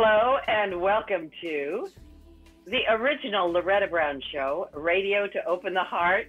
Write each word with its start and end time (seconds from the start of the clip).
Hello 0.00 0.38
and 0.46 0.80
welcome 0.80 1.28
to 1.40 1.88
the 2.66 2.82
original 2.88 3.50
Loretta 3.50 3.88
Brown 3.88 4.22
Show, 4.30 4.68
radio 4.72 5.26
to 5.26 5.44
open 5.44 5.74
the 5.74 5.82
heart, 5.82 6.28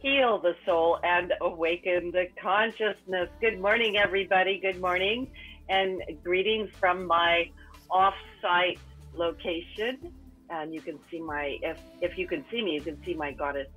heal 0.00 0.38
the 0.38 0.54
soul, 0.66 0.98
and 1.02 1.32
awaken 1.40 2.10
the 2.10 2.26
consciousness. 2.38 3.30
Good 3.40 3.58
morning, 3.58 3.96
everybody. 3.96 4.58
Good 4.60 4.82
morning, 4.82 5.30
and 5.70 6.02
greetings 6.22 6.68
from 6.78 7.06
my 7.06 7.50
off-site 7.90 8.78
location. 9.14 10.12
And 10.50 10.74
you 10.74 10.82
can 10.82 10.98
see 11.10 11.22
my 11.22 11.56
if 11.62 11.78
if 12.02 12.18
you 12.18 12.26
can 12.26 12.44
see 12.50 12.60
me, 12.60 12.74
you 12.74 12.82
can 12.82 13.02
see 13.02 13.14
my 13.14 13.32
goddess 13.32 13.68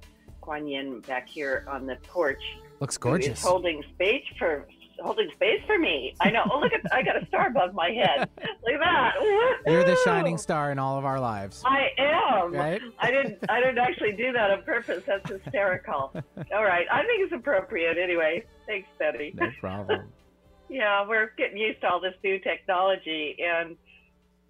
Kuan 0.42 0.68
Yin 0.68 1.00
back 1.00 1.30
here 1.30 1.66
on 1.70 1.86
the 1.86 1.96
porch. 2.10 2.44
Looks 2.82 2.98
gorgeous. 2.98 3.42
holding 3.42 3.84
space 3.94 4.26
for 4.38 4.68
holding 5.02 5.30
space 5.36 5.62
for 5.66 5.78
me. 5.78 6.16
I 6.20 6.30
know. 6.30 6.44
Oh, 6.52 6.60
look 6.60 6.74
at 6.74 6.82
I 6.94 7.02
got 7.04 7.22
a 7.22 7.26
star 7.28 7.48
above 7.48 7.74
my 7.74 7.90
head. 7.92 8.30
Look 8.38 8.74
at 8.74 8.80
that. 8.80 9.14
You're 9.68 9.84
the 9.84 9.98
shining 10.06 10.38
star 10.38 10.72
in 10.72 10.80
all 10.80 10.98
of 10.98 11.06
our 11.06 11.20
lives. 11.20 11.64
I 11.66 11.90
am. 11.98 12.54
Right? 12.54 12.82
I 13.00 13.12
didn't. 13.12 13.40
I 13.50 13.60
didn't 13.60 13.78
actually 13.80 14.14
do 14.14 14.32
that 14.34 14.52
on 14.52 14.64
purpose. 14.64 15.04
That's 15.06 15.30
hysterical. 15.30 16.12
All 16.54 16.64
right. 16.64 16.86
I 16.92 17.04
think 17.04 17.24
it's 17.24 17.34
appropriate 17.34 17.98
anyway. 17.98 18.44
Thanks, 18.68 18.88
Betty. 18.98 19.34
No 19.36 19.50
problem. 19.60 20.08
Yeah, 20.72 21.08
we're 21.08 21.32
getting 21.36 21.58
used 21.58 21.82
to 21.82 21.90
all 21.90 22.00
this 22.00 22.14
new 22.24 22.38
technology, 22.38 23.36
and 23.44 23.76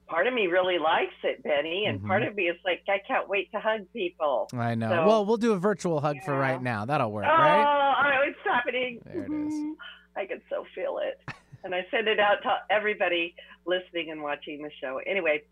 part 0.09 0.27
of 0.27 0.33
me 0.33 0.47
really 0.47 0.77
likes 0.77 1.13
it, 1.23 1.41
Benny, 1.43 1.85
and 1.85 2.05
part 2.05 2.23
Mhm. 2.23 2.27
of 2.27 2.35
me 2.35 2.49
is 2.49 2.57
like, 2.65 2.81
I 2.89 2.97
can't 3.07 3.29
wait 3.29 3.49
to 3.53 3.59
hug 3.61 3.87
people. 3.93 4.49
I 4.53 4.75
know. 4.75 4.89
So- 4.89 5.07
well, 5.07 5.25
we'll 5.25 5.37
do 5.37 5.53
a 5.53 5.57
virtual 5.57 6.01
hug 6.01 6.17
for 6.25 6.37
right 6.37 6.61
now. 6.61 6.83
That'll 6.83 7.13
work, 7.13 7.23
oh, 7.25 7.29
right? 7.33 7.63
oh, 8.17 8.27
it's 8.27 8.37
happening. 8.43 8.99
There 9.05 9.23
it 9.23 9.31
is. 9.31 9.53
I 10.19 10.25
can 10.25 10.41
so 10.49 10.65
feel 10.75 10.99
it. 11.01 11.19
and 11.63 11.73
I 11.73 11.85
send 11.91 12.07
it 12.07 12.19
out 12.19 12.43
to 12.43 12.57
everybody 12.69 13.35
listening 13.65 14.11
and 14.11 14.21
watching 14.21 14.61
the 14.61 14.71
show. 14.81 14.99
Anyway, 15.05 15.43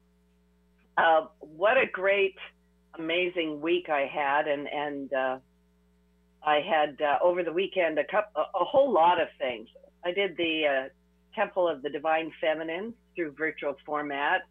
uh, 0.98 1.28
what 1.40 1.78
a 1.78 1.86
great, 1.92 2.36
amazing 2.98 3.62
week 3.62 3.88
I 3.90 4.10
had. 4.14 4.48
And, 4.48 4.68
and 4.68 5.14
uh, 5.14 5.38
I 6.46 6.60
had 6.60 7.02
uh, 7.02 7.24
over 7.24 7.44
the 7.44 7.54
weekend 7.54 7.98
a, 7.98 8.04
couple, 8.04 8.42
a, 8.42 8.60
a 8.60 8.66
whole 8.66 8.92
lot 8.92 9.22
of 9.22 9.30
things. 9.40 9.70
I 10.06 10.12
did 10.12 10.36
the 10.38 10.64
uh, 10.66 10.90
Temple 11.36 11.68
of 11.68 11.82
the 11.82 11.90
Divine 11.90 12.32
Feminine 12.42 12.94
through 13.16 13.32
virtual 13.38 13.76
format. 13.86 14.42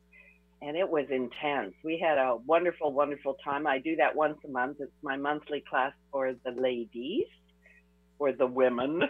And 0.62 0.74
it 0.76 0.88
was 0.88 1.04
intense. 1.10 1.74
We 1.84 1.98
had 1.98 2.16
a 2.16 2.36
wonderful, 2.46 2.90
wonderful 2.90 3.36
time. 3.44 3.66
I 3.66 3.78
do 3.78 3.96
that 3.96 4.16
once 4.16 4.38
a 4.46 4.48
month. 4.48 4.78
It's 4.80 4.90
my 5.02 5.16
monthly 5.16 5.62
class 5.68 5.92
for 6.10 6.32
the 6.32 6.50
ladies 6.50 7.26
or 8.18 8.32
the 8.32 8.46
women, 8.46 9.02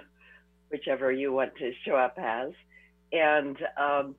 whichever 0.71 1.13
you 1.13 1.33
want 1.33 1.55
to 1.57 1.73
show 1.85 1.97
up 1.97 2.19
as. 2.19 2.51
And 3.13 3.57
um, 3.77 4.15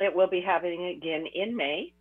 it 0.00 0.14
will 0.14 0.28
be 0.28 0.40
happening 0.40 0.86
again 0.86 1.26
in 1.34 1.56
May. 1.56 1.92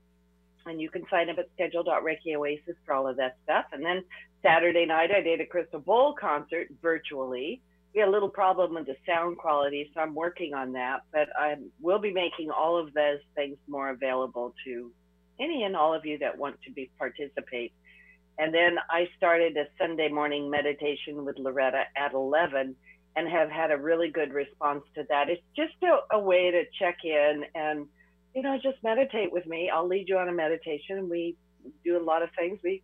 And 0.65 0.81
you 0.81 0.89
can 0.89 1.05
sign 1.11 1.29
up 1.29 1.37
at 1.37 1.49
schedule.reiki 1.53 2.35
oasis 2.35 2.75
for 2.85 2.93
all 2.93 3.07
of 3.07 3.17
that 3.17 3.37
stuff. 3.43 3.65
And 3.71 3.85
then 3.85 4.03
Saturday 4.41 4.85
night, 4.85 5.11
I 5.15 5.21
did 5.21 5.41
a 5.41 5.45
Crystal 5.45 5.79
Bowl 5.79 6.15
concert 6.19 6.67
virtually. 6.81 7.61
We 7.93 8.01
had 8.01 8.09
a 8.09 8.11
little 8.11 8.29
problem 8.29 8.73
with 8.73 8.87
the 8.87 8.95
sound 9.05 9.37
quality, 9.37 9.89
so 9.93 10.01
I'm 10.01 10.15
working 10.15 10.53
on 10.53 10.73
that. 10.73 11.01
But 11.11 11.29
I 11.39 11.55
will 11.79 11.99
be 11.99 12.11
making 12.11 12.49
all 12.49 12.77
of 12.77 12.93
those 12.93 13.19
things 13.35 13.57
more 13.67 13.89
available 13.89 14.53
to 14.65 14.91
any 15.39 15.63
and 15.63 15.75
all 15.75 15.93
of 15.93 16.05
you 16.05 16.17
that 16.19 16.37
want 16.37 16.61
to 16.63 16.71
be 16.71 16.89
participate. 16.97 17.73
And 18.37 18.53
then 18.53 18.77
I 18.89 19.07
started 19.17 19.55
a 19.55 19.65
Sunday 19.79 20.09
morning 20.09 20.49
meditation 20.49 21.23
with 21.23 21.37
Loretta 21.37 21.83
at 21.95 22.13
11 22.13 22.75
and 23.15 23.27
have 23.29 23.49
had 23.49 23.71
a 23.71 23.77
really 23.77 24.09
good 24.09 24.33
response 24.33 24.83
to 24.95 25.03
that. 25.09 25.29
It's 25.29 25.41
just 25.55 25.73
a, 25.83 26.15
a 26.15 26.19
way 26.19 26.51
to 26.51 26.63
check 26.79 26.97
in 27.03 27.43
and, 27.55 27.87
you 28.33 28.41
know, 28.41 28.57
just 28.61 28.77
meditate 28.83 29.31
with 29.31 29.45
me. 29.45 29.69
I'll 29.73 29.87
lead 29.87 30.09
you 30.09 30.17
on 30.17 30.27
a 30.27 30.33
meditation. 30.33 31.09
We 31.09 31.35
do 31.83 31.97
a 31.97 32.03
lot 32.03 32.21
of 32.23 32.29
things. 32.37 32.59
We 32.63 32.83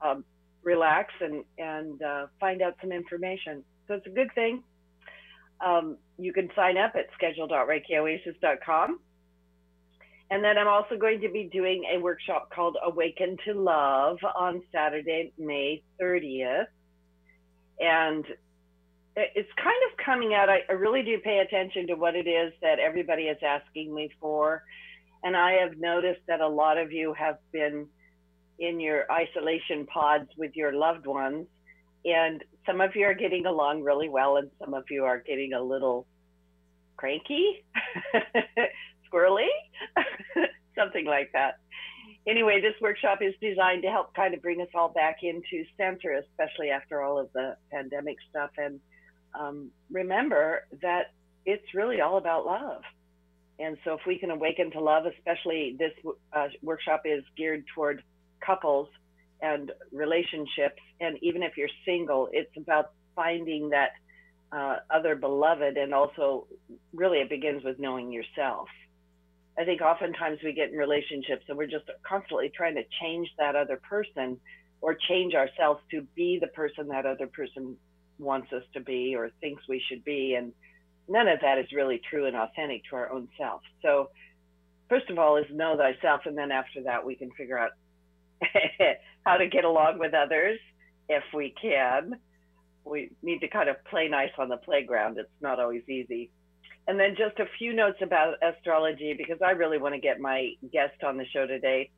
um, 0.00 0.24
relax 0.62 1.12
and, 1.20 1.44
and 1.58 2.02
uh, 2.02 2.26
find 2.40 2.62
out 2.62 2.74
some 2.80 2.90
information. 2.90 3.64
So 3.86 3.94
it's 3.94 4.06
a 4.06 4.10
good 4.10 4.34
thing. 4.34 4.62
Um, 5.64 5.98
you 6.18 6.32
can 6.32 6.50
sign 6.56 6.76
up 6.76 6.94
at 6.96 7.06
schedule.reikioasis.com. 7.14 9.00
And 10.28 10.42
then 10.42 10.58
I'm 10.58 10.66
also 10.66 10.96
going 10.96 11.20
to 11.20 11.28
be 11.28 11.48
doing 11.52 11.84
a 11.94 12.00
workshop 12.00 12.50
called 12.52 12.76
Awaken 12.84 13.36
to 13.44 13.54
Love 13.54 14.18
on 14.34 14.62
Saturday, 14.72 15.32
May 15.38 15.82
30th. 16.00 16.66
And 17.78 18.24
it's 19.16 19.50
kind 19.56 19.82
of 19.90 20.04
coming 20.04 20.34
out. 20.34 20.48
I, 20.50 20.60
I 20.68 20.72
really 20.72 21.02
do 21.02 21.18
pay 21.18 21.38
attention 21.38 21.86
to 21.86 21.94
what 21.94 22.14
it 22.14 22.28
is 22.28 22.52
that 22.60 22.78
everybody 22.78 23.24
is 23.24 23.38
asking 23.42 23.94
me 23.94 24.10
for. 24.20 24.62
And 25.24 25.36
I 25.36 25.52
have 25.52 25.78
noticed 25.78 26.20
that 26.28 26.40
a 26.40 26.48
lot 26.48 26.76
of 26.76 26.92
you 26.92 27.14
have 27.14 27.38
been 27.52 27.86
in 28.58 28.78
your 28.78 29.10
isolation 29.10 29.86
pods 29.86 30.28
with 30.36 30.52
your 30.54 30.72
loved 30.72 31.06
ones. 31.06 31.46
And 32.04 32.44
some 32.66 32.80
of 32.80 32.94
you 32.94 33.06
are 33.06 33.14
getting 33.14 33.46
along 33.46 33.82
really 33.82 34.08
well, 34.08 34.36
and 34.36 34.50
some 34.60 34.74
of 34.74 34.84
you 34.90 35.04
are 35.04 35.18
getting 35.18 35.54
a 35.54 35.62
little 35.62 36.06
cranky, 36.96 37.64
squirrely, 39.12 39.48
something 40.78 41.04
like 41.04 41.30
that. 41.32 41.58
Anyway, 42.28 42.60
this 42.60 42.74
workshop 42.80 43.18
is 43.22 43.34
designed 43.40 43.82
to 43.82 43.88
help 43.88 44.14
kind 44.14 44.34
of 44.34 44.42
bring 44.42 44.60
us 44.60 44.68
all 44.74 44.88
back 44.88 45.18
into 45.22 45.64
center, 45.76 46.12
especially 46.12 46.70
after 46.70 47.02
all 47.02 47.18
of 47.18 47.32
the 47.32 47.56
pandemic 47.72 48.16
stuff. 48.30 48.50
And 48.58 48.80
um, 49.38 49.70
remember 49.90 50.66
that 50.82 51.12
it's 51.44 51.74
really 51.74 52.00
all 52.00 52.18
about 52.18 52.46
love. 52.46 52.82
And 53.58 53.78
so, 53.84 53.94
if 53.94 54.00
we 54.06 54.18
can 54.18 54.30
awaken 54.30 54.70
to 54.72 54.80
love, 54.80 55.04
especially 55.06 55.76
this 55.78 55.92
uh, 56.32 56.48
workshop 56.62 57.02
is 57.04 57.24
geared 57.36 57.64
toward 57.74 58.02
couples 58.44 58.88
and 59.40 59.72
relationships. 59.92 60.80
And 61.00 61.18
even 61.22 61.42
if 61.42 61.56
you're 61.56 61.70
single, 61.84 62.28
it's 62.32 62.54
about 62.56 62.92
finding 63.14 63.70
that 63.70 63.90
uh, 64.52 64.76
other 64.90 65.16
beloved. 65.16 65.76
And 65.76 65.94
also, 65.94 66.46
really, 66.92 67.18
it 67.18 67.30
begins 67.30 67.64
with 67.64 67.78
knowing 67.78 68.12
yourself. 68.12 68.68
I 69.58 69.64
think 69.64 69.80
oftentimes 69.80 70.38
we 70.44 70.52
get 70.52 70.70
in 70.70 70.76
relationships 70.76 71.44
and 71.48 71.56
we're 71.56 71.66
just 71.66 71.86
constantly 72.06 72.52
trying 72.54 72.74
to 72.74 72.82
change 73.00 73.28
that 73.38 73.56
other 73.56 73.80
person 73.88 74.38
or 74.82 74.94
change 75.08 75.34
ourselves 75.34 75.80
to 75.92 76.02
be 76.14 76.38
the 76.38 76.48
person 76.48 76.88
that 76.88 77.06
other 77.06 77.26
person 77.26 77.76
wants 78.18 78.52
us 78.52 78.62
to 78.74 78.80
be 78.80 79.14
or 79.14 79.30
thinks 79.40 79.62
we 79.68 79.82
should 79.88 80.04
be. 80.04 80.34
And 80.34 80.52
none 81.08 81.28
of 81.28 81.40
that 81.40 81.58
is 81.58 81.66
really 81.72 82.00
true 82.10 82.26
and 82.26 82.36
authentic 82.36 82.82
to 82.90 82.96
our 82.96 83.10
own 83.10 83.28
self. 83.38 83.62
So, 83.82 84.10
first 84.88 85.10
of 85.10 85.18
all, 85.18 85.36
is 85.36 85.46
know 85.50 85.76
thyself. 85.76 86.22
And 86.26 86.36
then 86.36 86.50
after 86.50 86.82
that, 86.84 87.04
we 87.04 87.14
can 87.14 87.30
figure 87.32 87.58
out 87.58 87.70
how 89.26 89.36
to 89.36 89.46
get 89.48 89.64
along 89.64 89.98
with 89.98 90.14
others 90.14 90.58
if 91.08 91.22
we 91.34 91.54
can. 91.60 92.18
We 92.84 93.10
need 93.22 93.40
to 93.40 93.48
kind 93.48 93.68
of 93.68 93.76
play 93.84 94.08
nice 94.08 94.30
on 94.38 94.48
the 94.48 94.58
playground. 94.58 95.18
It's 95.18 95.28
not 95.40 95.58
always 95.58 95.82
easy. 95.88 96.30
And 96.88 97.00
then 97.00 97.16
just 97.18 97.38
a 97.40 97.46
few 97.58 97.72
notes 97.72 97.98
about 98.00 98.34
astrology 98.42 99.14
because 99.16 99.38
I 99.44 99.50
really 99.50 99.78
want 99.78 99.94
to 99.94 100.00
get 100.00 100.20
my 100.20 100.52
guest 100.72 101.02
on 101.04 101.16
the 101.16 101.24
show 101.32 101.46
today. 101.46 101.90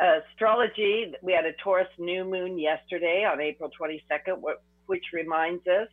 astrology, 0.00 1.12
we 1.22 1.32
had 1.32 1.44
a 1.44 1.52
Taurus 1.62 1.88
new 1.98 2.24
moon 2.24 2.58
yesterday 2.58 3.24
on 3.24 3.40
April 3.40 3.70
22nd, 3.80 4.42
wh- 4.42 4.60
which 4.88 5.04
reminds 5.12 5.66
us 5.66 5.88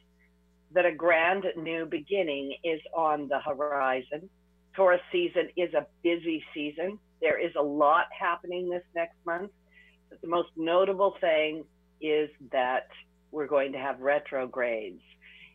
that 0.72 0.86
a 0.86 0.92
grand 0.92 1.46
new 1.56 1.86
beginning 1.86 2.56
is 2.64 2.82
on 2.96 3.28
the 3.28 3.40
horizon. 3.40 4.30
Taurus 4.76 5.02
season 5.12 5.50
is 5.56 5.74
a 5.74 5.86
busy 6.04 6.44
season. 6.54 6.98
There 7.22 7.40
is 7.40 7.54
a 7.58 7.62
lot 7.62 8.06
happening 8.18 8.70
this 8.70 8.84
next 8.96 9.16
month. 9.26 9.52
But 10.10 10.22
the 10.22 10.28
most 10.28 10.50
notable 10.58 11.16
thing 11.22 11.64
is 12.02 12.30
that 12.52 12.88
we're 13.32 13.48
going 13.48 13.72
to 13.74 13.80
have 13.80 14.00
retrogrades. 14.00 15.02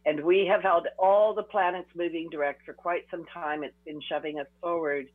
And 0.07 0.25
we 0.25 0.47
have 0.47 0.63
held 0.63 0.87
all 0.99 1.35
the 1.35 1.43
planets 1.43 1.89
moving 1.95 2.29
direct 2.31 2.65
for 2.65 2.73
quite 2.73 3.05
some 3.11 3.25
time. 3.27 3.63
It's 3.63 3.75
been 3.85 4.01
shoving 4.09 4.39
us 4.39 4.47
forward. 4.61 5.07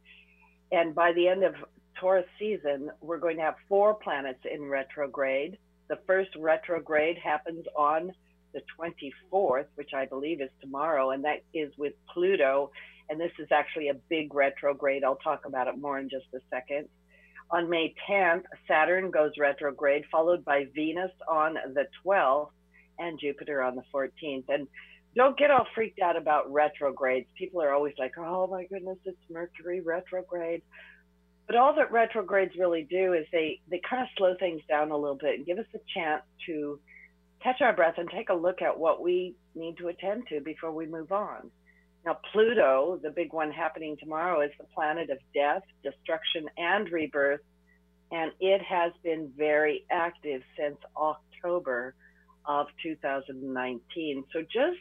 And 0.71 0.93
by 0.93 1.13
the 1.13 1.27
end 1.27 1.43
of 1.43 1.55
Taurus 1.99 2.25
season, 2.37 2.91
we're 3.01 3.17
going 3.17 3.37
to 3.37 3.43
have 3.43 3.55
four 3.67 3.95
planets 3.95 4.41
in 4.51 4.65
retrograde. 4.65 5.57
The 5.87 5.99
first 6.07 6.31
retrograde 6.37 7.17
happens 7.17 7.65
on 7.77 8.11
the 8.53 8.61
24th, 8.79 9.67
which 9.75 9.91
I 9.93 10.05
believe 10.05 10.41
is 10.41 10.49
tomorrow, 10.61 11.11
and 11.11 11.23
that 11.25 11.43
is 11.53 11.71
with 11.77 11.93
Pluto. 12.11 12.71
And 13.09 13.19
this 13.19 13.31
is 13.37 13.47
actually 13.51 13.89
a 13.89 13.93
big 14.09 14.33
retrograde. 14.33 15.03
I'll 15.03 15.17
talk 15.17 15.45
about 15.45 15.67
it 15.67 15.77
more 15.77 15.99
in 15.99 16.09
just 16.09 16.25
a 16.33 16.39
second. 16.49 16.87
On 17.51 17.69
May 17.69 17.93
10th, 18.09 18.43
Saturn 18.67 19.11
goes 19.11 19.31
retrograde, 19.37 20.05
followed 20.11 20.43
by 20.43 20.65
Venus 20.73 21.11
on 21.27 21.55
the 21.73 21.85
12th 22.03 22.49
and 22.97 23.19
Jupiter 23.19 23.61
on 23.61 23.75
the 23.75 23.83
14th. 23.93 24.45
And 24.49 24.67
don't 25.15 25.37
get 25.37 25.51
all 25.51 25.67
freaked 25.75 25.99
out 25.99 26.17
about 26.17 26.51
retrogrades. 26.51 27.27
People 27.37 27.61
are 27.61 27.73
always 27.73 27.93
like, 27.99 28.17
oh 28.17 28.47
my 28.47 28.65
goodness, 28.65 28.97
it's 29.05 29.17
Mercury 29.29 29.81
retrograde. 29.81 30.63
But 31.47 31.55
all 31.55 31.75
that 31.75 31.91
retrogrades 31.91 32.55
really 32.57 32.87
do 32.89 33.13
is 33.13 33.25
they, 33.31 33.59
they 33.69 33.79
kind 33.87 34.01
of 34.01 34.07
slow 34.17 34.35
things 34.39 34.61
down 34.67 34.91
a 34.91 34.97
little 34.97 35.17
bit 35.17 35.35
and 35.35 35.45
give 35.45 35.59
us 35.59 35.65
a 35.75 35.79
chance 35.93 36.23
to 36.47 36.79
catch 37.43 37.61
our 37.61 37.73
breath 37.73 37.95
and 37.97 38.09
take 38.09 38.29
a 38.29 38.33
look 38.33 38.61
at 38.61 38.79
what 38.79 39.03
we 39.03 39.35
need 39.53 39.77
to 39.77 39.89
attend 39.89 40.23
to 40.29 40.41
before 40.41 40.71
we 40.71 40.87
move 40.87 41.11
on. 41.11 41.51
Now, 42.05 42.17
Pluto, 42.31 42.99
the 43.01 43.09
big 43.09 43.33
one 43.33 43.51
happening 43.51 43.97
tomorrow, 43.99 44.41
is 44.41 44.51
the 44.59 44.65
planet 44.75 45.09
of 45.09 45.17
death, 45.33 45.63
destruction, 45.83 46.47
and 46.57 46.89
rebirth. 46.91 47.41
And 48.11 48.31
it 48.39 48.61
has 48.61 48.91
been 49.03 49.31
very 49.35 49.85
active 49.91 50.41
since 50.57 50.77
October 50.95 51.95
of 52.45 52.67
2019. 52.83 54.23
So 54.31 54.41
just 54.41 54.77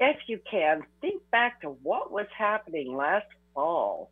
if 0.00 0.16
you 0.26 0.40
can, 0.50 0.82
think 1.00 1.22
back 1.30 1.60
to 1.62 1.68
what 1.68 2.10
was 2.10 2.26
happening 2.36 2.94
last 2.94 3.26
fall, 3.54 4.10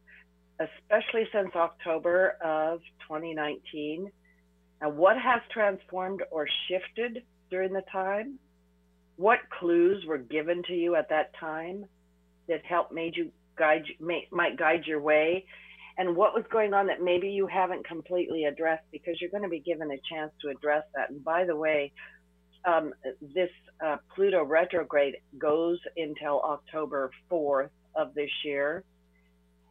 especially 0.61 1.29
since 1.33 1.51
October 1.55 2.37
of 2.43 2.81
2019. 3.09 4.11
And 4.81 4.97
what 4.97 5.17
has 5.17 5.41
transformed 5.53 6.23
or 6.31 6.47
shifted 6.69 7.23
during 7.51 7.73
the 7.73 7.83
time? 7.91 8.39
What 9.17 9.39
clues 9.59 10.05
were 10.07 10.19
given 10.19 10.63
to 10.65 10.73
you 10.75 10.97
at 10.97 11.09
that 11.11 11.33
time 11.39 11.87
that 12.49 12.65
helped 12.65 12.93
made 12.93 13.17
you 13.17 13.31
guide 13.57 13.85
may, 14.01 14.27
might 14.31 14.59
guide 14.59 14.85
your 14.87 15.01
way? 15.01 15.47
And 15.97 16.17
what 16.17 16.35
was 16.35 16.45
going 16.51 16.75
on 16.75 16.87
that 16.89 17.01
maybe 17.01 17.29
you 17.29 17.47
haven't 17.47 17.87
completely 17.87 18.45
addressed 18.45 18.85
because 18.91 19.21
you're 19.21 19.31
going 19.31 19.45
to 19.45 19.49
be 19.49 19.61
given 19.61 19.91
a 19.93 20.01
chance 20.13 20.33
to 20.43 20.49
address 20.49 20.83
that. 20.97 21.11
And 21.11 21.23
by 21.23 21.45
the 21.45 21.55
way, 21.55 21.93
um, 22.65 22.93
this 23.21 23.51
uh, 23.85 23.97
Pluto 24.15 24.43
retrograde 24.45 25.17
goes 25.39 25.79
until 25.97 26.41
October 26.41 27.11
4th 27.31 27.71
of 27.95 28.15
this 28.15 28.31
year. 28.45 28.83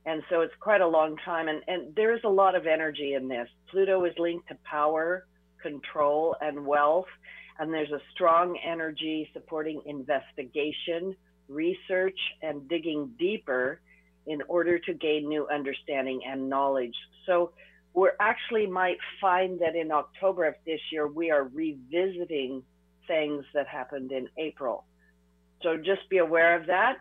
And 0.06 0.22
so 0.30 0.42
it's 0.42 0.54
quite 0.60 0.82
a 0.82 0.88
long 0.88 1.16
time. 1.24 1.48
And, 1.48 1.62
and 1.68 1.96
there's 1.96 2.22
a 2.24 2.30
lot 2.30 2.56
of 2.56 2.68
energy 2.68 3.14
in 3.14 3.28
this. 3.28 3.48
Pluto 3.70 4.04
is 4.06 4.14
linked 4.18 4.48
to 4.50 4.58
power, 4.64 5.26
control, 5.62 6.36
and 6.42 6.66
wealth. 6.66 7.08
And 7.60 7.74
there's 7.74 7.92
a 7.92 8.02
strong 8.14 8.58
energy 8.66 9.30
supporting 9.34 9.82
investigation, 9.86 11.16
research, 11.48 12.20
and 12.42 12.68
digging 12.68 13.12
deeper 13.18 13.80
in 14.26 14.42
order 14.48 14.80
to 14.80 14.94
gain 14.94 15.30
new 15.30 15.48
understanding 15.48 16.22
and 16.28 16.50
knowledge. 16.50 16.96
So 17.26 17.52
we 17.94 18.10
actually 18.20 18.68
might 18.68 18.98
find 19.22 19.60
that 19.60 19.76
in 19.76 19.92
October 19.92 20.46
of 20.46 20.56
this 20.66 20.80
year, 20.92 21.08
we 21.08 21.30
are 21.32 21.44
revisiting 21.44 22.64
things 23.08 23.46
that 23.54 23.68
happened 23.68 24.12
in 24.12 24.28
April. 24.38 24.86
So 25.62 25.78
just 25.78 26.10
be 26.10 26.18
aware 26.18 26.60
of 26.60 26.68
that. 26.68 26.98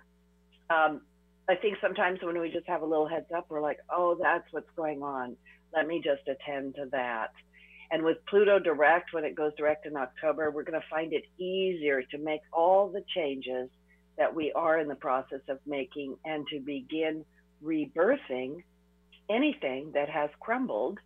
Um, 0.70 1.00
I 1.49 1.56
think 1.56 1.79
sometimes 1.81 2.21
when 2.23 2.41
we 2.41 2.50
just 2.50 2.69
have 2.69 2.83
a 2.83 2.87
little 2.87 3.09
heads 3.09 3.27
up, 3.37 3.47
we're 3.49 3.61
like, 3.61 3.79
oh, 3.91 4.17
that's 4.21 4.44
what's 4.53 4.71
going 4.77 5.03
on. 5.03 5.37
Let 5.75 5.87
me 5.87 6.03
just 6.05 6.23
attend 6.29 6.77
to 6.77 6.87
that. 6.93 7.33
And 7.91 8.05
with 8.05 8.25
Pluto 8.27 8.59
direct, 8.59 9.12
when 9.12 9.25
it 9.25 9.35
goes 9.35 9.53
direct 9.56 9.87
in 9.87 9.97
October, 9.97 10.50
we're 10.50 10.62
going 10.62 10.81
to 10.81 10.87
find 10.89 11.12
it 11.12 11.25
easier 11.39 12.03
to 12.03 12.19
make 12.19 12.41
all 12.53 12.89
the 12.89 13.05
changes 13.15 13.69
that 14.17 14.35
we 14.35 14.53
are 14.53 14.79
in 14.79 14.89
the 14.89 14.94
process 14.94 15.41
of 15.49 15.59
making 15.67 16.17
and 16.25 16.47
to 16.49 16.61
begin 16.61 17.25
rebirthing 17.62 18.62
anything 19.31 19.93
that 19.95 20.09
has 20.09 20.31
crumbled. 20.41 20.99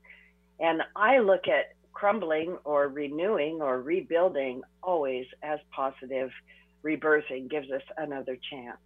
And 0.61 0.83
I 0.95 1.19
look 1.19 1.49
at 1.49 1.75
crumbling 1.93 2.57
or 2.65 2.89
renewing 2.89 3.61
or 3.63 3.81
rebuilding 3.81 4.63
always 4.83 5.27
as 5.43 5.59
positive. 5.75 6.31
Rebirthing 6.85 7.51
gives 7.51 7.71
us 7.71 7.83
another 7.97 8.37
chance. 8.51 8.79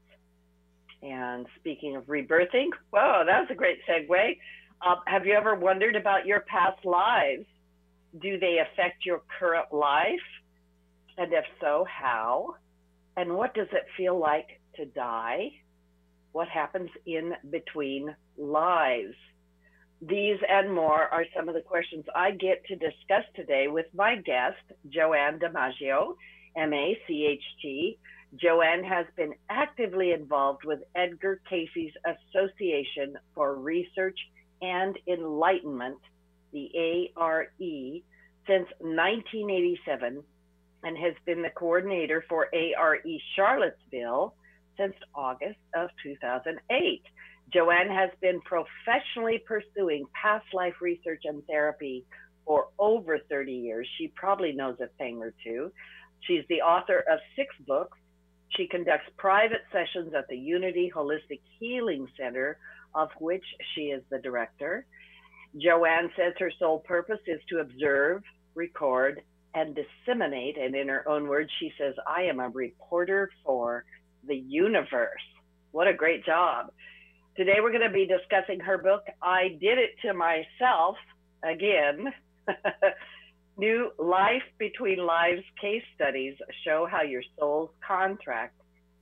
And 1.02 1.46
speaking 1.58 1.96
of 1.96 2.04
rebirthing, 2.04 2.70
whoa, 2.90 3.22
that 3.26 3.40
was 3.40 3.48
a 3.50 3.54
great 3.54 3.78
segue. 3.88 4.36
Uh, 4.82 4.96
have 5.06 5.26
you 5.26 5.32
ever 5.32 5.54
wondered 5.54 5.96
about 5.96 6.26
your 6.26 6.40
past 6.40 6.84
lives? 6.84 7.46
Do 8.20 8.38
they 8.38 8.58
affect 8.58 9.06
your 9.06 9.22
current 9.38 9.72
life? 9.72 10.20
And 11.16 11.32
if 11.32 11.44
so, 11.60 11.86
how? 11.88 12.56
And 13.16 13.34
what 13.34 13.54
does 13.54 13.68
it 13.72 13.84
feel 13.96 14.18
like 14.18 14.60
to 14.76 14.86
die? 14.86 15.50
What 16.32 16.48
happens 16.48 16.90
in 17.06 17.32
between 17.50 18.14
lives? 18.38 19.14
These 20.00 20.38
and 20.48 20.72
more 20.72 21.02
are 21.12 21.26
some 21.36 21.48
of 21.48 21.54
the 21.54 21.60
questions 21.60 22.04
I 22.14 22.30
get 22.30 22.64
to 22.66 22.76
discuss 22.76 23.24
today 23.36 23.68
with 23.68 23.86
my 23.94 24.16
guest, 24.16 24.62
Joanne 24.88 25.38
DiMaggio, 25.38 26.14
M-A-C-H-T. 26.56 27.98
Joanne 28.36 28.84
has 28.84 29.06
been 29.16 29.34
actively 29.48 30.12
involved 30.12 30.64
with 30.64 30.80
Edgar 30.94 31.40
Cayce's 31.48 31.92
Association 32.04 33.16
for 33.34 33.56
Research 33.56 34.18
and 34.62 34.96
Enlightenment, 35.08 35.98
the 36.52 36.70
ARE, 37.16 37.48
since 38.46 38.66
1987 38.78 40.22
and 40.82 40.96
has 40.96 41.14
been 41.26 41.42
the 41.42 41.50
coordinator 41.50 42.24
for 42.28 42.48
ARE 42.54 42.98
Charlottesville 43.36 44.34
since 44.76 44.94
August 45.14 45.58
of 45.74 45.90
2008. 46.02 47.02
Joanne 47.52 47.90
has 47.90 48.10
been 48.20 48.40
professionally 48.42 49.42
pursuing 49.44 50.06
past 50.20 50.46
life 50.54 50.74
research 50.80 51.22
and 51.24 51.44
therapy 51.46 52.04
for 52.46 52.68
over 52.78 53.18
30 53.28 53.52
years. 53.52 53.88
She 53.98 54.08
probably 54.08 54.52
knows 54.52 54.76
a 54.80 54.86
thing 54.98 55.18
or 55.18 55.34
two. 55.44 55.72
She's 56.20 56.44
the 56.48 56.62
author 56.62 57.04
of 57.10 57.18
six 57.36 57.54
books. 57.66 57.98
She 58.56 58.66
conducts 58.66 59.08
private 59.16 59.62
sessions 59.72 60.12
at 60.14 60.28
the 60.28 60.36
Unity 60.36 60.90
Holistic 60.94 61.40
Healing 61.58 62.06
Center, 62.18 62.58
of 62.94 63.08
which 63.18 63.44
she 63.74 63.82
is 63.82 64.02
the 64.10 64.18
director. 64.18 64.86
Joanne 65.56 66.10
says 66.16 66.34
her 66.38 66.52
sole 66.58 66.80
purpose 66.80 67.20
is 67.26 67.40
to 67.48 67.58
observe, 67.58 68.22
record, 68.54 69.22
and 69.54 69.76
disseminate. 69.76 70.56
And 70.58 70.74
in 70.74 70.88
her 70.88 71.08
own 71.08 71.28
words, 71.28 71.50
she 71.58 71.72
says, 71.78 71.94
I 72.06 72.22
am 72.22 72.40
a 72.40 72.48
reporter 72.48 73.30
for 73.44 73.84
the 74.26 74.36
universe. 74.36 75.22
What 75.72 75.88
a 75.88 75.94
great 75.94 76.24
job. 76.24 76.72
Today 77.36 77.56
we're 77.62 77.72
going 77.72 77.82
to 77.82 77.90
be 77.90 78.06
discussing 78.06 78.60
her 78.60 78.78
book, 78.78 79.02
I 79.22 79.56
Did 79.60 79.78
It 79.78 79.90
to 80.02 80.12
Myself, 80.12 80.96
again. 81.44 82.12
New 83.56 83.90
Life 83.98 84.42
Between 84.58 84.98
Lives 84.98 85.42
case 85.60 85.82
studies 85.94 86.34
show 86.64 86.86
how 86.90 87.02
your 87.02 87.22
soul's 87.38 87.70
contract 87.86 88.54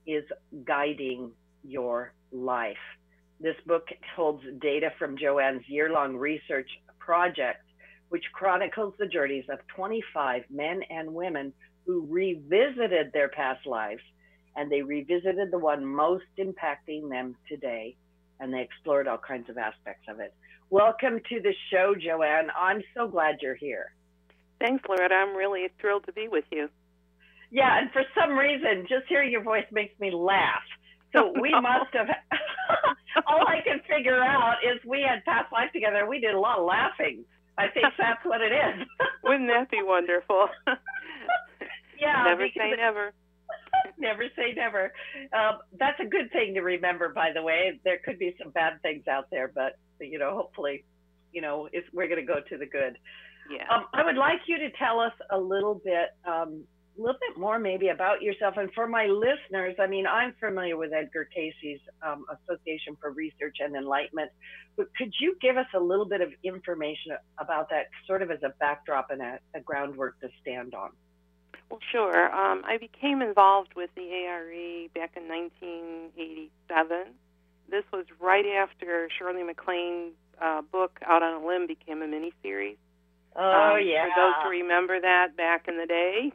is 0.05 0.23
guiding 0.65 1.31
your 1.63 2.13
life. 2.31 2.75
This 3.39 3.55
book 3.65 3.87
holds 4.15 4.43
data 4.61 4.91
from 4.99 5.17
Joanne's 5.17 5.67
year 5.67 5.89
long 5.91 6.15
research 6.17 6.69
project 6.99 7.63
which 8.09 8.23
chronicles 8.33 8.93
the 8.99 9.05
journeys 9.05 9.45
of 9.49 9.59
25 9.75 10.43
men 10.49 10.81
and 10.89 11.13
women 11.13 11.53
who 11.85 12.05
revisited 12.09 13.11
their 13.13 13.29
past 13.29 13.65
lives 13.65 14.01
and 14.55 14.71
they 14.71 14.81
revisited 14.81 15.51
the 15.51 15.59
one 15.59 15.85
most 15.85 16.25
impacting 16.37 17.09
them 17.09 17.35
today 17.47 17.95
and 18.39 18.53
they 18.53 18.61
explored 18.61 19.07
all 19.07 19.17
kinds 19.17 19.49
of 19.49 19.57
aspects 19.57 20.07
of 20.09 20.19
it. 20.19 20.33
Welcome 20.69 21.21
to 21.29 21.39
the 21.39 21.53
show, 21.71 21.95
Joanne. 21.95 22.49
I'm 22.57 22.81
so 22.95 23.07
glad 23.07 23.37
you're 23.41 23.55
here. 23.55 23.93
Thanks, 24.59 24.83
Loretta. 24.87 25.15
I'm 25.15 25.35
really 25.35 25.67
thrilled 25.79 26.05
to 26.05 26.13
be 26.13 26.27
with 26.27 26.45
you. 26.51 26.69
Yeah, 27.51 27.79
and 27.79 27.91
for 27.91 28.03
some 28.13 28.37
reason, 28.37 28.85
just 28.87 29.07
hearing 29.07 29.31
your 29.31 29.43
voice 29.43 29.65
makes 29.71 29.97
me 29.99 30.11
laugh. 30.11 30.61
So 31.13 31.33
we 31.41 31.51
must 31.51 31.93
have. 31.93 32.07
all 33.27 33.47
I 33.47 33.61
can 33.63 33.81
figure 33.89 34.21
out 34.23 34.57
is 34.63 34.79
we 34.85 35.01
had 35.01 35.23
past 35.25 35.51
life 35.51 35.71
together. 35.73 36.05
We 36.07 36.19
did 36.19 36.35
a 36.35 36.39
lot 36.39 36.59
of 36.59 36.65
laughing. 36.65 37.25
I 37.57 37.67
think 37.67 37.85
that's 37.97 38.23
what 38.23 38.41
it 38.41 38.51
is. 38.51 38.87
Wouldn't 39.23 39.49
that 39.49 39.71
be 39.71 39.81
wonderful? 39.81 40.47
yeah. 41.99 42.23
Never 42.25 42.47
say 42.55 42.73
never. 42.77 43.13
never 43.97 44.23
say 44.35 44.53
never. 44.55 44.93
Um, 45.33 45.59
that's 45.77 45.99
a 45.99 46.05
good 46.05 46.31
thing 46.31 46.53
to 46.53 46.61
remember, 46.61 47.09
by 47.09 47.31
the 47.33 47.41
way. 47.41 47.79
There 47.83 47.99
could 48.03 48.19
be 48.19 48.35
some 48.41 48.51
bad 48.51 48.81
things 48.81 49.07
out 49.07 49.29
there, 49.31 49.51
but 49.53 49.77
you 49.99 50.19
know, 50.19 50.35
hopefully, 50.35 50.85
you 51.33 51.41
know, 51.41 51.67
we're 51.93 52.07
going 52.07 52.25
to 52.25 52.25
go 52.25 52.39
to 52.49 52.57
the 52.57 52.65
good. 52.65 52.97
Yeah. 53.49 53.65
Um, 53.69 53.85
I 53.93 54.03
would 54.03 54.17
like 54.17 54.41
you 54.47 54.57
to 54.59 54.69
tell 54.71 54.99
us 54.99 55.13
a 55.31 55.37
little 55.37 55.75
bit 55.75 56.09
um, 56.25 56.63
a 56.99 57.01
little 57.01 57.19
bit 57.19 57.39
more 57.39 57.59
maybe 57.59 57.87
about 57.89 58.21
yourself. 58.21 58.55
And 58.57 58.69
for 58.73 58.87
my 58.87 59.05
listeners, 59.05 59.75
I 59.79 59.87
mean, 59.87 60.05
I'm 60.05 60.33
familiar 60.39 60.75
with 60.75 60.91
Edgar 60.91 61.29
Cayce's 61.33 61.79
um, 62.05 62.25
Association 62.29 62.97
for 62.99 63.11
Research 63.11 63.57
and 63.59 63.75
Enlightenment, 63.75 64.31
but 64.75 64.87
could 64.95 65.13
you 65.19 65.37
give 65.41 65.57
us 65.57 65.67
a 65.73 65.79
little 65.79 66.05
bit 66.05 66.21
of 66.21 66.29
information 66.43 67.13
about 67.37 67.69
that, 67.69 67.85
sort 68.05 68.21
of 68.21 68.31
as 68.31 68.43
a 68.43 68.49
backdrop 68.59 69.11
and 69.11 69.21
a, 69.21 69.39
a 69.55 69.61
groundwork 69.61 70.19
to 70.19 70.29
stand 70.41 70.73
on? 70.73 70.89
Well, 71.69 71.79
sure. 71.91 72.33
Um, 72.33 72.63
I 72.65 72.77
became 72.77 73.21
involved 73.21 73.73
with 73.75 73.91
the 73.95 74.11
ARE 74.25 74.89
back 74.93 75.15
in 75.15 75.27
1987. 75.27 77.13
This 77.69 77.83
was 77.93 78.05
right 78.19 78.45
after 78.45 79.07
Shirley 79.17 79.43
MacLaine's 79.43 80.15
uh, 80.41 80.61
book 80.63 80.99
Out 81.05 81.21
on 81.21 81.43
a 81.43 81.45
Limb 81.45 81.67
became 81.67 82.01
a 82.01 82.07
miniseries. 82.07 82.77
Oh 83.35 83.75
um, 83.75 83.87
yeah. 83.87 84.05
For 84.05 84.21
those 84.21 84.33
who 84.43 84.49
remember 84.49 84.99
that 84.99 85.35
back 85.37 85.67
in 85.67 85.77
the 85.77 85.85
day, 85.85 86.31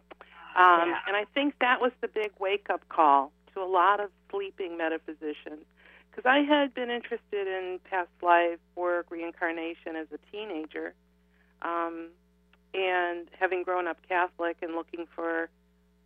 um, 0.56 0.88
yeah. 0.88 0.98
And 1.06 1.16
I 1.16 1.24
think 1.34 1.54
that 1.60 1.80
was 1.80 1.92
the 2.00 2.08
big 2.08 2.32
wake 2.38 2.68
up 2.70 2.88
call 2.88 3.32
to 3.54 3.60
a 3.60 3.66
lot 3.66 4.00
of 4.00 4.10
sleeping 4.30 4.76
metaphysicians. 4.76 5.64
Because 6.10 6.26
I 6.26 6.38
had 6.38 6.74
been 6.74 6.90
interested 6.90 7.48
in 7.48 7.80
past 7.90 8.10
life 8.22 8.60
work, 8.76 9.06
reincarnation 9.10 9.96
as 9.96 10.06
a 10.12 10.18
teenager. 10.30 10.94
Um, 11.62 12.10
and 12.72 13.28
having 13.38 13.62
grown 13.62 13.88
up 13.88 13.98
Catholic 14.08 14.58
and 14.62 14.74
looking 14.74 15.06
for 15.14 15.48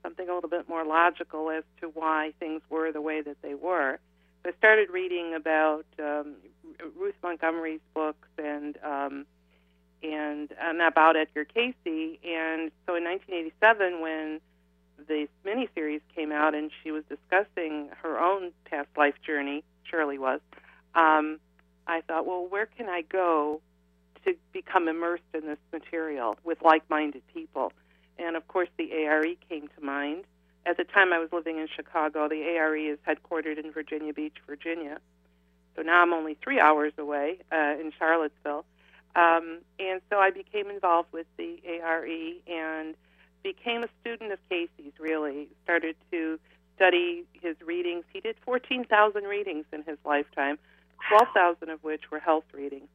something 0.02 0.28
a 0.28 0.34
little 0.34 0.50
bit 0.50 0.68
more 0.68 0.84
logical 0.84 1.50
as 1.50 1.64
to 1.80 1.88
why 1.88 2.32
things 2.38 2.62
were 2.70 2.92
the 2.92 3.00
way 3.00 3.20
that 3.20 3.36
they 3.42 3.54
were, 3.54 3.98
So 4.42 4.50
I 4.50 4.52
started 4.58 4.90
reading 4.90 5.34
about 5.34 5.86
um, 5.98 6.36
Ruth 6.96 7.16
Montgomery's 7.22 7.80
books 7.94 8.28
and 8.38 8.76
um, 8.84 9.26
and 10.02 10.52
and 10.60 10.80
about 10.80 11.16
Edgar 11.16 11.44
Cayce. 11.44 11.74
And 11.86 12.70
so 12.86 12.94
in 12.94 13.04
1987, 13.04 14.00
when 14.00 14.40
the 15.06 15.28
miniseries 15.46 16.00
came 16.14 16.32
out 16.32 16.54
and 16.54 16.70
she 16.82 16.90
was 16.90 17.04
discussing 17.08 17.90
her 18.02 18.18
own 18.18 18.52
past 18.64 18.88
life 18.96 19.14
journey, 19.24 19.62
Shirley 19.84 20.18
was, 20.18 20.40
um, 20.94 21.38
I 21.86 22.00
thought, 22.02 22.26
well, 22.26 22.46
where 22.46 22.66
can 22.66 22.88
I 22.88 23.02
go 23.02 23.60
to 24.24 24.34
become 24.52 24.88
immersed 24.88 25.22
in 25.32 25.46
this 25.46 25.58
material 25.72 26.36
with 26.44 26.60
like-minded 26.62 27.22
people? 27.32 27.72
And 28.18 28.36
of 28.36 28.46
course, 28.48 28.68
the 28.76 28.92
ARE 28.92 29.24
came 29.48 29.68
to 29.78 29.84
mind. 29.84 30.24
At 30.66 30.76
the 30.76 30.84
time, 30.84 31.12
I 31.12 31.18
was 31.18 31.30
living 31.32 31.58
in 31.58 31.68
Chicago. 31.74 32.28
The 32.28 32.42
ARE 32.56 32.76
is 32.76 32.98
headquartered 33.06 33.62
in 33.62 33.72
Virginia 33.72 34.12
Beach, 34.12 34.34
Virginia. 34.46 34.98
So 35.76 35.82
now 35.82 36.02
I'm 36.02 36.12
only 36.12 36.36
three 36.42 36.58
hours 36.58 36.92
away 36.98 37.38
uh, 37.52 37.76
in 37.80 37.92
Charlottesville. 37.96 38.64
Um, 39.18 39.58
and 39.80 40.00
so 40.10 40.18
I 40.18 40.30
became 40.30 40.70
involved 40.70 41.08
with 41.12 41.26
the 41.36 41.58
ARE 41.66 42.06
and 42.46 42.94
became 43.42 43.82
a 43.82 43.88
student 44.00 44.32
of 44.32 44.38
Cayce's, 44.48 44.92
really. 45.00 45.48
Started 45.64 45.96
to 46.12 46.38
study 46.76 47.24
his 47.32 47.56
readings. 47.64 48.04
He 48.12 48.20
did 48.20 48.36
14,000 48.44 49.24
readings 49.24 49.64
in 49.72 49.82
his 49.82 49.98
lifetime, 50.04 50.58
12,000 51.08 51.68
of 51.68 51.82
which 51.82 52.10
were 52.12 52.20
health 52.20 52.44
readings. 52.52 52.88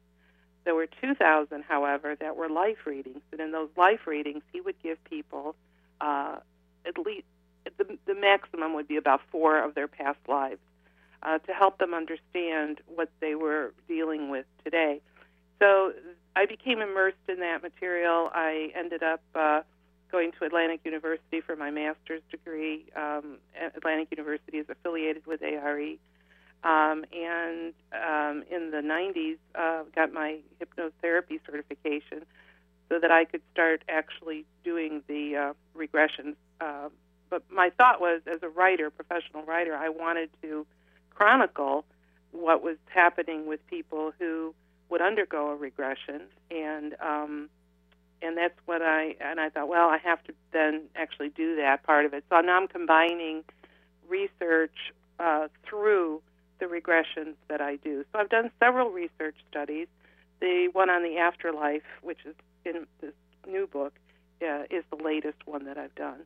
There 0.64 0.74
were 0.74 0.86
2,000, 0.86 1.62
however, 1.62 2.16
that 2.20 2.36
were 2.36 2.48
life 2.48 2.86
readings. 2.86 3.20
And 3.30 3.40
in 3.40 3.52
those 3.52 3.68
life 3.76 4.06
readings, 4.06 4.42
he 4.50 4.62
would 4.62 4.80
give 4.82 5.02
people 5.04 5.54
uh, 6.00 6.36
at 6.86 6.96
least 6.98 7.26
the, 7.76 7.98
the 8.06 8.14
maximum 8.14 8.74
would 8.74 8.88
be 8.88 8.96
about 8.96 9.20
four 9.30 9.58
of 9.58 9.74
their 9.74 9.88
past 9.88 10.18
lives 10.26 10.60
uh, 11.22 11.38
to 11.38 11.52
help 11.52 11.78
them 11.78 11.92
understand 11.92 12.80
what 12.94 13.10
they 13.20 13.34
were 13.34 13.74
dealing 13.88 14.30
with 14.30 14.46
today. 14.64 15.00
So 15.60 15.92
I 16.36 16.46
became 16.46 16.80
immersed 16.80 17.16
in 17.28 17.40
that 17.40 17.62
material. 17.62 18.30
I 18.32 18.72
ended 18.74 19.02
up 19.02 19.22
uh, 19.34 19.62
going 20.10 20.32
to 20.38 20.44
Atlantic 20.44 20.80
University 20.84 21.40
for 21.40 21.56
my 21.56 21.70
master's 21.70 22.22
degree. 22.30 22.86
Um, 22.96 23.38
Atlantic 23.76 24.08
University 24.10 24.58
is 24.58 24.66
affiliated 24.68 25.26
with 25.26 25.42
ARE. 25.42 25.96
Um, 26.64 27.04
and 27.12 27.74
um, 27.92 28.42
in 28.50 28.70
the 28.70 28.80
90s, 28.82 29.36
uh, 29.54 29.84
got 29.94 30.12
my 30.12 30.38
hypnotherapy 30.60 31.40
certification 31.44 32.24
so 32.88 32.98
that 32.98 33.10
I 33.10 33.24
could 33.24 33.42
start 33.52 33.82
actually 33.88 34.46
doing 34.64 35.02
the 35.06 35.36
uh, 35.36 35.52
regressions. 35.76 36.36
Uh, 36.60 36.88
but 37.28 37.42
my 37.50 37.70
thought 37.70 38.00
was, 38.00 38.22
as 38.26 38.42
a 38.42 38.48
writer, 38.48 38.90
professional 38.90 39.42
writer, 39.42 39.74
I 39.74 39.88
wanted 39.88 40.30
to 40.42 40.66
chronicle 41.10 41.84
what 42.32 42.62
was 42.62 42.76
happening 42.86 43.46
with 43.46 43.64
people 43.68 44.12
who 44.18 44.54
would 44.90 45.00
undergo 45.00 45.50
a 45.50 45.56
regression, 45.56 46.22
and 46.50 46.94
um, 47.00 47.48
and 48.22 48.36
that's 48.36 48.58
what 48.66 48.82
I 48.82 49.16
and 49.20 49.40
I 49.40 49.50
thought, 49.50 49.68
well, 49.68 49.88
I 49.88 49.98
have 49.98 50.22
to 50.24 50.32
then 50.52 50.82
actually 50.94 51.30
do 51.30 51.56
that 51.56 51.82
part 51.82 52.06
of 52.06 52.14
it. 52.14 52.24
So 52.30 52.40
now 52.40 52.56
I'm 52.56 52.68
combining 52.68 53.44
research 54.08 54.92
uh, 55.18 55.48
through 55.68 56.22
the 56.60 56.66
regressions 56.66 57.34
that 57.48 57.60
I 57.60 57.76
do. 57.76 58.04
So 58.12 58.18
I've 58.18 58.28
done 58.28 58.50
several 58.60 58.90
research 58.90 59.36
studies. 59.50 59.88
The 60.40 60.68
one 60.72 60.90
on 60.90 61.02
the 61.02 61.18
afterlife, 61.18 61.82
which 62.02 62.18
is 62.24 62.34
in 62.64 62.86
this 63.00 63.12
new 63.46 63.66
book, 63.66 63.94
uh, 64.42 64.64
is 64.70 64.84
the 64.90 65.02
latest 65.02 65.38
one 65.46 65.64
that 65.64 65.78
I've 65.78 65.94
done. 65.94 66.20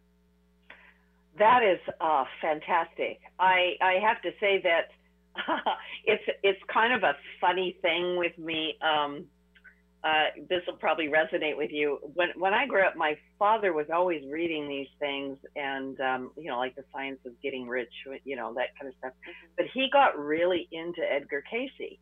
That 1.39 1.63
is 1.63 1.79
uh, 2.01 2.25
fantastic. 2.41 3.21
I 3.39 3.77
I 3.81 3.95
have 4.03 4.21
to 4.23 4.33
say 4.41 4.61
that 4.63 4.91
it's 6.05 6.25
it's 6.43 6.61
kind 6.73 6.93
of 6.93 7.03
a 7.03 7.17
funny 7.41 7.77
thing 7.83 8.17
with 8.17 8.37
me. 8.39 8.77
Um, 8.83 9.27
uh, 10.05 10.27
this 10.49 10.63
will 10.67 10.77
probably 10.77 11.09
resonate 11.09 11.57
with 11.57 11.73
you. 11.73 11.99
When 12.15 12.29
when 12.37 12.55
I 12.55 12.67
grew 12.67 12.83
up, 12.83 12.97
my 12.97 13.17
father 13.39 13.73
was 13.73 13.87
always 13.93 14.23
reading 14.31 14.69
these 14.69 14.87
things, 15.01 15.39
and 15.57 16.01
um, 16.01 16.31
you 16.37 16.49
know, 16.51 16.59
like 16.59 16.77
the 16.77 16.85
science 16.93 17.19
of 17.27 17.33
getting 17.43 17.67
rich, 17.67 17.93
you 18.25 18.37
know, 18.37 18.55
that 18.55 18.79
kind 18.79 18.89
of 18.89 18.95
stuff. 18.99 19.13
Mm-hmm. 19.13 19.49
But 19.57 19.67
he 19.75 19.89
got 19.93 20.19
really 20.19 20.69
into 20.71 21.01
Edgar 21.01 21.43
Cayce, 21.51 21.99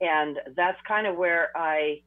and 0.00 0.38
that's 0.54 0.78
kind 0.86 1.06
of 1.06 1.16
where 1.16 1.50
I 1.56 2.02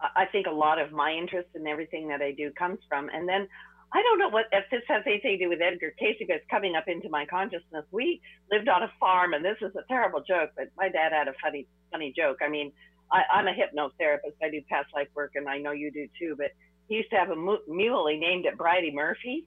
I 0.00 0.26
think 0.26 0.46
a 0.46 0.52
lot 0.52 0.78
of 0.78 0.92
my 0.92 1.12
interest 1.12 1.48
in 1.54 1.66
everything 1.66 2.08
that 2.08 2.20
I 2.20 2.32
do 2.32 2.50
comes 2.50 2.78
from. 2.88 3.08
And 3.08 3.28
then 3.28 3.48
I 3.92 4.02
don't 4.02 4.18
know 4.18 4.28
what 4.28 4.46
if 4.52 4.64
this 4.70 4.82
has 4.88 5.02
anything 5.06 5.38
to 5.38 5.44
do 5.44 5.48
with 5.48 5.60
Edgar 5.60 5.94
Cayce, 5.98 6.16
but 6.26 6.36
it's 6.36 6.46
coming 6.50 6.74
up 6.76 6.88
into 6.88 7.08
my 7.08 7.24
consciousness. 7.26 7.84
We 7.92 8.20
lived 8.50 8.68
on 8.68 8.82
a 8.82 8.90
farm, 8.98 9.32
and 9.32 9.44
this 9.44 9.56
is 9.62 9.74
a 9.76 9.86
terrible 9.88 10.22
joke, 10.26 10.50
but 10.56 10.68
my 10.76 10.88
dad 10.88 11.12
had 11.12 11.28
a 11.28 11.34
funny, 11.42 11.66
funny 11.92 12.12
joke. 12.16 12.38
I 12.42 12.48
mean, 12.48 12.72
I, 13.12 13.22
I'm 13.32 13.46
a 13.46 13.52
hypnotherapist. 13.52 14.36
I 14.42 14.50
do 14.50 14.60
past 14.68 14.88
life 14.94 15.08
work, 15.14 15.32
and 15.34 15.48
I 15.48 15.58
know 15.58 15.72
you 15.72 15.90
do 15.90 16.08
too. 16.18 16.34
But 16.36 16.50
he 16.88 16.96
used 16.96 17.10
to 17.10 17.16
have 17.16 17.30
a 17.30 17.36
mule. 17.36 18.08
He 18.08 18.16
named 18.18 18.46
it 18.46 18.58
Bridey 18.58 18.92
Murphy. 18.92 19.46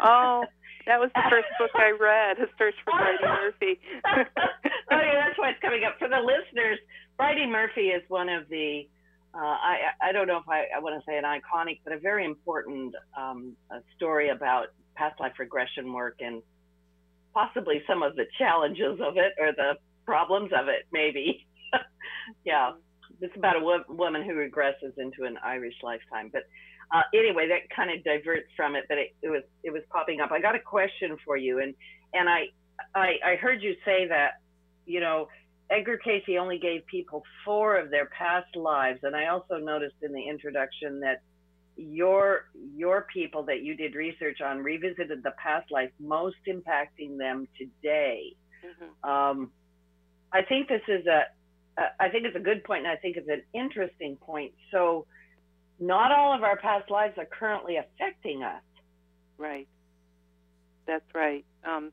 Oh, 0.00 0.44
that 0.86 0.98
was 0.98 1.10
the 1.14 1.22
first 1.30 1.48
book 1.58 1.70
I 1.74 1.90
read, 1.90 2.38
A 2.38 2.48
Search 2.56 2.74
for 2.84 2.92
Bridey 2.92 3.22
Murphy. 3.22 3.80
oh 4.06 5.00
yeah, 5.00 5.26
that's 5.26 5.38
why 5.38 5.50
it's 5.50 5.60
coming 5.60 5.84
up 5.84 5.98
for 5.98 6.08
the 6.08 6.20
listeners. 6.20 6.78
Bridey 7.18 7.46
Murphy 7.50 7.88
is 7.88 8.02
one 8.08 8.28
of 8.28 8.48
the 8.48 8.88
uh, 9.34 9.38
I, 9.38 9.76
I 10.02 10.12
don't 10.12 10.26
know 10.26 10.38
if 10.38 10.48
I, 10.48 10.66
I 10.76 10.80
want 10.80 11.00
to 11.00 11.10
say 11.10 11.18
an 11.18 11.24
iconic, 11.24 11.80
but 11.84 11.92
a 11.92 11.98
very 11.98 12.24
important 12.24 12.94
um, 13.16 13.56
a 13.70 13.78
story 13.96 14.30
about 14.30 14.68
past 14.96 15.20
life 15.20 15.32
regression 15.38 15.92
work 15.92 16.16
and 16.20 16.42
possibly 17.34 17.82
some 17.86 18.02
of 18.02 18.16
the 18.16 18.24
challenges 18.38 19.00
of 19.00 19.16
it 19.16 19.32
or 19.38 19.52
the 19.52 19.74
problems 20.04 20.50
of 20.58 20.68
it, 20.68 20.86
maybe. 20.92 21.46
yeah, 22.44 22.72
it's 23.20 23.36
about 23.36 23.56
a 23.56 23.60
wo- 23.60 23.84
woman 23.88 24.24
who 24.24 24.32
regresses 24.32 24.96
into 24.96 25.24
an 25.24 25.36
Irish 25.44 25.74
lifetime. 25.82 26.30
But 26.32 26.44
uh, 26.90 27.02
anyway, 27.14 27.48
that 27.48 27.74
kind 27.74 27.90
of 27.90 28.02
diverts 28.04 28.48
from 28.56 28.74
it, 28.74 28.84
but 28.88 28.98
it, 28.98 29.14
it 29.22 29.28
was 29.28 29.42
it 29.62 29.70
was 29.70 29.82
popping 29.90 30.20
up. 30.20 30.32
I 30.32 30.40
got 30.40 30.54
a 30.54 30.60
question 30.60 31.16
for 31.24 31.36
you, 31.36 31.60
and 31.60 31.74
and 32.14 32.28
I 32.28 32.46
I, 32.94 33.32
I 33.32 33.36
heard 33.36 33.62
you 33.62 33.74
say 33.84 34.08
that 34.08 34.40
you 34.86 35.00
know 35.00 35.28
Edgar 35.70 35.98
Cayce 35.98 36.24
only 36.40 36.58
gave 36.58 36.86
people 36.86 37.22
four 37.44 37.76
of 37.76 37.90
their 37.90 38.06
past 38.06 38.56
lives, 38.56 39.00
and 39.02 39.14
I 39.14 39.26
also 39.26 39.58
noticed 39.58 39.96
in 40.02 40.12
the 40.12 40.28
introduction 40.28 41.00
that 41.00 41.20
your 41.76 42.46
your 42.74 43.06
people 43.12 43.44
that 43.44 43.62
you 43.62 43.76
did 43.76 43.94
research 43.94 44.40
on 44.40 44.58
revisited 44.58 45.22
the 45.22 45.32
past 45.42 45.70
life 45.70 45.90
most 46.00 46.36
impacting 46.48 47.18
them 47.18 47.46
today. 47.56 48.34
Mm-hmm. 48.64 49.08
Um, 49.08 49.50
I 50.32 50.42
think 50.42 50.68
this 50.68 50.82
is 50.88 51.06
a 51.06 51.26
I 52.00 52.08
think 52.08 52.24
it's 52.24 52.36
a 52.36 52.40
good 52.40 52.64
point, 52.64 52.80
and 52.80 52.88
I 52.88 52.96
think 52.96 53.16
it's 53.16 53.28
an 53.28 53.42
interesting 53.54 54.16
point. 54.16 54.52
So, 54.72 55.06
not 55.78 56.10
all 56.12 56.34
of 56.34 56.42
our 56.42 56.56
past 56.56 56.90
lives 56.90 57.14
are 57.18 57.26
currently 57.26 57.76
affecting 57.76 58.42
us. 58.42 58.62
Right. 59.36 59.68
That's 60.86 61.14
right. 61.14 61.44
Um, 61.64 61.92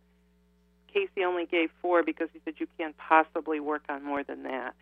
Cayce 0.95 1.09
only 1.25 1.45
gave 1.45 1.69
four 1.81 2.03
because 2.03 2.29
he 2.31 2.39
said 2.45 2.55
you 2.57 2.67
can't 2.77 2.95
possibly 2.97 3.59
work 3.59 3.83
on 3.89 4.03
more 4.03 4.23
than 4.23 4.43
that. 4.43 4.73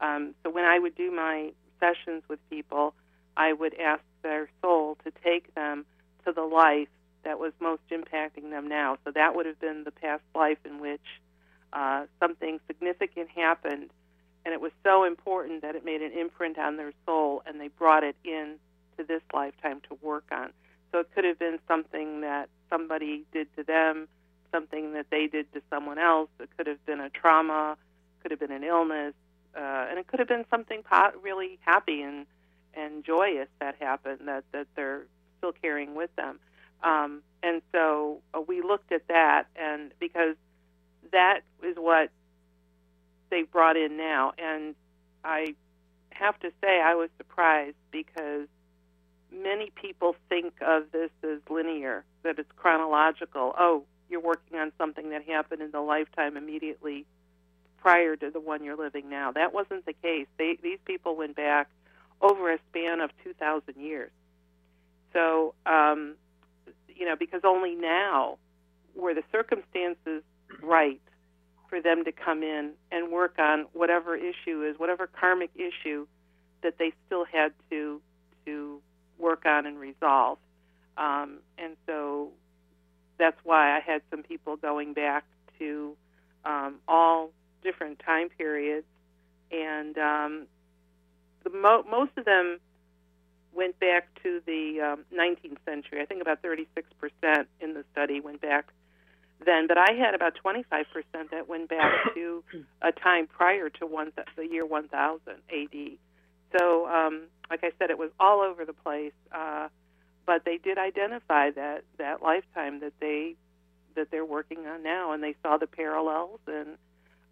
Um, 0.00 0.34
so 0.42 0.50
when 0.50 0.64
I 0.64 0.78
would 0.78 0.96
do 0.96 1.10
my 1.12 1.52
sessions 1.78 2.22
with 2.28 2.40
people, 2.50 2.94
I 3.36 3.52
would 3.52 3.78
ask 3.78 4.02
their 4.22 4.50
soul 4.60 4.98
to 5.04 5.12
take 5.22 5.54
them 5.54 5.86
to 6.26 6.32
the 6.32 6.42
life 6.42 6.88
that 7.22 7.38
was 7.38 7.52
most 7.60 7.82
impacting 7.90 8.50
them 8.50 8.68
now. 8.68 8.98
So 9.04 9.12
that 9.12 9.36
would 9.36 9.46
have 9.46 9.60
been 9.60 9.84
the 9.84 9.92
past 9.92 10.22
life 10.34 10.58
in 10.64 10.80
which 10.80 11.00
uh, 11.72 12.06
something 12.18 12.58
significant 12.66 13.28
happened, 13.30 13.90
and 14.44 14.52
it 14.52 14.60
was 14.60 14.72
so 14.82 15.04
important 15.04 15.62
that 15.62 15.76
it 15.76 15.84
made 15.84 16.02
an 16.02 16.12
imprint 16.12 16.58
on 16.58 16.76
their 16.78 16.92
soul, 17.06 17.42
and 17.46 17.60
they 17.60 17.68
brought 17.68 18.02
it 18.02 18.16
in 18.24 18.56
to 18.98 19.04
this 19.04 19.22
lifetime 19.32 19.80
to 19.88 19.96
work 20.02 20.24
on. 20.32 20.50
So 20.90 20.98
it 20.98 21.08
could 21.14 21.24
have 21.24 21.38
been 21.38 21.60
something 21.68 22.22
that 22.22 22.48
somebody 22.68 23.24
did 23.32 23.54
to 23.56 23.62
them 23.62 24.08
something 24.52 24.92
that 24.94 25.06
they 25.10 25.26
did 25.26 25.52
to 25.52 25.62
someone 25.70 25.98
else. 25.98 26.28
It 26.38 26.48
could 26.56 26.66
have 26.66 26.84
been 26.86 27.00
a 27.00 27.10
trauma, 27.10 27.76
could 28.22 28.30
have 28.30 28.40
been 28.40 28.52
an 28.52 28.64
illness, 28.64 29.14
uh, 29.56 29.86
and 29.88 29.98
it 29.98 30.06
could 30.06 30.18
have 30.18 30.28
been 30.28 30.44
something 30.50 30.82
po- 30.82 31.12
really 31.22 31.58
happy 31.62 32.02
and 32.02 32.26
and 32.74 33.04
joyous 33.04 33.48
that 33.60 33.74
happened 33.80 34.20
that 34.26 34.44
that 34.52 34.66
they're 34.76 35.06
still 35.38 35.52
carrying 35.52 35.94
with 35.94 36.14
them. 36.16 36.38
Um, 36.82 37.22
and 37.42 37.62
so 37.72 38.20
uh, 38.34 38.40
we 38.40 38.62
looked 38.62 38.92
at 38.92 39.08
that, 39.08 39.44
and 39.56 39.92
because 39.98 40.36
that 41.12 41.40
is 41.62 41.76
what 41.76 42.10
they 43.30 43.42
brought 43.42 43.76
in 43.76 43.96
now, 43.96 44.32
and 44.38 44.74
I 45.24 45.54
have 46.10 46.38
to 46.40 46.50
say 46.60 46.80
I 46.80 46.94
was 46.94 47.10
surprised 47.16 47.76
because 47.90 48.46
many 49.32 49.70
people 49.74 50.16
think 50.28 50.54
of 50.60 50.90
this 50.92 51.10
as 51.22 51.38
linear, 51.48 52.04
that 52.22 52.38
it's 52.38 52.50
chronological. 52.56 53.54
Oh, 53.58 53.84
you're 54.10 54.20
working 54.20 54.58
on 54.58 54.72
something 54.76 55.10
that 55.10 55.24
happened 55.24 55.62
in 55.62 55.70
the 55.70 55.80
lifetime 55.80 56.36
immediately 56.36 57.06
prior 57.78 58.16
to 58.16 58.30
the 58.30 58.40
one 58.40 58.62
you're 58.62 58.76
living 58.76 59.08
now. 59.08 59.32
That 59.32 59.54
wasn't 59.54 59.86
the 59.86 59.94
case. 59.94 60.26
They, 60.38 60.58
these 60.62 60.78
people 60.84 61.16
went 61.16 61.36
back 61.36 61.68
over 62.20 62.52
a 62.52 62.58
span 62.68 63.00
of 63.00 63.10
2,000 63.24 63.74
years. 63.76 64.10
So, 65.12 65.54
um, 65.66 66.16
you 66.88 67.06
know, 67.06 67.16
because 67.16 67.40
only 67.44 67.74
now 67.74 68.38
were 68.94 69.14
the 69.14 69.22
circumstances 69.32 70.22
right 70.62 71.00
for 71.68 71.80
them 71.80 72.04
to 72.04 72.12
come 72.12 72.42
in 72.42 72.72
and 72.90 73.10
work 73.10 73.38
on 73.38 73.66
whatever 73.72 74.16
issue 74.16 74.64
is, 74.64 74.78
whatever 74.78 75.06
karmic 75.06 75.50
issue 75.54 76.06
that 76.62 76.76
they 76.78 76.92
still 77.06 77.24
had 77.24 77.52
to 77.70 78.00
to 78.44 78.80
work 79.18 79.44
on 79.46 79.66
and 79.66 79.78
resolve. 79.78 80.38
Um, 80.96 81.38
and 81.56 81.76
so 81.86 82.30
that's 83.20 83.38
why 83.44 83.76
I 83.76 83.80
had 83.80 84.02
some 84.10 84.22
people 84.22 84.56
going 84.56 84.94
back 84.94 85.24
to 85.58 85.96
um, 86.44 86.76
all 86.88 87.30
different 87.62 88.00
time 88.04 88.28
periods, 88.30 88.86
and 89.52 89.96
um, 89.98 90.46
the 91.44 91.50
mo- 91.50 91.84
most 91.88 92.12
of 92.16 92.24
them 92.24 92.58
went 93.52 93.78
back 93.80 94.08
to 94.22 94.40
the 94.46 94.80
um, 94.80 95.04
19th 95.16 95.58
century. 95.64 96.00
I 96.00 96.06
think 96.06 96.22
about 96.22 96.42
36% 96.42 96.66
in 97.60 97.74
the 97.74 97.84
study 97.92 98.20
went 98.20 98.40
back 98.40 98.72
then, 99.44 99.66
but 99.66 99.78
I 99.78 99.92
had 99.92 100.14
about 100.14 100.34
25% 100.44 100.84
that 101.30 101.48
went 101.48 101.68
back 101.68 101.92
to 102.14 102.44
a 102.82 102.92
time 102.92 103.26
prior 103.26 103.68
to 103.70 103.86
one 103.86 104.12
th- 104.12 104.28
the 104.36 104.46
year 104.46 104.64
1000 104.66 105.20
AD. 105.28 105.90
So, 106.58 106.86
um, 106.88 107.22
like 107.48 107.64
I 107.64 107.72
said, 107.78 107.90
it 107.90 107.98
was 107.98 108.10
all 108.18 108.40
over 108.40 108.64
the 108.64 108.72
place. 108.72 109.12
Uh, 109.32 109.68
but 110.30 110.44
they 110.44 110.58
did 110.58 110.78
identify 110.78 111.50
that 111.50 111.82
that 111.98 112.22
lifetime 112.22 112.78
that 112.78 112.92
they 113.00 113.34
that 113.96 114.12
they're 114.12 114.24
working 114.24 114.64
on 114.64 114.80
now, 114.80 115.10
and 115.10 115.20
they 115.20 115.34
saw 115.42 115.56
the 115.56 115.66
parallels 115.66 116.38
and 116.46 116.78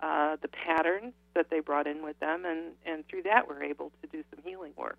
uh, 0.00 0.34
the 0.42 0.48
patterns 0.48 1.12
that 1.36 1.46
they 1.48 1.60
brought 1.60 1.86
in 1.86 2.02
with 2.02 2.18
them, 2.18 2.44
and 2.44 2.72
and 2.84 3.06
through 3.06 3.22
that 3.22 3.46
we're 3.46 3.62
able 3.62 3.92
to 4.02 4.08
do 4.08 4.24
some 4.34 4.42
healing 4.44 4.72
work. 4.76 4.98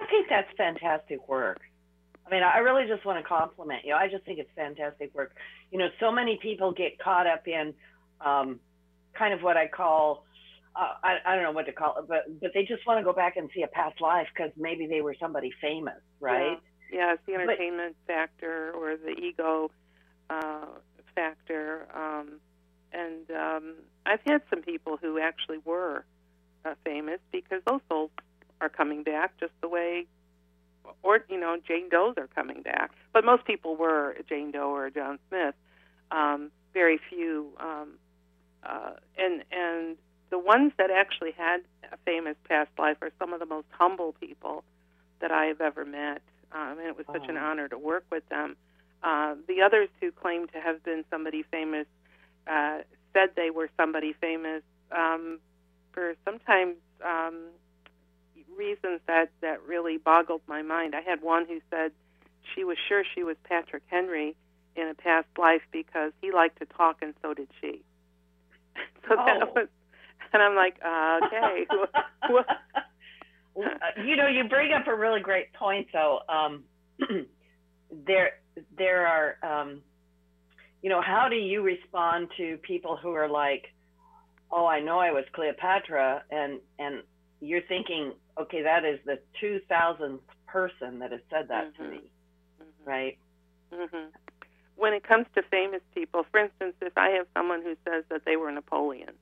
I 0.00 0.06
think 0.06 0.28
that's 0.30 0.46
fantastic 0.56 1.28
work. 1.28 1.60
I 2.24 2.30
mean, 2.30 2.44
I 2.44 2.58
really 2.58 2.86
just 2.86 3.04
want 3.04 3.18
to 3.18 3.28
compliment 3.28 3.80
you. 3.84 3.94
I 3.94 4.06
just 4.06 4.24
think 4.24 4.38
it's 4.38 4.54
fantastic 4.54 5.12
work. 5.12 5.32
You 5.72 5.80
know, 5.80 5.88
so 5.98 6.12
many 6.12 6.38
people 6.40 6.70
get 6.70 7.00
caught 7.00 7.26
up 7.26 7.48
in 7.48 7.74
um, 8.20 8.60
kind 9.12 9.34
of 9.34 9.42
what 9.42 9.56
I 9.56 9.66
call 9.66 10.24
uh, 10.76 10.94
I, 11.02 11.16
I 11.26 11.34
don't 11.34 11.42
know 11.42 11.50
what 11.50 11.66
to 11.66 11.72
call 11.72 11.98
it, 11.98 12.06
but 12.06 12.40
but 12.40 12.52
they 12.54 12.62
just 12.62 12.86
want 12.86 13.00
to 13.00 13.04
go 13.04 13.12
back 13.12 13.36
and 13.36 13.50
see 13.52 13.62
a 13.64 13.66
past 13.66 14.00
life 14.00 14.28
because 14.32 14.52
maybe 14.56 14.86
they 14.86 15.00
were 15.00 15.16
somebody 15.18 15.50
famous, 15.60 16.00
right? 16.20 16.52
Yeah, 16.52 16.71
yeah 16.92 17.14
it's 17.14 17.22
the 17.26 17.34
entertainment 17.34 17.96
but, 18.06 18.14
factor 18.14 18.72
or 18.72 18.96
the 18.96 19.10
ego 19.10 19.70
uh, 20.30 20.66
factor. 21.14 21.86
Um, 21.94 22.40
and 22.92 23.30
um, 23.30 23.74
I've 24.04 24.20
had 24.26 24.42
some 24.50 24.62
people 24.62 24.98
who 25.00 25.18
actually 25.18 25.58
were 25.64 26.04
uh, 26.64 26.74
famous 26.84 27.20
because 27.30 27.62
those 27.66 27.80
souls 27.88 28.10
are 28.60 28.68
coming 28.68 29.02
back 29.02 29.38
just 29.40 29.52
the 29.60 29.68
way, 29.68 30.06
or 31.02 31.24
you 31.28 31.40
know, 31.40 31.56
Jane 31.66 31.88
Doe's 31.88 32.14
are 32.16 32.28
coming 32.28 32.62
back. 32.62 32.92
But 33.12 33.24
most 33.24 33.44
people 33.44 33.76
were 33.76 34.16
Jane 34.28 34.50
Doe 34.50 34.70
or 34.70 34.90
John 34.90 35.18
Smith. 35.28 35.54
Um, 36.10 36.50
very 36.74 37.00
few, 37.08 37.48
um, 37.58 37.94
uh, 38.62 38.92
and 39.18 39.42
and 39.50 39.96
the 40.30 40.38
ones 40.38 40.72
that 40.78 40.90
actually 40.90 41.32
had 41.32 41.60
a 41.90 41.96
famous 42.04 42.36
past 42.48 42.70
life 42.78 42.96
are 43.02 43.10
some 43.18 43.32
of 43.32 43.40
the 43.40 43.46
most 43.46 43.66
humble 43.70 44.14
people 44.20 44.64
that 45.20 45.30
I 45.30 45.46
have 45.46 45.60
ever 45.60 45.84
met. 45.84 46.22
Um, 46.54 46.78
and 46.78 46.86
it 46.86 46.96
was 46.96 47.06
such 47.12 47.28
an 47.28 47.36
Oh. 47.36 47.40
honor 47.40 47.68
to 47.68 47.78
work 47.78 48.04
with 48.10 48.28
them. 48.28 48.56
Uh, 49.02 49.34
the 49.48 49.62
others 49.62 49.88
who 50.00 50.12
claimed 50.12 50.52
to 50.52 50.60
have 50.60 50.82
been 50.84 51.04
somebody 51.10 51.42
famous 51.42 51.86
uh, 52.46 52.78
said 53.12 53.30
they 53.36 53.50
were 53.50 53.68
somebody 53.76 54.12
famous 54.12 54.62
um, 54.90 55.38
for 55.92 56.14
sometimes 56.24 56.76
um, 57.04 57.48
reasons 58.56 59.00
that, 59.06 59.30
that 59.40 59.62
really 59.66 59.96
boggled 59.98 60.42
my 60.46 60.62
mind. 60.62 60.94
I 60.94 61.00
had 61.00 61.22
one 61.22 61.46
who 61.46 61.60
said 61.70 61.92
she 62.54 62.64
was 62.64 62.76
sure 62.88 63.04
she 63.14 63.22
was 63.22 63.36
Patrick 63.44 63.82
Henry 63.86 64.36
in 64.76 64.88
a 64.88 64.94
past 64.94 65.28
life 65.38 65.62
because 65.72 66.12
he 66.20 66.32
liked 66.32 66.58
to 66.58 66.66
talk 66.66 66.98
and 67.02 67.14
so 67.22 67.34
did 67.34 67.48
she. 67.60 67.82
so 69.08 69.16
Oh. 69.18 69.52
was, 69.54 69.68
and 70.32 70.42
I'm 70.42 70.54
like, 70.54 70.76
uh, 70.84 71.20
okay. 71.26 71.66
you 73.56 74.16
know, 74.16 74.26
you 74.28 74.44
bring 74.48 74.72
up 74.72 74.86
a 74.86 74.94
really 74.94 75.20
great 75.20 75.52
point, 75.52 75.88
though. 75.92 76.20
Um, 76.28 76.64
there, 78.06 78.32
there 78.76 79.06
are, 79.06 79.36
um, 79.42 79.80
you 80.82 80.88
know, 80.90 81.00
how 81.00 81.28
do 81.28 81.36
you 81.36 81.62
respond 81.62 82.28
to 82.36 82.56
people 82.58 82.96
who 82.96 83.12
are 83.12 83.28
like, 83.28 83.72
"Oh, 84.50 84.66
I 84.66 84.80
know 84.80 84.98
I 84.98 85.12
was 85.12 85.24
Cleopatra," 85.32 86.24
and 86.30 86.60
and 86.78 87.02
you're 87.40 87.62
thinking, 87.62 88.12
okay, 88.40 88.62
that 88.62 88.84
is 88.84 88.98
the 89.04 89.18
two 89.40 89.60
thousandth 89.68 90.22
person 90.46 90.98
that 91.00 91.12
has 91.12 91.20
said 91.30 91.48
that 91.48 91.74
to 91.76 91.82
Mhm. 91.82 91.90
me, 91.90 92.10
Mhm. 92.60 92.86
right? 92.86 93.18
hmm 93.72 94.08
When 94.76 94.94
it 94.94 95.02
comes 95.04 95.26
to 95.34 95.42
famous 95.42 95.82
people, 95.94 96.24
for 96.24 96.40
instance, 96.40 96.74
if 96.80 96.96
I 96.98 97.10
have 97.10 97.26
someone 97.34 97.62
who 97.62 97.76
says 97.84 98.04
that 98.08 98.24
they 98.24 98.36
were 98.36 98.50
Napoleon, 98.50 99.14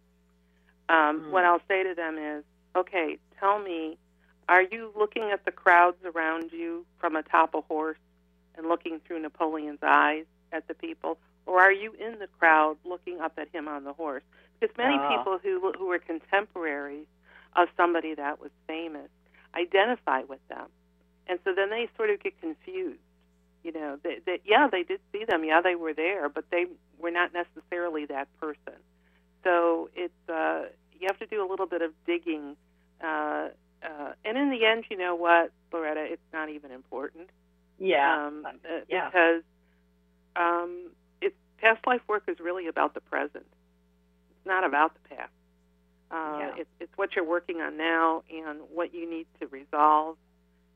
um, 0.88 1.20
Mm. 1.20 1.30
what 1.30 1.44
I'll 1.44 1.60
say 1.68 1.82
to 1.82 1.94
them 1.94 2.16
is, 2.18 2.44
okay, 2.74 3.18
tell 3.38 3.58
me, 3.58 3.98
are 4.50 4.62
you 4.62 4.92
looking 4.98 5.30
at 5.32 5.46
the 5.46 5.52
crowds 5.52 5.98
around 6.04 6.52
you 6.52 6.86
from 7.00 7.16
atop 7.16 7.54
a 7.54 7.62
horse 7.62 7.98
and 8.56 8.68
looking 8.68 9.00
through 9.06 9.22
Napoleon's 9.22 9.80
eyes 9.82 10.26
at 10.52 10.68
the 10.68 10.74
people, 10.74 11.18
or 11.46 11.60
are 11.62 11.72
you 11.72 11.94
in 11.94 12.18
the 12.20 12.28
crowd 12.40 12.78
looking 12.84 13.20
up 13.22 13.34
at 13.38 13.48
him 13.54 13.68
on 13.68 13.84
the 13.84 13.94
horse? 13.94 14.24
Because 14.60 14.76
many 14.78 14.96
Ah. 14.98 15.08
people 15.18 15.38
who 15.42 15.72
who 15.78 15.86
were 15.86 16.00
contemporaries 16.00 17.06
of 17.56 17.68
somebody 17.78 18.14
that 18.16 18.40
was 18.40 18.52
famous 18.68 19.10
identify 19.56 20.22
with 20.24 20.46
them, 20.48 20.68
and 21.28 21.40
so 21.44 21.54
then 21.54 21.70
they 21.70 21.88
sort 21.96 22.10
of 22.10 22.22
get 22.22 22.40
confused 22.40 23.00
you 23.64 23.72
know. 23.72 23.98
That, 24.04 24.26
that 24.26 24.40
yeah 24.46 24.68
they 24.72 24.84
did 24.84 25.00
see 25.12 25.24
them. 25.26 25.44
Yeah 25.44 25.62
they 25.62 25.76
were 25.76 25.94
there 25.94 26.30
but 26.30 26.46
they 26.52 26.66
were 26.98 27.12
not 27.12 27.32
necessarily 27.34 28.06
that 28.06 28.28
person. 28.40 28.78
So 29.44 29.90
it's 29.96 30.28
uh 30.30 30.64
you 31.00 31.08
have 31.08 31.18
to 31.20 31.26
do 31.26 31.46
a 31.46 31.48
little 31.48 31.66
bit 31.66 31.82
of 31.82 31.92
digging 32.06 32.56
uh 33.02 33.48
uh 33.82 34.12
and 34.24 34.36
in 34.38 34.50
the 34.50 34.64
end 34.64 34.84
you 34.90 34.96
know 34.96 35.14
what 35.14 35.52
loretta 35.72 36.02
it's 36.04 36.22
not 36.32 36.48
even 36.48 36.70
important 36.70 37.28
Yeah. 37.78 38.26
um 38.26 38.44
uh, 38.46 38.50
yeah. 38.88 39.06
because 39.06 39.42
um 40.36 40.90
it's 41.20 41.36
past 41.58 41.86
life 41.86 42.02
work 42.08 42.24
is 42.28 42.38
really 42.40 42.66
about 42.66 42.94
the 42.94 43.00
present 43.00 43.46
it's 44.30 44.46
not 44.46 44.64
about 44.64 44.92
the 44.94 45.14
past 45.16 45.32
uh 46.10 46.38
Yeah. 46.38 46.50
it's 46.58 46.70
it's 46.80 46.92
what 46.96 47.14
you're 47.16 47.24
working 47.24 47.60
on 47.60 47.76
now 47.76 48.22
and 48.30 48.60
what 48.72 48.94
you 48.94 49.08
need 49.08 49.26
to 49.40 49.46
resolve 49.48 50.16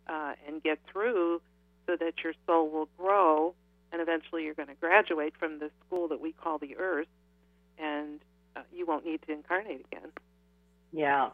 uh, 0.07 0.35
and 0.47 0.63
get 0.63 0.79
through 0.93 1.41
so 1.87 1.97
that 1.97 2.15
your 2.23 2.35
soul 2.47 2.69
will 2.69 2.89
grow 2.99 3.55
and 3.93 4.03
eventually 4.03 4.45
you're 4.45 4.55
going 4.55 4.69
to 4.69 4.75
graduate 4.75 5.35
from 5.39 5.59
the 5.61 5.71
school 5.87 6.09
that 6.09 6.21
we 6.21 6.33
call 6.33 6.59
the 6.59 6.77
earth 6.77 7.09
and 7.79 8.21
uh, 8.57 8.61
you 8.73 8.85
won't 8.87 9.05
need 9.07 9.21
to 9.27 9.33
incarnate 9.33 9.85
again 9.91 10.11
Yeah. 10.93 11.31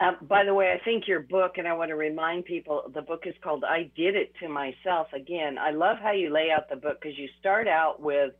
Um, 0.00 0.16
by 0.22 0.44
the 0.44 0.54
way, 0.54 0.72
I 0.72 0.82
think 0.84 1.08
your 1.08 1.20
book, 1.20 1.58
and 1.58 1.66
I 1.66 1.72
want 1.74 1.88
to 1.90 1.96
remind 1.96 2.44
people, 2.44 2.90
the 2.94 3.02
book 3.02 3.22
is 3.26 3.34
called 3.42 3.64
I 3.64 3.90
Did 3.96 4.14
It 4.14 4.32
to 4.40 4.48
Myself. 4.48 5.08
Again, 5.12 5.58
I 5.58 5.70
love 5.72 5.98
how 6.00 6.12
you 6.12 6.30
lay 6.32 6.50
out 6.50 6.68
the 6.70 6.76
book 6.76 6.98
because 7.00 7.18
you 7.18 7.28
start 7.40 7.66
out 7.66 8.00
with 8.00 8.32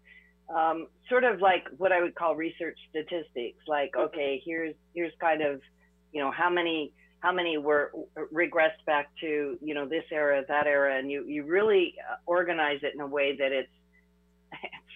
um, 0.54 0.86
sort 1.08 1.24
of 1.24 1.40
like 1.40 1.64
what 1.76 1.92
I 1.92 2.00
would 2.00 2.14
call 2.14 2.36
research 2.36 2.78
statistics. 2.90 3.58
Like, 3.66 3.92
Mhm. 3.94 4.04
okay, 4.06 4.40
here's 4.44 4.74
here's 4.94 5.12
kind 5.20 5.42
of, 5.42 5.60
you 6.12 6.20
know, 6.22 6.30
how 6.30 6.48
many 6.48 6.92
how 7.20 7.32
many 7.32 7.58
were 7.58 7.92
regressed 8.32 8.84
back 8.86 9.10
to 9.20 9.58
you 9.60 9.74
know 9.74 9.86
this 9.86 10.04
era, 10.12 10.44
that 10.48 10.66
era, 10.66 10.96
and 10.96 11.10
you 11.10 11.24
you 11.26 11.44
really 11.44 11.94
uh, 12.10 12.16
organize 12.26 12.80
it 12.82 12.94
in 12.94 13.00
a 13.00 13.06
way 13.06 13.36
that 13.36 13.52
it's 13.52 13.70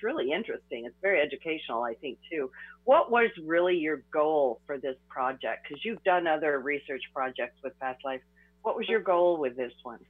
it's 0.02 0.04
really 0.04 0.32
interesting. 0.32 0.84
It's 0.84 0.96
very 1.00 1.20
educational, 1.20 1.82
I 1.82 1.94
think, 1.94 2.18
too. 2.30 2.50
What 2.84 3.10
was 3.10 3.30
really 3.44 3.76
your 3.76 4.02
goal 4.12 4.60
for 4.66 4.78
this 4.78 4.96
project? 5.08 5.66
Because 5.68 5.84
you've 5.84 6.02
done 6.02 6.26
other 6.26 6.58
research 6.58 7.02
projects 7.14 7.56
with 7.62 7.78
Past 7.78 8.04
Life. 8.04 8.20
What 8.62 8.76
was 8.76 8.88
your 8.88 9.00
goal 9.00 9.38
with 9.38 9.56
this 9.56 9.72
one? 9.82 10.00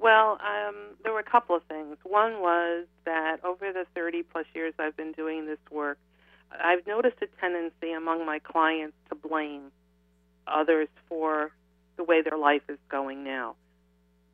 Well, 0.00 0.38
um, 0.42 0.74
there 1.02 1.12
were 1.12 1.20
a 1.20 1.30
couple 1.30 1.56
of 1.56 1.62
things. 1.64 1.96
One 2.02 2.40
was 2.40 2.86
that 3.04 3.44
over 3.44 3.72
the 3.72 3.86
30 3.94 4.22
plus 4.24 4.46
years 4.54 4.74
I've 4.78 4.96
been 4.96 5.12
doing 5.12 5.46
this 5.46 5.58
work, 5.70 5.98
I've 6.50 6.86
noticed 6.86 7.16
a 7.22 7.26
tendency 7.40 7.92
among 7.92 8.24
my 8.24 8.38
clients 8.38 8.96
to 9.10 9.14
blame 9.14 9.72
others 10.46 10.88
for 11.08 11.50
the 11.96 12.04
way 12.04 12.22
their 12.22 12.38
life 12.38 12.62
is 12.68 12.78
going 12.90 13.24
now. 13.24 13.56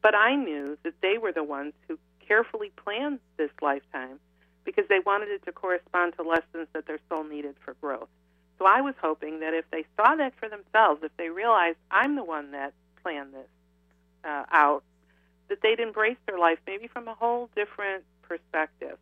But 0.02 0.14
I 0.14 0.36
knew 0.36 0.76
that 0.84 0.94
they 1.00 1.16
were 1.18 1.32
the 1.32 1.44
ones 1.44 1.74
who 1.88 1.98
carefully 2.26 2.72
planned 2.76 3.20
this 3.36 3.50
lifetime 3.60 4.18
because 4.64 4.84
they 4.88 5.00
wanted 5.04 5.28
it 5.28 5.44
to 5.44 5.52
correspond 5.52 6.14
to 6.16 6.22
lessons 6.22 6.68
that 6.72 6.86
their 6.86 6.98
soul 7.08 7.24
needed 7.24 7.54
for 7.64 7.74
growth. 7.74 8.08
So 8.58 8.66
I 8.66 8.80
was 8.80 8.94
hoping 9.00 9.40
that 9.40 9.54
if 9.54 9.64
they 9.70 9.84
saw 9.96 10.14
that 10.16 10.34
for 10.38 10.48
themselves, 10.48 11.02
if 11.02 11.10
they 11.16 11.28
realized 11.28 11.78
I'm 11.90 12.14
the 12.16 12.24
one 12.24 12.52
that 12.52 12.72
planned 13.02 13.34
this 13.34 13.48
uh, 14.24 14.44
out, 14.52 14.84
that 15.48 15.58
they'd 15.62 15.80
embrace 15.80 16.16
their 16.26 16.38
life 16.38 16.58
maybe 16.66 16.86
from 16.86 17.08
a 17.08 17.14
whole 17.14 17.50
different 17.56 18.04
perspective. 18.22 18.98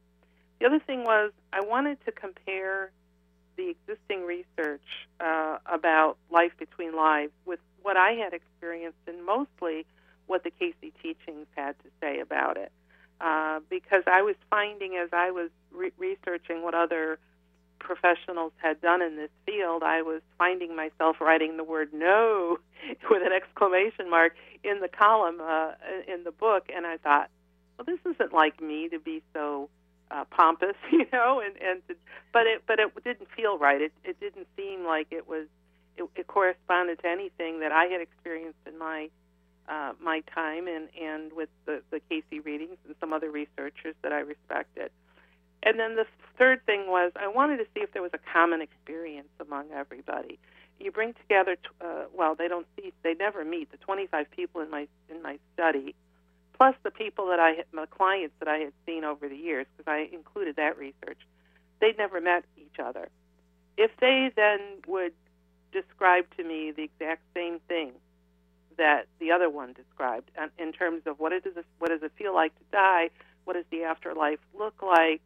The 0.59 0.67
other 0.67 0.81
thing 0.81 1.05
was 1.05 1.33
I 1.53 1.61
wanted 1.61 2.05
to 2.07 2.13
compare 2.13 2.91
the 3.57 3.69
existing 3.69 4.25
research 4.25 4.83
uh, 5.21 5.59
about 5.67 6.17
life 6.31 6.53
between 6.59 6.97
lives 6.97 7.33
with 7.45 7.61
what 7.83 7.97
I 7.97 8.13
had 8.13 8.33
experienced 8.33 8.99
and 9.07 9.25
mostly 9.25 9.87
what 10.27 10.45
the 10.45 10.51
Cayce 10.51 10.75
teachings 11.03 11.47
had 11.57 11.79
to 11.81 11.91
say 12.01 12.21
about 12.21 12.57
it. 12.57 12.73
Uh, 13.21 13.61
because 13.69 14.03
I 14.07 14.23
was 14.23 14.37
finding 14.49 14.97
as 14.97 15.11
I 15.13 15.31
was 15.31 15.51
re- 15.73 15.93
researching 15.99 16.63
what 16.63 16.75
other 16.75 17.19
professionals 17.79 18.53
had 18.57 18.81
done 18.81 19.03
in 19.03 19.17
this 19.17 19.31
field, 19.45 19.83
I 19.83 20.03
was 20.03 20.23
finding 20.39 20.75
myself 20.75 21.21
writing 21.21 21.57
the 21.57 21.65
word 21.65 21.91
no 21.93 22.59
with 23.11 23.23
an 23.23 23.33
exclamation 23.33 24.09
mark 24.09 24.35
in 24.65 24.81
the 24.81 24.89
column 24.89 25.41
uh, 25.41 25.73
in 26.07 26.25
the 26.25 26.31
book, 26.31 26.71
and 26.75 26.87
I 26.87 26.97
thought, 26.99 27.29
well, 27.77 27.85
this 27.85 28.15
isn't 28.15 28.33
like 28.33 28.61
me 28.63 28.89
to 28.89 28.99
be 28.99 29.23
so 29.35 29.69
uh, 30.11 30.25
pompous, 30.31 30.77
you 30.93 31.07
know, 31.13 31.41
and 31.45 31.57
and 31.63 31.87
to, 31.89 31.97
but 32.33 32.47
it 32.47 32.63
but 32.67 32.79
it 32.79 32.93
didn't 33.05 33.29
feel 33.37 33.59
right. 33.59 33.81
It 33.81 33.93
it 34.05 34.21
didn't 34.21 34.47
seem 34.57 34.85
like 34.85 35.09
it 35.11 35.29
was 35.29 35.47
it, 35.97 36.05
it 36.17 36.27
corresponded 36.27 37.01
to 37.01 37.09
anything 37.09 37.61
that 37.61 37.73
I 37.73 37.85
had 37.85 38.01
experienced 38.01 38.59
in 38.67 38.79
my 38.79 39.11
uh, 39.69 39.93
my 40.03 40.23
time 40.35 40.67
and 40.69 40.89
and 41.01 41.33
with 41.33 41.49
the 41.67 41.83
the 41.91 42.01
Cayce 42.09 42.25
readings 42.45 42.77
and 42.87 42.95
some 43.01 43.13
other 43.13 43.31
researchers 43.31 43.95
that 44.03 44.13
I 44.13 44.21
respected. 44.21 44.91
And 45.63 45.79
then 45.79 45.97
the 45.97 46.07
third 46.39 46.65
thing 46.65 46.87
was 46.89 47.13
I 47.17 47.29
wanted 47.29 47.59
to 47.59 47.65
see 47.75 47.81
if 47.81 47.93
there 47.93 48.03
was 48.03 48.13
a 48.15 48.33
common 48.33 48.63
experience 48.63 49.29
among 49.41 49.71
everybody. 49.73 50.39
You 50.79 50.91
bring 50.91 51.13
together, 51.13 51.59
uh, 51.83 52.05
well, 52.17 52.35
they 52.35 52.49
don't 52.49 52.67
see, 52.77 52.95
they 53.03 53.13
never 53.13 53.45
meet 53.45 53.71
the 53.71 53.77
25 53.77 54.31
people 54.31 54.63
in 54.63 54.71
my 54.71 54.89
in 55.11 55.23
my 55.23 55.39
study, 55.53 55.95
plus 56.57 56.75
the 56.83 56.91
people 56.91 57.27
that 57.29 57.39
I, 57.39 57.65
my 57.73 57.85
clients 57.87 58.35
that 58.39 58.49
I 58.49 58.59
had 58.59 58.73
seen 58.87 59.05
over 59.05 59.29
the 59.29 59.37
years, 59.37 59.67
because 59.77 59.91
I 59.91 60.09
included 60.15 60.57
that 60.57 60.79
research. 60.79 61.19
They'd 61.81 61.99
never 61.99 62.21
met 62.21 62.45
each 62.57 62.79
other. 62.83 63.09
If 63.77 63.91
they 64.01 64.31
then 64.35 64.61
would 64.87 65.13
describe 65.73 66.25
to 66.37 66.45
me 66.45 66.73
the 66.73 66.83
exact 66.83 67.23
same 67.35 67.61
thing 67.69 67.93
that 68.81 69.07
the 69.19 69.31
other 69.31 69.51
one 69.51 69.75
described, 69.75 70.31
uh, 70.41 70.49
in 70.59 70.73
terms 70.73 71.03
of 71.05 71.21
what 71.21 71.33
it 71.33 71.45
is, 71.45 71.53
what 71.79 71.91
does 71.91 72.03
it 72.03 72.13
feel 72.17 72.35
like 72.35 72.55
to 72.57 72.65
die, 72.73 73.11
what 73.45 73.53
does 73.55 73.67
the 73.71 73.85
afterlife 73.85 74.39
look 74.59 74.83
like, 74.83 75.21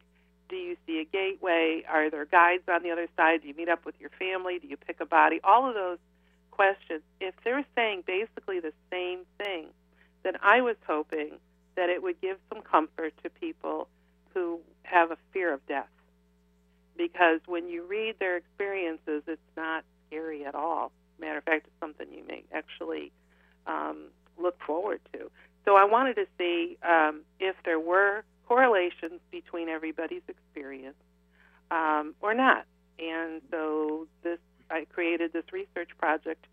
do 0.49 0.57
you 0.57 0.75
see 0.85 0.99
a 0.99 1.05
gateway? 1.05 1.83
Are 1.89 2.09
there 2.09 2.25
guides 2.25 2.63
on 2.67 2.83
the 2.83 2.91
other 2.91 3.07
side? 3.15 3.41
Do 3.41 3.47
you 3.47 3.53
meet 3.55 3.69
up 3.69 3.85
with 3.85 3.95
your 3.99 4.11
family? 4.19 4.59
Do 4.59 4.67
you 4.67 4.77
pick 4.77 4.99
a 4.99 5.05
body? 5.05 5.39
All 5.43 5.67
of 5.67 5.73
those 5.73 5.97
questions. 6.51 7.01
If 7.19 7.33
they're 7.43 7.65
saying 7.75 8.03
basically 8.05 8.59
the 8.59 8.73
same 8.91 9.21
thing, 9.37 9.67
then 10.23 10.33
I 10.43 10.61
was 10.61 10.75
hoping 10.85 11.39
that 11.75 11.89
it 11.89 12.03
would 12.03 12.19
give 12.21 12.37
some 12.53 12.61
comfort 12.61 13.13
to 13.23 13.29
people 13.29 13.87
who 14.33 14.59
have 14.83 15.11
a 15.11 15.17
fear 15.33 15.53
of 15.53 15.65
death. 15.65 15.87
Because 16.97 17.39
when 17.45 17.69
you 17.69 17.83
read 17.83 18.15
their 18.19 18.37
experiences, 18.37 19.23
it's 19.27 19.41
not 19.57 19.83
scary 20.07 20.45
at 20.45 20.55
all. 20.55 20.91
Matter 21.19 21.37
of 21.39 21.43
fact, 21.43 21.67
it's 21.67 21.79
something 21.79 22.07
you 22.11 22.23
may 22.27 22.43
actually 22.53 23.11
um, 23.67 24.07
look 24.37 24.57
forward 24.65 25.01
to. 25.13 25.29
So 25.65 25.75
I 25.75 25.85
wanted 25.85 26.15
to 26.15 26.25
see 26.37 26.77
um, 26.87 27.21
if 27.39 27.55
there 27.65 27.79
were 27.79 28.23
correlations 28.47 29.19
between 29.31 29.69
everybody's 29.69 30.21
experience 30.27 30.97
um, 31.71 32.13
or 32.21 32.33
not. 32.33 32.65
And 32.99 33.41
so 33.51 34.07
this 34.23 34.39
I 34.69 34.85
created 34.91 35.33
this 35.33 35.45
research 35.51 35.89
project 35.97 36.45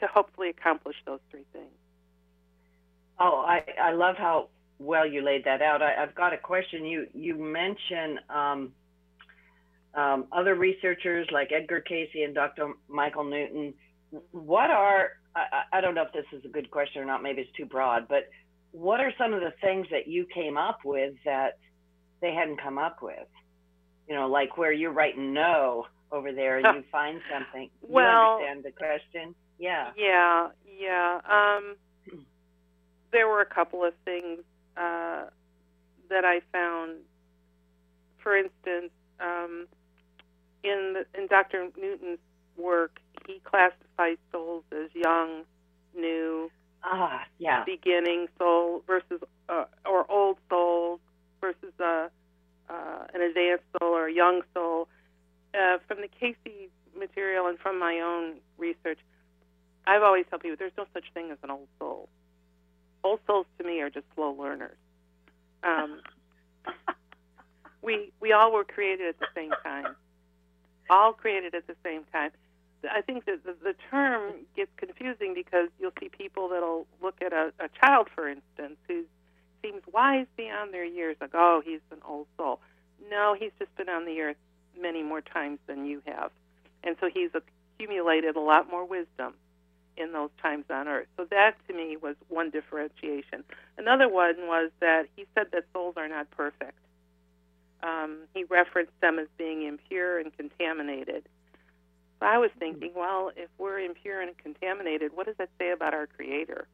to 0.00 0.06
hopefully 0.06 0.48
accomplish 0.48 0.96
those 1.06 1.20
three 1.30 1.44
things. 1.52 1.72
Oh, 3.18 3.44
I, 3.46 3.62
I 3.80 3.92
love 3.92 4.16
how 4.16 4.48
well 4.78 5.06
you 5.06 5.22
laid 5.22 5.44
that 5.44 5.62
out. 5.62 5.82
I, 5.82 5.92
have 5.92 6.14
got 6.14 6.32
a 6.32 6.38
question. 6.38 6.84
You 6.84 7.06
you 7.14 7.36
mentioned 7.36 8.20
um, 8.30 8.72
um, 9.94 10.26
other 10.32 10.54
researchers 10.54 11.28
like 11.30 11.52
Edgar 11.52 11.80
Cayce 11.80 12.10
and 12.14 12.34
Dr. 12.34 12.72
Michael 12.88 13.24
Newton. 13.24 13.74
What 14.32 14.70
are 14.70 15.10
I, 15.34 15.78
I 15.78 15.80
don't 15.80 15.94
know 15.94 16.02
if 16.02 16.12
this 16.12 16.26
is 16.32 16.44
a 16.44 16.48
good 16.48 16.70
question 16.70 17.02
or 17.02 17.04
not. 17.04 17.22
Maybe 17.22 17.42
it's 17.42 17.56
too 17.56 17.64
broad, 17.64 18.06
but 18.08 18.28
what 18.72 19.00
are 19.00 19.12
some 19.18 19.32
of 19.32 19.40
the 19.40 19.52
things 19.60 19.86
that 19.90 20.08
you 20.08 20.26
came 20.34 20.56
up 20.56 20.80
with 20.84 21.14
that 21.24 21.58
they 22.20 22.34
hadn't 22.34 22.60
come 22.60 22.78
up 22.78 23.02
with? 23.02 23.28
You 24.08 24.14
know, 24.14 24.28
like 24.28 24.58
where 24.58 24.72
you're 24.72 24.92
writing 24.92 25.32
no 25.32 25.86
over 26.10 26.32
there 26.32 26.58
and 26.58 26.76
you 26.76 26.84
find 26.92 27.20
something. 27.32 27.70
well, 27.82 28.40
you 28.40 28.46
understand 28.46 28.64
the 28.64 28.72
question? 28.72 29.34
Yeah. 29.58 29.90
Yeah, 29.96 30.48
yeah. 30.78 31.20
Um, 31.24 31.76
there 33.12 33.28
were 33.28 33.40
a 33.40 33.46
couple 33.46 33.84
of 33.84 33.94
things 34.04 34.40
uh, 34.76 35.24
that 36.08 36.24
I 36.24 36.40
found. 36.50 36.98
For 38.22 38.36
instance, 38.36 38.92
um, 39.18 39.66
in 40.62 40.94
the, 40.94 41.20
in 41.20 41.26
Dr. 41.26 41.68
Newton's 41.76 42.20
work, 42.56 43.00
he 43.26 43.40
classifies 43.44 44.18
souls 44.30 44.64
as 44.72 44.88
young, 44.94 45.44
new, 45.96 46.50
ah, 46.82 47.24
yeah. 47.38 47.64
beginning 47.64 48.28
soul 48.38 48.82
versus 48.86 49.20
uh, 49.48 49.64
or 49.86 50.10
old 50.10 50.38
soul 50.48 51.00
versus 51.40 51.72
a, 51.80 52.10
uh, 52.70 53.06
an 53.14 53.20
advanced 53.20 53.64
soul 53.78 53.90
or 53.90 54.06
a 54.06 54.12
young 54.12 54.42
soul. 54.54 54.88
Uh, 55.54 55.78
from 55.86 56.00
the 56.00 56.08
Cayce 56.08 56.36
material 56.98 57.46
and 57.46 57.58
from 57.58 57.78
my 57.78 58.00
own 58.00 58.34
research, 58.56 58.98
I've 59.86 60.02
always 60.02 60.24
told 60.30 60.42
people 60.42 60.56
there's 60.58 60.72
no 60.78 60.86
such 60.94 61.04
thing 61.12 61.30
as 61.30 61.38
an 61.42 61.50
old 61.50 61.68
soul. 61.78 62.08
Old 63.04 63.20
souls 63.26 63.46
to 63.58 63.64
me 63.64 63.80
are 63.80 63.90
just 63.90 64.06
slow 64.14 64.32
learners. 64.32 64.76
Um, 65.62 66.00
we 67.82 68.12
we 68.20 68.32
all 68.32 68.52
were 68.52 68.64
created 68.64 69.08
at 69.08 69.18
the 69.18 69.26
same 69.34 69.52
time, 69.62 69.96
all 70.88 71.12
created 71.12 71.54
at 71.54 71.66
the 71.66 71.76
same 71.84 72.04
time. 72.12 72.30
I 72.90 73.00
think 73.00 73.26
that 73.26 73.44
the, 73.44 73.54
the 73.62 73.74
term 73.90 74.32
gets 74.56 74.70
confusing 74.76 75.34
because 75.34 75.68
you'll 75.78 75.92
see 76.00 76.08
people 76.08 76.48
that'll 76.48 76.86
look 77.02 77.16
at 77.20 77.32
a, 77.32 77.52
a 77.60 77.68
child, 77.80 78.08
for 78.14 78.28
instance, 78.28 78.76
who 78.88 79.04
seems 79.62 79.82
wise 79.92 80.26
beyond 80.36 80.72
their 80.74 80.84
years, 80.84 81.16
like, 81.20 81.30
oh, 81.34 81.62
he's 81.64 81.80
an 81.90 81.98
old 82.06 82.26
soul. 82.36 82.60
No, 83.10 83.34
he's 83.38 83.52
just 83.58 83.74
been 83.76 83.88
on 83.88 84.04
the 84.04 84.20
earth 84.20 84.36
many 84.80 85.02
more 85.02 85.20
times 85.20 85.58
than 85.66 85.86
you 85.86 86.02
have. 86.06 86.30
And 86.84 86.96
so 87.00 87.08
he's 87.12 87.30
accumulated 87.34 88.36
a 88.36 88.40
lot 88.40 88.70
more 88.70 88.84
wisdom 88.84 89.34
in 89.96 90.12
those 90.12 90.30
times 90.40 90.64
on 90.70 90.88
earth. 90.88 91.06
So 91.16 91.26
that 91.30 91.54
to 91.68 91.74
me 91.74 91.96
was 91.96 92.16
one 92.28 92.50
differentiation. 92.50 93.44
Another 93.76 94.08
one 94.08 94.34
was 94.46 94.70
that 94.80 95.06
he 95.16 95.26
said 95.34 95.48
that 95.52 95.64
souls 95.72 95.94
are 95.96 96.08
not 96.08 96.30
perfect. 96.30 96.78
Um, 97.82 98.20
he 98.34 98.44
referenced 98.44 98.98
them 99.00 99.18
as 99.18 99.28
being 99.36 99.62
impure 99.64 100.18
and 100.18 100.36
contaminated. 100.36 101.24
So 102.22 102.28
I 102.28 102.38
was 102.38 102.52
thinking, 102.56 102.92
well, 102.94 103.32
if 103.36 103.48
we're 103.58 103.80
impure 103.80 104.20
and 104.20 104.38
contaminated, 104.38 105.10
what 105.12 105.26
does 105.26 105.34
that 105.38 105.50
say 105.58 105.72
about 105.72 105.92
our 105.92 106.06
Creator? 106.06 106.68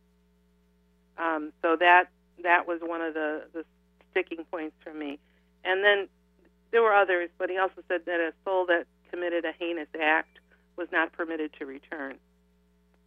Um, 1.17 1.55
so 1.63 1.75
that 1.81 2.11
that 2.43 2.69
was 2.69 2.81
one 2.83 3.01
of 3.01 3.15
the, 3.15 3.45
the 3.55 3.65
sticking 4.11 4.45
points 4.51 4.77
for 4.85 4.93
me. 4.93 5.19
And 5.65 5.83
then 5.83 6.07
there 6.71 6.83
were 6.83 6.93
others, 6.95 7.31
but 7.39 7.49
he 7.49 7.57
also 7.57 7.83
said 7.89 8.03
that 8.05 8.21
a 8.21 8.35
soul 8.45 8.67
that 8.67 8.85
committed 9.11 9.47
a 9.47 9.53
heinous 9.59 9.89
act 9.99 10.39
was 10.77 10.89
not 10.93 11.13
permitted 11.13 11.55
to 11.59 11.65
return. 11.65 12.17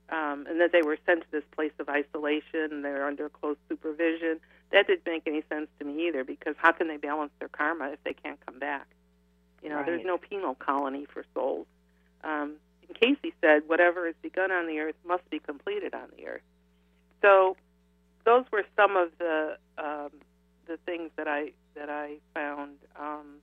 Um, 0.10 0.48
and 0.50 0.60
that 0.62 0.72
they 0.72 0.82
were 0.82 0.98
sent 1.06 1.22
to 1.22 1.28
this 1.32 1.44
place 1.56 1.74
of 1.78 1.90
isolation, 1.90 2.82
they're 2.82 3.06
under 3.06 3.30
close 3.30 3.58
supervision. 3.70 4.40
That 4.72 4.88
didn't 4.88 5.06
make 5.06 5.28
any 5.28 5.44
sense 5.48 5.68
to 5.78 5.86
me 5.86 6.08
either, 6.08 6.24
because 6.24 6.56
how 6.58 6.72
can 6.72 6.88
they 6.88 6.98
balance 6.98 7.34
their 7.38 7.50
karma 7.50 7.92
if 7.92 8.04
they 8.04 8.14
can't 8.14 8.44
come 8.48 8.58
back? 8.58 8.88
You 9.62 9.70
know, 9.70 9.76
right. 9.76 9.86
there's 9.86 10.04
no 10.04 10.18
penal 10.18 10.56
colony 10.56 11.06
for 11.06 11.24
souls 11.36 11.68
um, 12.24 12.56
and 12.88 13.00
Cayce 13.00 13.34
said, 13.42 13.64
whatever 13.68 14.08
is 14.08 14.16
begun 14.22 14.52
on 14.52 14.68
the 14.68 14.80
earth 14.80 14.96
must 15.06 15.30
be 15.30 15.40
completed 15.40 15.94
on 15.94 16.10
the 16.18 16.28
earth. 16.28 16.42
So 17.22 17.56
those 18.26 18.46
were 18.52 18.64
some 18.76 18.98
of 18.98 19.10
the 19.18 19.58
um, 19.78 20.12
the 20.68 20.78
things 20.86 21.12
that 21.18 21.28
I 21.28 21.52
that 21.76 21.90
I 21.90 22.18
found 22.34 22.76
um, 23.00 23.38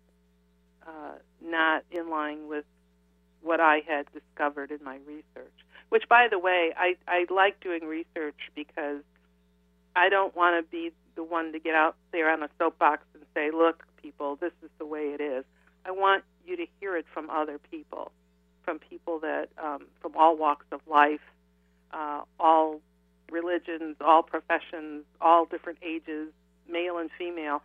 uh, 0.86 1.14
not 1.44 1.84
in 1.90 2.10
line 2.10 2.48
with 2.48 2.64
what 3.42 3.60
I 3.60 3.82
had 3.86 4.06
discovered 4.12 4.70
in 4.70 4.82
my 4.82 4.98
research. 5.06 5.52
Which, 5.88 6.04
by 6.08 6.28
the 6.30 6.38
way, 6.38 6.74
I, 6.76 6.96
I 7.06 7.24
like 7.30 7.60
doing 7.60 7.84
research 7.84 8.38
because 8.54 9.02
I 9.96 10.08
don't 10.10 10.36
want 10.36 10.62
to 10.62 10.70
be 10.70 10.92
the 11.14 11.24
one 11.24 11.52
to 11.52 11.58
get 11.58 11.74
out 11.74 11.96
there 12.12 12.30
on 12.30 12.42
a 12.42 12.48
soapbox 12.58 13.04
and 13.14 13.22
say, 13.34 13.50
"Look, 13.50 13.84
people, 14.02 14.36
this 14.36 14.52
is 14.62 14.70
the 14.78 14.86
way 14.86 15.14
it 15.18 15.20
is." 15.20 15.44
I 15.84 15.92
want 15.92 16.24
you 16.46 16.56
to 16.56 16.66
hear 16.80 16.96
it 16.96 17.06
from 17.12 17.30
other 17.30 17.58
people 17.70 18.12
from 18.68 18.78
people 18.78 19.18
that 19.20 19.48
um, 19.56 19.86
from 20.02 20.14
all 20.14 20.36
walks 20.36 20.66
of 20.72 20.82
life, 20.86 21.22
uh, 21.94 22.20
all 22.38 22.82
religions, 23.30 23.96
all 24.02 24.22
professions, 24.22 25.04
all 25.22 25.46
different 25.46 25.78
ages, 25.82 26.28
male 26.68 26.98
and 26.98 27.08
female. 27.16 27.62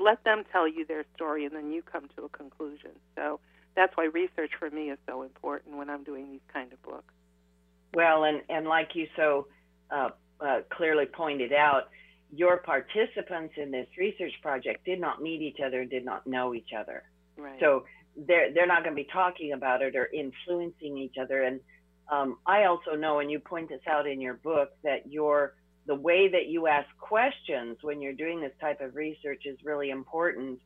Let 0.00 0.24
them 0.24 0.44
tell 0.50 0.66
you 0.66 0.86
their 0.86 1.04
story, 1.14 1.44
and 1.44 1.54
then 1.54 1.70
you 1.70 1.82
come 1.82 2.08
to 2.16 2.24
a 2.24 2.28
conclusion. 2.30 2.92
So 3.14 3.40
that's 3.76 3.94
why 3.94 4.04
research 4.06 4.52
for 4.58 4.70
me 4.70 4.88
is 4.88 4.98
so 5.06 5.20
important 5.20 5.76
when 5.76 5.90
I'm 5.90 6.02
doing 6.02 6.30
these 6.30 6.48
kind 6.50 6.72
of 6.72 6.82
books. 6.82 7.12
Well, 7.92 8.24
and 8.24 8.40
and 8.48 8.66
like 8.66 8.94
you 8.94 9.06
so 9.16 9.48
uh, 9.90 10.08
uh, 10.40 10.60
clearly 10.70 11.04
pointed 11.04 11.52
out, 11.52 11.90
your 12.34 12.56
participants 12.56 13.52
in 13.58 13.70
this 13.70 13.88
research 13.98 14.32
project 14.40 14.86
did 14.86 14.98
not 14.98 15.20
meet 15.20 15.42
each 15.42 15.60
other, 15.62 15.82
and 15.82 15.90
did 15.90 16.06
not 16.06 16.26
know 16.26 16.54
each 16.54 16.70
other. 16.72 17.02
Right. 17.36 17.60
So 17.60 17.84
they're 18.26 18.52
they're 18.52 18.66
not 18.66 18.82
going 18.82 18.96
to 18.96 19.02
be 19.02 19.08
talking 19.12 19.52
about 19.52 19.82
it 19.82 19.94
or 19.94 20.06
influencing 20.06 20.98
each 20.98 21.16
other. 21.20 21.42
And 21.42 21.60
um, 22.10 22.38
I 22.46 22.64
also 22.64 22.94
know, 22.94 23.20
and 23.20 23.30
you 23.30 23.38
point 23.38 23.68
this 23.68 23.80
out 23.88 24.06
in 24.06 24.20
your 24.20 24.34
book, 24.34 24.70
that 24.82 25.10
your 25.10 25.54
the 25.86 25.94
way 25.94 26.28
that 26.28 26.46
you 26.46 26.66
ask 26.66 26.88
questions 26.98 27.78
when 27.82 28.02
you're 28.02 28.12
doing 28.12 28.40
this 28.40 28.52
type 28.60 28.80
of 28.80 28.94
research 28.94 29.42
is 29.46 29.56
really 29.64 29.90
important. 29.90 30.60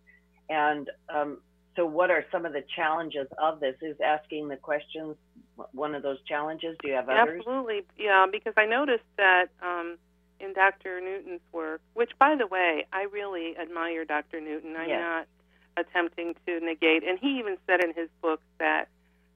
And 0.49 0.91
um, 1.09 1.39
so, 1.77 1.87
what 1.87 2.11
are 2.11 2.25
some 2.31 2.45
of 2.45 2.53
the 2.53 2.65
challenges 2.77 3.27
of 3.39 3.61
this? 3.61 3.77
Is 3.83 3.97
asking 4.05 4.49
the 4.49 4.57
questions 4.57 5.17
one 5.73 5.95
of 5.95 6.03
those 6.03 6.19
challenges? 6.29 6.77
Do 6.83 6.89
you 6.89 6.95
have 6.95 7.09
others? 7.09 7.39
Absolutely, 7.39 7.83
yeah. 7.99 8.27
Because 8.31 8.55
I 8.57 8.67
noticed 8.67 9.05
that 9.17 9.47
um, 9.63 9.97
in 10.41 10.53
Dr. 10.53 11.01
Newton's 11.01 11.41
work, 11.53 11.81
which, 11.95 12.11
by 12.19 12.35
the 12.37 12.47
way, 12.47 12.87
I 12.93 13.03
really 13.05 13.57
admire 13.57 14.05
Dr. 14.05 14.41
Newton. 14.41 14.75
I'm 14.77 14.89
Yes. 14.89 15.01
not 15.01 15.27
attempting 15.77 16.35
to 16.47 16.61
negate, 16.61 17.05
and 17.05 17.19
he 17.19 17.39
even 17.39 17.57
said 17.67 17.83
in 17.83 17.93
his 17.95 18.09
book 18.21 18.41
that 18.59 18.89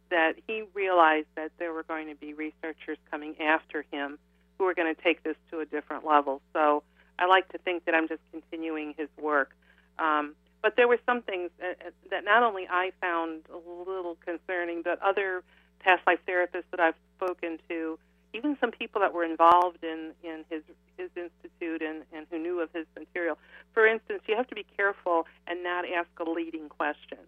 that 0.09 0.35
he 0.47 0.63
realized 0.75 1.27
that 1.35 1.51
there 1.59 1.73
were 1.73 1.83
going 1.83 2.09
to 2.09 2.15
be 2.15 2.33
researchers 2.33 2.99
coming 3.11 3.35
after 3.41 3.85
him 3.91 4.19
who 4.57 4.65
were 4.65 4.75
going 4.75 4.95
to 4.95 5.03
take 5.03 5.23
this 5.25 5.37
to 5.51 5.59
a 5.61 5.67
different 5.67 6.07
level. 6.07 6.41
So 6.53 6.85
I 7.19 7.27
like 7.27 7.49
to 7.53 7.59
think 7.59 7.85
that 7.87 7.95
I'm 7.95 8.07
just 8.07 8.21
continuing 8.31 8.95
his 8.97 9.09
work. 9.21 9.51
Um, 9.99 10.35
but 10.63 10.77
there 10.77 10.89
were 10.89 10.99
some 11.07 11.23
things 11.23 11.51
that, 11.59 11.93
that 12.11 12.25
not 12.25 12.43
only 12.43 12.67
I 12.71 12.93
found 13.01 13.43
a 13.53 13.91
little 13.91 14.17
concerning, 14.25 14.83
but 14.83 15.01
other 15.03 15.43
past 15.81 16.03
life 16.07 16.21
therapists 16.29 16.65
that 16.71 16.81
I've 16.81 16.95
spoken 17.17 17.59
to, 17.69 17.99
even 18.37 18.57
some 18.61 18.71
people 18.71 19.01
that 19.01 19.13
were 19.13 19.25
involved 19.25 19.83
in, 19.83 20.13
in 20.23 20.45
his 20.51 20.63
his 20.97 21.11
institute 21.17 21.83
and, 21.83 22.03
and 22.13 22.27
who 22.31 22.39
knew 22.39 22.61
of 22.61 22.71
his 22.73 22.87
material. 22.99 23.37
For 23.75 23.87
instance, 23.87 24.23
you 24.27 24.37
have 24.37 24.49
to 24.49 24.55
be 24.55 24.65
careful 24.77 25.27
and 25.47 25.63
not 25.63 25.85
ask 25.89 26.09
a 26.19 26.29
leading 26.29 26.69
question. 26.69 27.19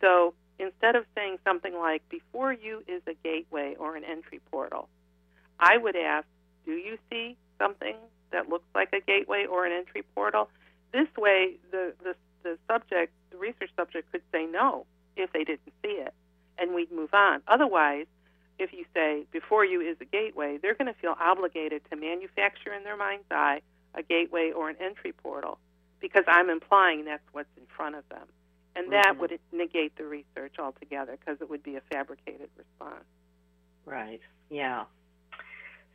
So 0.00 0.34
instead 0.58 0.94
of 0.94 1.04
saying 1.14 1.38
something 1.44 1.74
like, 1.74 2.08
before 2.08 2.52
you 2.52 2.82
is 2.86 3.02
a 3.06 3.14
gateway 3.24 3.74
or 3.78 3.96
an 3.96 4.04
entry 4.04 4.40
portal, 4.50 4.88
I 5.58 5.76
would 5.78 5.96
ask, 5.96 6.26
do 6.64 6.72
you 6.72 6.98
see 7.10 7.36
something 7.58 7.96
that 8.30 8.48
looks 8.48 8.66
like 8.74 8.92
a 8.92 9.00
gateway 9.00 9.46
or 9.46 9.66
an 9.66 9.72
entry 9.72 10.04
portal? 10.14 10.48
This 10.92 11.08
way, 11.16 11.56
the, 11.70 11.92
the, 12.04 12.14
the 12.42 12.58
subject, 12.68 13.12
the 13.30 13.38
research 13.38 13.70
subject, 13.76 14.10
could 14.12 14.22
say 14.30 14.46
no 14.46 14.86
if 15.16 15.32
they 15.32 15.44
didn't 15.44 15.72
see 15.82 15.96
it, 16.06 16.14
and 16.58 16.74
we'd 16.74 16.92
move 16.92 17.12
on. 17.12 17.42
Otherwise, 17.48 18.06
before 19.52 19.66
you 19.66 19.82
is 19.82 19.98
a 20.00 20.06
gateway, 20.06 20.58
they're 20.62 20.74
going 20.74 20.90
to 20.90 20.98
feel 20.98 21.14
obligated 21.20 21.82
to 21.90 21.94
manufacture 21.94 22.72
in 22.72 22.84
their 22.84 22.96
mind's 22.96 23.30
eye 23.30 23.60
a 23.94 24.02
gateway 24.02 24.50
or 24.50 24.70
an 24.70 24.76
entry 24.80 25.12
portal 25.12 25.58
because 26.00 26.24
I'm 26.26 26.48
implying 26.48 27.04
that's 27.04 27.22
what's 27.32 27.54
in 27.58 27.66
front 27.76 27.96
of 27.96 28.08
them. 28.08 28.26
And 28.74 28.90
that 28.92 29.16
Mhm. 29.16 29.18
would 29.18 29.40
negate 29.52 29.94
the 29.96 30.06
research 30.06 30.58
altogether 30.58 31.18
because 31.18 31.42
it 31.42 31.50
would 31.50 31.62
be 31.62 31.76
a 31.76 31.82
fabricated 31.82 32.48
response. 32.56 33.04
Right. 33.84 34.22
Yeah. 34.48 34.86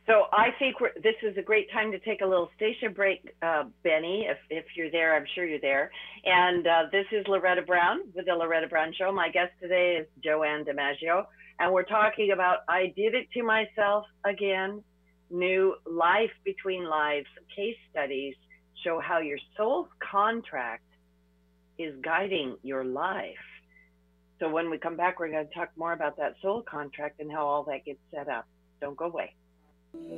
So 0.06 0.28
I 0.32 0.52
think 0.52 0.78
we're, 0.78 0.92
this 0.94 1.16
is 1.22 1.36
a 1.36 1.42
great 1.42 1.68
time 1.72 1.90
to 1.90 1.98
take 1.98 2.20
a 2.20 2.26
little 2.26 2.50
station 2.54 2.92
break, 2.92 3.34
uh, 3.42 3.64
Benny. 3.82 4.26
If 4.26 4.38
if 4.50 4.76
you're 4.76 4.90
there, 4.90 5.16
I'm 5.16 5.26
sure 5.34 5.44
you're 5.44 5.58
there. 5.58 5.90
And 6.24 6.64
uh, 6.64 6.86
this 6.92 7.06
is 7.10 7.26
Loretta 7.26 7.62
Brown 7.62 8.02
with 8.14 8.26
the 8.26 8.36
Loretta 8.36 8.68
Brown 8.68 8.92
Show. 8.92 9.10
My 9.10 9.28
guest 9.30 9.52
today 9.60 9.96
is 9.96 10.06
Joanne 10.22 10.64
DiMaggio, 10.64 11.26
and 11.58 11.72
we're 11.72 11.82
talking 11.82 12.30
about 12.32 12.58
I 12.68 12.92
did 12.96 13.14
it 13.14 13.30
to 13.34 13.42
myself 13.42 14.04
again. 14.24 14.82
New 15.30 15.74
life 15.84 16.30
between 16.44 16.88
lives 16.88 17.26
case 17.54 17.76
studies 17.90 18.34
show 18.84 19.00
how 19.00 19.18
your 19.18 19.38
soul's 19.56 19.88
contract 20.00 20.84
is 21.78 21.94
guiding 22.02 22.56
your 22.62 22.84
life. 22.84 23.34
So 24.40 24.48
when 24.48 24.70
we 24.70 24.78
come 24.78 24.96
back, 24.96 25.18
we're 25.18 25.30
going 25.30 25.46
to 25.46 25.54
talk 25.54 25.70
more 25.76 25.92
about 25.92 26.16
that 26.16 26.34
soul 26.40 26.62
contract 26.62 27.20
and 27.20 27.30
how 27.30 27.46
all 27.46 27.64
that 27.64 27.84
gets 27.84 27.98
set 28.14 28.28
up. 28.28 28.46
Don't 28.80 28.96
go 28.96 29.06
away. 29.06 29.34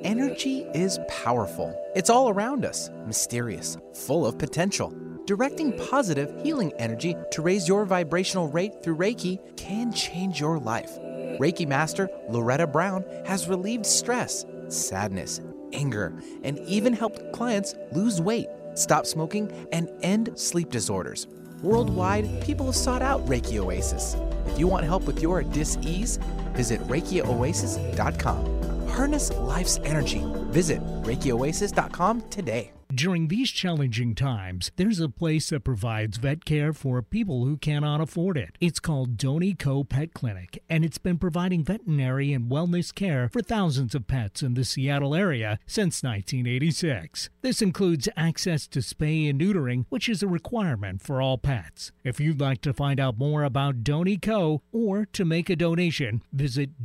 Energy 0.02 0.60
is 0.74 0.98
powerful. 1.08 1.74
It's 1.94 2.10
all 2.10 2.28
around 2.28 2.64
us, 2.64 2.90
mysterious, 3.06 3.76
full 3.94 4.26
of 4.26 4.38
potential. 4.38 4.94
Directing 5.26 5.78
positive, 5.88 6.42
healing 6.42 6.72
energy 6.78 7.16
to 7.30 7.42
raise 7.42 7.68
your 7.68 7.84
vibrational 7.84 8.48
rate 8.48 8.82
through 8.82 8.96
Reiki 8.96 9.38
can 9.56 9.92
change 9.92 10.40
your 10.40 10.58
life. 10.58 10.98
Reiki 11.38 11.66
Master 11.66 12.08
Loretta 12.28 12.66
Brown 12.66 13.04
has 13.26 13.48
relieved 13.48 13.86
stress, 13.86 14.44
sadness, 14.68 15.40
anger, 15.72 16.12
and 16.42 16.58
even 16.60 16.92
helped 16.92 17.32
clients 17.32 17.74
lose 17.92 18.20
weight, 18.20 18.48
stop 18.74 19.06
smoking, 19.06 19.50
and 19.72 19.90
end 20.02 20.30
sleep 20.36 20.70
disorders. 20.70 21.26
Worldwide, 21.62 22.42
people 22.42 22.66
have 22.66 22.76
sought 22.76 23.02
out 23.02 23.24
Reiki 23.26 23.58
Oasis. 23.58 24.16
If 24.46 24.58
you 24.58 24.66
want 24.66 24.84
help 24.84 25.04
with 25.04 25.20
your 25.20 25.42
dis-ease, 25.42 26.18
visit 26.52 26.80
ReikiOasis.com. 26.88 28.88
Harness 28.88 29.32
life's 29.34 29.78
energy. 29.84 30.22
Visit 30.50 30.80
ReikiOasis.com 31.02 32.22
today. 32.30 32.72
During 32.92 33.28
these 33.28 33.52
challenging 33.52 34.16
times, 34.16 34.72
there's 34.74 34.98
a 34.98 35.08
place 35.08 35.50
that 35.50 35.62
provides 35.62 36.18
vet 36.18 36.44
care 36.44 36.72
for 36.72 37.02
people 37.02 37.44
who 37.44 37.56
cannot 37.56 38.00
afford 38.00 38.36
it. 38.36 38.58
It's 38.60 38.80
called 38.80 39.16
Doney 39.16 39.54
Coe 39.54 39.84
Pet 39.84 40.12
Clinic, 40.12 40.60
and 40.68 40.84
it's 40.84 40.98
been 40.98 41.16
providing 41.16 41.62
veterinary 41.62 42.32
and 42.32 42.50
wellness 42.50 42.92
care 42.92 43.28
for 43.28 43.42
thousands 43.42 43.94
of 43.94 44.08
pets 44.08 44.42
in 44.42 44.54
the 44.54 44.64
Seattle 44.64 45.14
area 45.14 45.60
since 45.68 46.02
1986. 46.02 47.30
This 47.42 47.62
includes 47.62 48.08
access 48.16 48.66
to 48.66 48.80
spay 48.80 49.30
and 49.30 49.40
neutering, 49.40 49.84
which 49.88 50.08
is 50.08 50.24
a 50.24 50.28
requirement 50.28 51.00
for 51.00 51.22
all 51.22 51.38
pets. 51.38 51.92
If 52.02 52.18
you'd 52.18 52.40
like 52.40 52.60
to 52.62 52.72
find 52.72 52.98
out 52.98 53.16
more 53.16 53.44
about 53.44 53.84
Doney 53.84 54.20
Coe 54.20 54.62
or 54.72 55.06
to 55.12 55.24
make 55.24 55.48
a 55.48 55.54
donation, 55.54 56.24
visit 56.32 56.82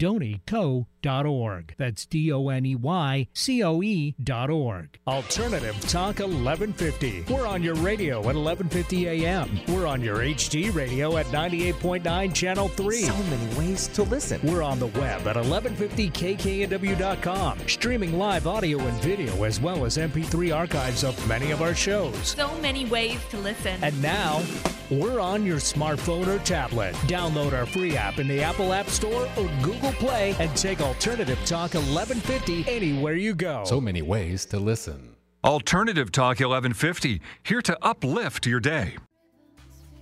doneycoe.org. 1.05 1.75
That's 1.77 2.05
D 2.05 2.31
O 2.31 2.49
N 2.49 2.65
E 2.65 2.75
Y 2.75 3.27
C 3.33 3.63
O 3.63 3.81
E 3.81 4.13
dot 4.23 4.49
org. 4.49 4.99
Alternative 5.07 5.75
Talk 5.81 6.19
1150. 6.19 7.25
We're 7.31 7.47
on 7.47 7.63
your 7.63 7.75
radio 7.75 8.17
at 8.19 8.35
1150 8.35 9.07
a.m. 9.07 9.59
We're 9.67 9.87
on 9.87 10.01
your 10.01 10.17
HD 10.17 10.73
radio 10.73 11.17
at 11.17 11.25
98.9 11.27 12.33
Channel 12.33 12.67
3. 12.69 12.97
So 12.97 13.15
many 13.17 13.55
ways 13.55 13.87
to 13.89 14.01
listen. 14.03 14.39
We're 14.43 14.63
on 14.63 14.79
the 14.79 14.87
web 14.87 15.27
at 15.27 15.35
1150kknw.com, 15.35 17.67
streaming 17.67 18.17
live 18.17 18.47
audio 18.47 18.79
and 18.79 18.97
video 19.01 19.43
as 19.43 19.59
well 19.59 19.83
as 19.85 19.97
MP3 19.97 20.55
archives 20.55 21.03
of 21.03 21.27
many 21.27 21.51
of 21.51 21.61
our 21.61 21.75
shows. 21.75 22.15
So 22.27 22.57
many 22.59 22.85
ways 22.85 23.19
to 23.29 23.37
listen. 23.37 23.77
And 23.83 24.01
now, 24.01 24.41
we're 24.89 25.19
on 25.19 25.45
your 25.45 25.57
smartphone 25.57 26.27
or 26.27 26.39
tablet. 26.39 26.93
Download 27.07 27.53
our 27.53 27.65
free 27.65 27.97
app 27.97 28.19
in 28.19 28.27
the 28.27 28.43
Apple 28.43 28.73
App 28.73 28.87
Store 28.87 29.27
or 29.37 29.49
Google 29.63 29.91
Play 29.93 30.35
and 30.39 30.55
take 30.55 30.79
Alternative 30.95 31.37
Talk 31.45 31.73
1150 31.73 32.71
anywhere 32.73 33.15
you 33.15 33.35
go. 33.35 33.63
So 33.65 33.81
many 33.81 34.01
ways 34.01 34.45
to 34.45 34.57
listen. 34.57 35.17
Alternative 35.43 36.09
Talk 36.09 36.39
1150, 36.39 37.21
here 37.43 37.61
to 37.61 37.77
uplift 37.81 38.47
your 38.47 38.61
day. 38.61 38.95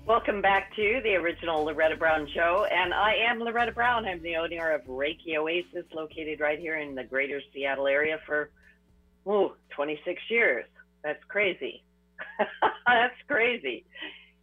Welcome 0.05 0.39
back 0.39 0.73
to 0.75 1.01
the 1.03 1.15
original 1.15 1.65
Loretta 1.65 1.97
Brown 1.97 2.29
Show. 2.33 2.67
And 2.71 2.93
I 2.93 3.15
am 3.27 3.39
Loretta 3.39 3.71
Brown. 3.71 4.05
I'm 4.05 4.21
the 4.21 4.35
owner 4.35 4.71
of 4.71 4.83
Reiki 4.83 5.35
Oasis, 5.35 5.83
located 5.93 6.39
right 6.39 6.59
here 6.59 6.77
in 6.77 6.93
the 6.93 7.03
greater 7.03 7.41
Seattle 7.51 7.87
area 7.87 8.19
for 8.25 8.51
ooh, 9.27 9.53
26 9.71 10.21
years. 10.29 10.65
That's 11.03 11.23
crazy. 11.27 11.83
That's 12.87 13.15
crazy. 13.27 13.83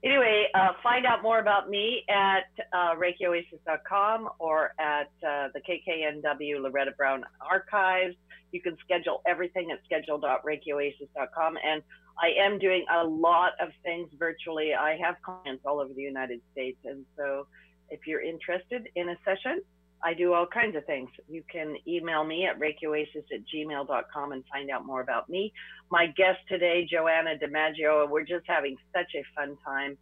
Anyway, 0.02 0.46
uh, 0.54 0.68
find 0.82 1.04
out 1.04 1.22
more 1.22 1.40
about 1.40 1.68
me 1.68 2.04
at 2.08 2.48
uh, 2.72 2.94
ReikiOasis.com 2.94 4.30
or 4.38 4.72
at 4.78 5.10
uh, 5.26 5.48
the 5.52 5.60
KKNW 5.60 6.62
Loretta 6.62 6.92
Brown 6.96 7.22
archives. 7.40 8.16
You 8.52 8.62
can 8.62 8.78
schedule 8.82 9.20
everything 9.26 9.70
at 9.70 9.80
schedule.reikioasis.com. 9.84 11.58
And 11.62 11.82
I 12.18 12.30
am 12.42 12.58
doing 12.58 12.86
a 12.90 13.04
lot 13.04 13.52
of 13.60 13.68
things 13.82 14.08
virtually. 14.18 14.72
I 14.72 14.96
have 14.96 15.16
clients 15.22 15.64
all 15.66 15.80
over 15.80 15.92
the 15.92 16.02
United 16.02 16.40
States. 16.52 16.78
And 16.84 17.04
so 17.16 17.46
if 17.90 18.06
you're 18.06 18.22
interested 18.22 18.88
in 18.96 19.10
a 19.10 19.16
session, 19.24 19.60
I 20.02 20.14
do 20.14 20.32
all 20.32 20.46
kinds 20.46 20.76
of 20.76 20.86
things. 20.86 21.10
You 21.28 21.42
can 21.50 21.76
email 21.86 22.24
me 22.24 22.46
at 22.46 22.58
reikioasis 22.58 23.24
at 23.32 23.40
gmail.com 23.54 24.32
and 24.32 24.44
find 24.50 24.70
out 24.70 24.86
more 24.86 25.00
about 25.02 25.28
me. 25.28 25.52
My 25.90 26.06
guest 26.06 26.38
today, 26.48 26.86
Joanna 26.90 27.34
DiMaggio, 27.42 28.08
we're 28.08 28.24
just 28.24 28.46
having 28.46 28.76
such 28.94 29.12
a 29.14 29.22
fun 29.34 29.56
time. 29.64 29.98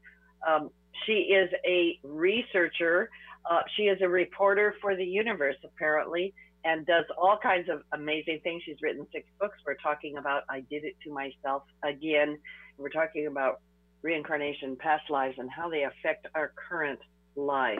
Um, 0.49 0.71
she 1.07 1.13
is 1.13 1.51
a 1.67 1.99
researcher. 2.05 3.11
Uh, 3.51 3.61
she 3.77 3.85
is 3.85 3.99
a 4.03 4.09
reporter 4.09 4.75
for 4.81 4.95
the 4.95 5.05
universe, 5.05 5.57
apparently, 5.65 6.33
and 6.65 6.87
does 6.87 7.05
all 7.17 7.39
kinds 7.43 7.69
of 7.69 7.83
amazing 7.93 8.41
things. 8.43 8.63
She's 8.65 8.77
written 8.83 9.07
six 9.13 9.27
books. 9.41 9.59
We're 9.67 9.75
talking 9.75 10.17
about 10.19 10.43
I 10.49 10.61
Did 10.71 10.85
It 10.85 10.95
to 11.05 11.13
Myself 11.13 11.65
again. 11.85 12.39
We're 12.77 12.89
talking 12.89 13.27
about 13.27 13.61
reincarnation, 14.03 14.77
past 14.77 15.11
lives, 15.11 15.35
and 15.39 15.51
how 15.51 15.69
they 15.69 15.85
affect 15.85 16.27
our 16.35 16.53
current 16.69 17.01
life. 17.35 17.79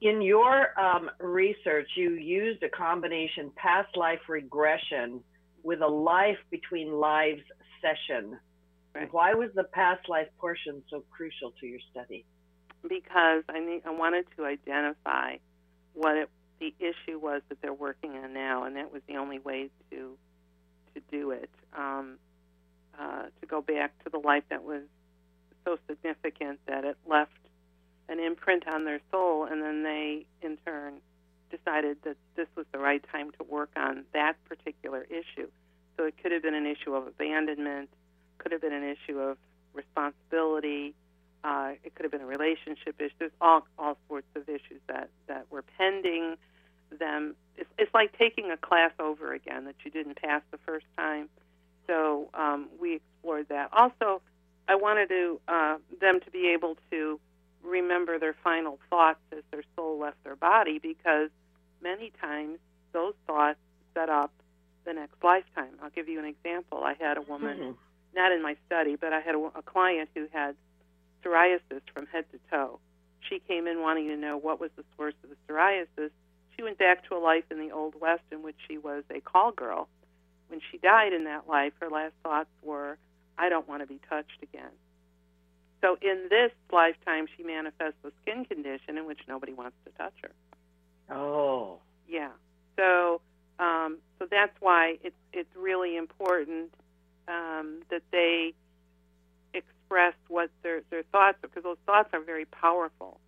In 0.00 0.22
your 0.22 0.78
um, 0.78 1.10
research, 1.18 1.88
you 1.96 2.12
used 2.12 2.62
a 2.62 2.68
combination 2.68 3.50
past 3.56 3.96
life 3.96 4.20
regression 4.28 5.22
with 5.62 5.80
a 5.80 5.88
life 5.88 6.38
between 6.50 6.92
lives 6.92 7.42
session. 7.82 8.38
Right. 8.94 9.12
Why 9.12 9.34
was 9.34 9.50
the 9.54 9.64
past 9.64 10.08
life 10.08 10.28
portion 10.38 10.82
so 10.88 11.04
crucial 11.10 11.52
to 11.60 11.66
your 11.66 11.80
study? 11.90 12.24
because 12.82 13.42
I 13.48 13.60
need, 13.60 13.82
I 13.86 13.90
wanted 13.90 14.26
to 14.36 14.44
identify 14.44 15.36
what 15.94 16.16
it, 16.16 16.30
the 16.60 16.74
issue 16.78 17.18
was 17.18 17.42
that 17.48 17.60
they're 17.60 17.72
working 17.72 18.12
on 18.12 18.32
now, 18.32 18.64
and 18.64 18.76
that 18.76 18.92
was 18.92 19.02
the 19.08 19.16
only 19.16 19.38
way 19.38 19.70
to 19.90 20.16
to 20.94 21.02
do 21.10 21.30
it. 21.30 21.50
Um, 21.76 22.18
uh, 22.98 23.24
to 23.40 23.46
go 23.46 23.60
back 23.60 23.92
to 24.02 24.10
the 24.10 24.18
life 24.18 24.42
that 24.50 24.64
was 24.64 24.82
so 25.64 25.78
significant 25.88 26.58
that 26.66 26.84
it 26.84 26.96
left 27.06 27.30
an 28.08 28.20
imprint 28.20 28.66
on 28.66 28.84
their 28.84 29.00
soul, 29.10 29.44
and 29.44 29.62
then 29.62 29.82
they, 29.82 30.26
in 30.42 30.56
turn, 30.64 30.94
decided 31.50 31.98
that 32.04 32.16
this 32.36 32.46
was 32.56 32.66
the 32.72 32.78
right 32.78 33.04
time 33.10 33.30
to 33.32 33.44
work 33.44 33.70
on 33.76 34.04
that 34.12 34.34
particular 34.48 35.06
issue. 35.08 35.48
So 35.96 36.04
it 36.04 36.14
could 36.22 36.32
have 36.32 36.42
been 36.42 36.54
an 36.54 36.66
issue 36.66 36.94
of 36.94 37.06
abandonment, 37.06 37.90
could 38.38 38.52
have 38.52 38.60
been 38.60 38.72
an 38.72 38.84
issue 38.84 39.18
of 39.18 39.36
responsibility, 39.74 40.94
uh, 41.44 41.72
it 41.84 41.94
could 41.94 42.04
have 42.04 42.12
been 42.12 42.20
a 42.20 42.26
relationship 42.26 43.00
issue. 43.00 43.14
There's 43.18 43.30
all 43.40 43.66
all 43.78 43.96
sorts 44.08 44.26
of 44.34 44.48
issues 44.48 44.80
that 44.88 45.08
that 45.26 45.46
were 45.50 45.62
pending. 45.76 46.36
Them, 46.98 47.36
it's, 47.56 47.68
it's 47.78 47.92
like 47.92 48.16
taking 48.18 48.50
a 48.50 48.56
class 48.56 48.92
over 48.98 49.34
again 49.34 49.66
that 49.66 49.74
you 49.84 49.90
didn't 49.90 50.20
pass 50.20 50.40
the 50.50 50.58
first 50.66 50.86
time. 50.96 51.28
So 51.86 52.28
um, 52.34 52.68
we 52.80 52.96
explored 52.96 53.48
that. 53.50 53.68
Also, 53.72 54.22
I 54.66 54.74
wanted 54.74 55.10
to 55.10 55.40
uh, 55.46 55.76
them 56.00 56.20
to 56.20 56.30
be 56.30 56.48
able 56.48 56.76
to 56.90 57.20
remember 57.62 58.18
their 58.18 58.34
final 58.44 58.78
thoughts 58.90 59.20
as 59.32 59.42
their 59.50 59.62
soul 59.76 59.98
left 59.98 60.22
their 60.24 60.36
body 60.36 60.78
because 60.78 61.30
many 61.82 62.12
times 62.20 62.58
those 62.92 63.14
thoughts 63.26 63.58
set 63.94 64.08
up 64.08 64.32
the 64.84 64.92
next 64.92 65.22
lifetime. 65.22 65.72
I'll 65.82 65.90
give 65.90 66.08
you 66.08 66.18
an 66.18 66.24
example. 66.24 66.82
I 66.84 66.94
had 66.98 67.18
a 67.18 67.22
woman, 67.22 67.58
mm-hmm. 67.58 67.70
not 68.14 68.32
in 68.32 68.42
my 68.42 68.56
study, 68.66 68.96
but 68.96 69.12
I 69.12 69.20
had 69.20 69.34
a, 69.34 69.38
a 69.56 69.62
client 69.62 70.08
who 70.14 70.26
had 70.32 70.56
psoriasis 71.24 71.82
from 71.94 72.06
head 72.06 72.24
to 72.32 72.38
toe. 72.50 72.78
She 73.28 73.40
came 73.40 73.66
in 73.66 73.80
wanting 73.80 74.08
to 74.08 74.16
know 74.16 74.36
what 74.36 74.60
was 74.60 74.70
the 74.76 74.84
source 74.96 75.14
of 75.22 75.30
the 75.30 75.36
psoriasis. 75.46 76.10
She 76.56 76.62
went 76.62 76.78
back 76.78 77.06
to 77.08 77.16
a 77.16 77.18
life 77.18 77.44
in 77.50 77.58
the 77.58 77.72
Old 77.72 77.94
West 78.00 78.22
in 78.32 78.42
which 78.42 78.56
she 78.68 78.78
was 78.78 79.04
a 79.10 79.20
call 79.20 79.52
girl. 79.52 79.88
When 80.48 80.60
she 80.70 80.78
died 80.78 81.12
in 81.12 81.24
that 81.24 81.48
life, 81.48 81.72
her 81.80 81.90
last 81.90 82.14
thoughts 82.22 82.50
were, 82.62 82.96
I 83.36 83.48
don't 83.48 83.68
want 83.68 83.82
to 83.82 83.86
be 83.86 84.00
touched 84.08 84.42
again. 84.42 84.70
So 85.80 85.96
in 86.02 86.26
this 86.28 86.50
lifetime, 86.72 87.26
she 87.36 87.42
manifests 87.42 87.98
a 88.04 88.10
skin 88.22 88.44
condition 88.44 88.98
in 88.98 89.06
which 89.06 89.20
nobody 89.28 89.52
wants 89.52 89.76
to 89.84 89.92
touch 89.92 90.14
her. 90.22 91.14
Oh. 91.14 91.78
Yeah. 92.08 92.30
So 92.76 93.20
um, 93.58 93.98
so 94.18 94.26
that's 94.30 94.54
why 94.60 94.98
it's 95.02 95.16
it's 95.32 95.54
really 95.56 95.96
important 95.96 96.72
um, 97.26 97.82
that 97.90 98.02
they 98.12 98.54
express 99.54 100.14
what 100.28 100.50
their 100.62 100.82
their 100.90 101.02
thoughts 101.04 101.38
because 101.42 101.62
those 101.62 101.78
thoughts 101.86 102.10
are 102.12 102.20
very 102.20 102.44
powerful. 102.44 103.20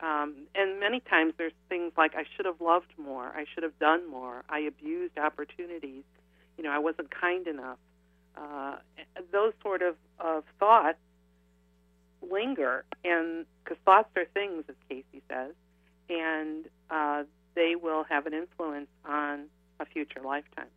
Um, 0.00 0.46
and 0.54 0.78
many 0.78 1.00
times 1.00 1.34
there's 1.38 1.52
things 1.68 1.92
like 1.96 2.14
I 2.14 2.24
should 2.36 2.46
have 2.46 2.60
loved 2.60 2.92
more, 2.96 3.26
I 3.34 3.46
should 3.52 3.64
have 3.64 3.76
done 3.80 4.08
more, 4.08 4.44
I 4.48 4.60
abused 4.60 5.18
opportunities, 5.18 6.04
you 6.56 6.62
know, 6.62 6.70
I 6.70 6.78
wasn't 6.78 7.10
kind 7.10 7.48
enough. 7.48 7.78
Uh, 8.36 8.76
those 9.32 9.54
sort 9.60 9.82
of, 9.82 9.96
of 10.20 10.44
thoughts 10.60 10.98
linger, 12.22 12.84
and 13.04 13.46
because 13.64 13.78
thoughts 13.84 14.10
are 14.16 14.24
things, 14.34 14.64
as 14.68 14.74
Cayce 14.88 15.04
says, 15.28 15.52
and 16.08 16.64
uh, 16.90 17.24
they 17.54 17.74
will 17.80 18.04
have 18.04 18.26
an 18.26 18.34
influence 18.34 18.88
on 19.04 19.44
a 19.80 19.86
future 19.86 20.20
lifetime. 20.24 20.68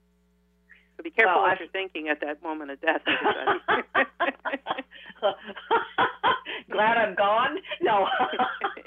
So 0.97 1.03
be 1.03 1.11
careful 1.11 1.35
well, 1.35 1.43
what 1.43 1.53
I've... 1.53 1.59
you're 1.59 1.69
thinking 1.69 2.09
at 2.09 2.19
that 2.21 2.43
moment 2.43 2.71
of 2.71 2.81
death. 2.81 3.01
Glad 6.69 6.97
I'm 6.97 7.15
gone? 7.15 7.57
No, 7.81 8.07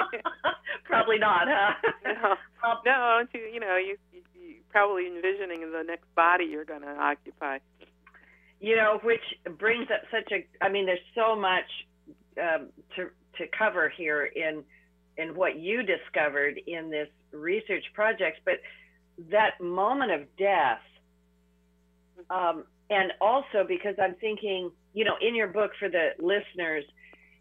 probably 0.84 1.18
not, 1.18 1.46
huh? 1.48 1.74
no, 2.04 2.30
um, 2.68 2.78
no. 2.84 3.24
You, 3.32 3.40
you 3.54 3.60
know, 3.60 3.76
you, 3.76 3.96
you, 4.12 4.22
you 4.34 4.54
probably 4.70 5.06
envisioning 5.06 5.60
the 5.70 5.82
next 5.86 6.12
body 6.14 6.44
you're 6.44 6.64
going 6.64 6.82
to 6.82 6.88
occupy. 6.88 7.58
You 8.60 8.76
know, 8.76 9.00
which 9.02 9.22
brings 9.58 9.88
up 9.90 10.02
such 10.10 10.32
a. 10.32 10.46
I 10.64 10.68
mean, 10.70 10.86
there's 10.86 10.98
so 11.14 11.36
much 11.36 11.68
um, 12.40 12.68
to 12.96 13.10
to 13.38 13.46
cover 13.56 13.88
here 13.88 14.24
in 14.24 14.62
in 15.16 15.34
what 15.34 15.58
you 15.58 15.82
discovered 15.82 16.60
in 16.66 16.90
this 16.90 17.08
research 17.32 17.84
project, 17.94 18.40
but 18.44 18.54
that 19.30 19.60
moment 19.60 20.10
of 20.10 20.22
death, 20.36 20.80
um, 22.30 22.64
and 22.90 23.12
also 23.20 23.64
because 23.66 23.94
I'm 24.02 24.16
thinking, 24.16 24.70
you 24.92 25.04
know, 25.04 25.14
in 25.20 25.34
your 25.34 25.48
book 25.48 25.70
for 25.78 25.88
the 25.88 26.10
listeners, 26.18 26.84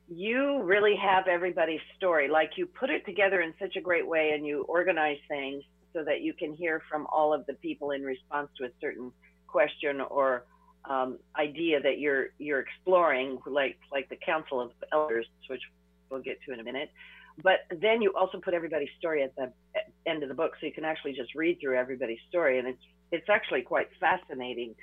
you 0.07 0.61
really 0.61 0.95
have 0.95 1.27
everybody's 1.27 1.81
story. 1.97 2.27
Like 2.27 2.51
you 2.57 2.65
put 2.67 2.89
it 2.89 3.05
together 3.05 3.41
in 3.41 3.53
such 3.59 3.75
a 3.75 3.81
great 3.81 4.07
way, 4.07 4.31
and 4.35 4.45
you 4.45 4.63
organize 4.63 5.17
things 5.27 5.63
so 5.93 6.03
that 6.03 6.21
you 6.21 6.33
can 6.33 6.53
hear 6.53 6.81
from 6.89 7.07
all 7.11 7.33
of 7.33 7.45
the 7.45 7.53
people 7.53 7.91
in 7.91 8.03
response 8.03 8.49
to 8.57 8.65
a 8.65 8.69
certain 8.81 9.11
question 9.47 10.01
or 10.01 10.43
um, 10.89 11.17
idea 11.37 11.81
that 11.81 11.99
you're 11.99 12.27
you're 12.39 12.59
exploring, 12.59 13.39
like 13.45 13.77
like 13.91 14.09
the 14.09 14.17
Council 14.17 14.61
of 14.61 14.71
Elders, 14.91 15.27
which 15.47 15.61
we'll 16.09 16.21
get 16.21 16.39
to 16.45 16.53
in 16.53 16.59
a 16.59 16.63
minute. 16.63 16.91
But 17.41 17.59
then 17.81 18.01
you 18.01 18.13
also 18.15 18.39
put 18.39 18.53
everybody's 18.53 18.89
story 18.99 19.23
at 19.23 19.35
the 19.35 19.51
end 20.05 20.21
of 20.21 20.29
the 20.29 20.35
book, 20.35 20.51
so 20.59 20.67
you 20.67 20.73
can 20.73 20.85
actually 20.85 21.13
just 21.13 21.33
read 21.33 21.59
through 21.59 21.77
everybody's 21.77 22.19
story, 22.29 22.59
and 22.59 22.67
it's 22.67 22.83
it's 23.11 23.29
actually 23.29 23.61
quite 23.61 23.87
fascinating. 23.99 24.75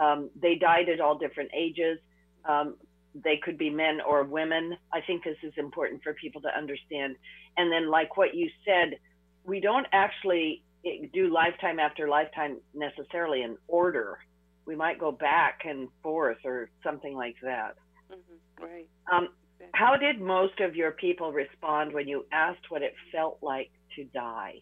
Um, 0.00 0.30
they 0.40 0.56
died 0.56 0.88
at 0.88 1.00
all 1.00 1.16
different 1.16 1.50
ages. 1.54 1.98
Um, 2.44 2.76
they 3.14 3.38
could 3.38 3.56
be 3.56 3.70
men 3.70 4.00
or 4.06 4.24
women. 4.24 4.76
I 4.92 5.00
think 5.00 5.24
this 5.24 5.38
is 5.42 5.54
important 5.56 6.02
for 6.02 6.12
people 6.12 6.42
to 6.42 6.48
understand. 6.48 7.16
And 7.56 7.72
then, 7.72 7.90
like 7.90 8.16
what 8.16 8.34
you 8.34 8.50
said, 8.64 8.98
we 9.44 9.60
don't 9.60 9.86
actually 9.92 10.62
eh, 10.84 11.06
do 11.14 11.32
lifetime 11.32 11.78
after 11.78 12.08
lifetime 12.08 12.58
necessarily 12.74 13.42
in 13.42 13.56
order 13.68 14.18
we 14.66 14.76
might 14.76 14.98
go 14.98 15.12
back 15.12 15.60
and 15.64 15.88
forth 16.02 16.38
or 16.44 16.68
something 16.82 17.14
like 17.14 17.36
that. 17.42 17.76
Mm-hmm. 18.10 18.64
Right. 18.64 18.88
Um, 19.12 19.28
how 19.72 19.96
did 19.96 20.20
most 20.20 20.60
of 20.60 20.74
your 20.76 20.90
people 20.90 21.32
respond 21.32 21.92
when 21.92 22.08
you 22.08 22.26
asked 22.32 22.70
what 22.70 22.82
it 22.82 22.94
felt 23.12 23.38
like 23.42 23.70
to 23.96 24.04
die? 24.04 24.60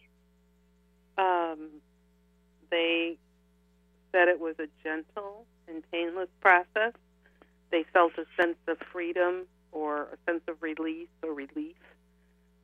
Um, 1.17 1.69
they 2.69 3.17
said 4.11 4.27
it 4.27 4.39
was 4.39 4.55
a 4.59 4.67
gentle 4.83 5.45
and 5.67 5.83
painless 5.91 6.29
process. 6.41 6.93
They 7.71 7.85
felt 7.93 8.13
a 8.17 8.25
sense 8.41 8.57
of 8.67 8.77
freedom 8.91 9.47
or 9.71 10.03
a 10.03 10.31
sense 10.31 10.41
of 10.47 10.61
release 10.61 11.09
or 11.23 11.33
relief. 11.33 11.75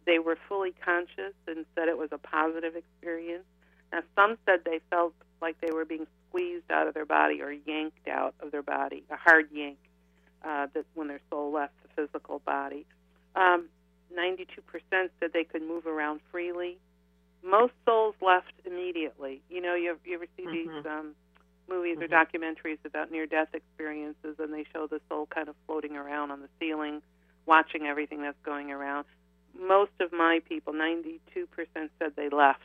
They 0.05 0.19
were 0.19 0.37
fully 0.47 0.73
conscious 0.83 1.33
and 1.47 1.65
said 1.75 1.87
it 1.87 1.97
was 1.97 2.09
a 2.11 2.17
positive 2.17 2.75
experience. 2.75 3.45
Now, 3.91 4.01
some 4.15 4.37
said 4.45 4.61
they 4.65 4.79
felt 4.89 5.13
like 5.41 5.59
they 5.59 5.71
were 5.71 5.85
being 5.85 6.07
squeezed 6.29 6.71
out 6.71 6.87
of 6.87 6.93
their 6.93 7.05
body 7.05 7.41
or 7.41 7.51
yanked 7.51 8.07
out 8.07 8.33
of 8.39 8.51
their 8.51 8.61
body, 8.61 9.03
a 9.09 9.17
hard 9.17 9.47
yank 9.51 9.77
uh, 10.43 10.67
that 10.73 10.85
when 10.93 11.07
their 11.07 11.19
soul 11.29 11.51
left 11.51 11.73
the 11.83 11.89
physical 12.01 12.39
body. 12.39 12.85
Um, 13.35 13.65
92% 14.17 14.47
said 14.91 15.31
they 15.33 15.43
could 15.43 15.61
move 15.61 15.85
around 15.85 16.21
freely. 16.31 16.77
Most 17.43 17.73
souls 17.85 18.15
left 18.21 18.53
immediately. 18.65 19.41
You 19.49 19.61
know, 19.61 19.75
you, 19.75 19.97
you 20.05 20.15
ever 20.15 20.25
see 20.37 20.43
mm-hmm. 20.43 20.75
these 20.75 20.85
um, 20.85 21.15
movies 21.69 21.97
mm-hmm. 21.97 22.13
or 22.13 22.25
documentaries 22.25 22.77
about 22.85 23.11
near-death 23.11 23.49
experiences, 23.53 24.35
and 24.39 24.53
they 24.53 24.65
show 24.73 24.87
the 24.87 25.01
soul 25.09 25.27
kind 25.27 25.49
of 25.49 25.55
floating 25.65 25.95
around 25.95 26.31
on 26.31 26.41
the 26.41 26.49
ceiling, 26.59 27.01
watching 27.45 27.85
everything 27.85 28.21
that's 28.21 28.37
going 28.43 28.71
around. 28.71 29.05
Most 29.59 29.91
of 29.99 30.11
my 30.13 30.41
people, 30.47 30.73
92%, 30.73 31.19
said 31.99 32.13
they 32.15 32.29
left. 32.29 32.61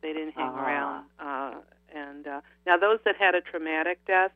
They 0.00 0.12
didn't 0.12 0.32
hang 0.32 0.48
uh-huh. 0.48 0.62
around. 0.62 1.04
Uh, 1.18 1.54
and 1.94 2.26
uh, 2.26 2.40
now, 2.66 2.76
those 2.76 2.98
that 3.04 3.16
had 3.16 3.34
a 3.34 3.40
traumatic 3.40 3.98
death, 4.06 4.32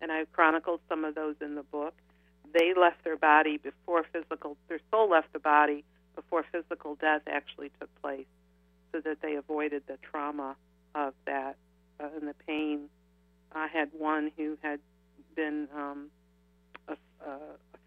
and 0.00 0.12
I've 0.12 0.30
chronicled 0.32 0.80
some 0.88 1.04
of 1.04 1.14
those 1.14 1.34
in 1.40 1.54
the 1.54 1.62
book, 1.62 1.94
they 2.52 2.74
left 2.78 3.04
their 3.04 3.16
body 3.16 3.58
before 3.58 4.04
physical, 4.12 4.56
their 4.68 4.80
soul 4.90 5.08
left 5.08 5.32
the 5.32 5.38
body 5.38 5.84
before 6.16 6.44
physical 6.50 6.96
death 6.96 7.22
actually 7.26 7.70
took 7.80 7.88
place, 8.02 8.26
so 8.92 9.00
that 9.00 9.22
they 9.22 9.36
avoided 9.36 9.82
the 9.86 9.98
trauma 10.02 10.56
of 10.94 11.14
that 11.26 11.56
uh, 12.00 12.08
and 12.16 12.28
the 12.28 12.34
pain. 12.46 12.88
I 13.52 13.68
had 13.68 13.90
one 13.96 14.30
who 14.36 14.58
had 14.62 14.80
been 15.34 15.68
um, 15.74 16.10
a, 16.88 16.96
a 17.26 17.38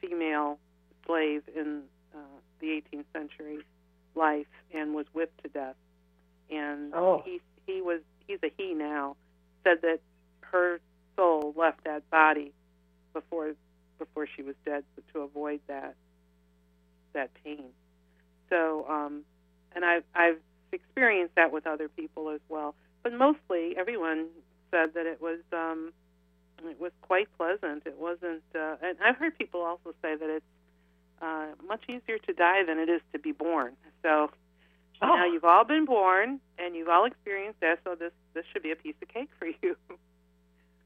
female 0.01 0.59
slave 1.05 1.43
in 1.55 1.83
uh, 2.15 2.17
the 2.59 2.81
18th 2.93 3.05
century 3.13 3.59
life 4.15 4.47
and 4.73 4.93
was 4.93 5.05
whipped 5.13 5.41
to 5.43 5.49
death, 5.49 5.75
and 6.55 6.93
oh. 6.93 7.21
he 7.25 7.41
he 7.65 7.81
was 7.81 8.01
he's 8.27 8.39
a 8.43 8.51
he 8.57 8.73
now, 8.73 9.15
said 9.63 9.81
that 9.81 9.99
her 10.41 10.79
soul 11.15 11.53
left 11.55 11.83
that 11.85 12.09
body 12.09 12.51
before 13.13 13.53
before 13.99 14.27
she 14.35 14.41
was 14.41 14.55
dead 14.65 14.83
to 15.13 15.21
avoid 15.21 15.59
that 15.67 15.95
that 17.13 17.29
pain. 17.43 17.69
So, 18.49 18.85
um, 18.89 19.23
and 19.75 19.85
I've 19.85 20.03
I've 20.15 20.39
experienced 20.71 21.35
that 21.35 21.51
with 21.51 21.67
other 21.67 21.87
people 21.87 22.29
as 22.29 22.41
well. 22.49 22.75
But 23.03 23.13
mostly, 23.13 23.75
everyone 23.77 24.27
said 24.71 24.93
that 24.95 25.05
it 25.05 25.21
was 25.21 25.39
um, 25.51 25.93
it 26.65 26.79
was 26.79 26.91
quite 27.01 27.27
pleasant. 27.37 27.83
It 27.85 27.99
wasn't, 27.99 28.43
uh, 28.55 28.75
and 28.81 28.97
I've 29.03 29.17
heard 29.17 29.37
people 29.37 29.61
also 29.61 29.93
say 30.01 30.15
that 30.15 30.29
it's 30.29 30.45
uh, 31.21 31.47
much 31.67 31.83
easier 31.87 32.17
to 32.17 32.33
die 32.33 32.63
than 32.65 32.79
it 32.79 32.89
is 32.89 33.01
to 33.13 33.19
be 33.19 33.31
born. 33.31 33.73
So 34.01 34.31
Oh. 35.03 35.15
Now 35.15 35.25
you've 35.25 35.43
all 35.43 35.65
been 35.65 35.85
born 35.85 36.39
and 36.57 36.75
you've 36.75 36.87
all 36.87 37.05
experienced 37.05 37.59
that, 37.59 37.79
so 37.83 37.95
this 37.95 38.13
this 38.33 38.45
should 38.53 38.63
be 38.63 38.71
a 38.71 38.75
piece 38.75 38.95
of 39.01 39.09
cake 39.09 39.29
for 39.37 39.47
you. 39.47 39.75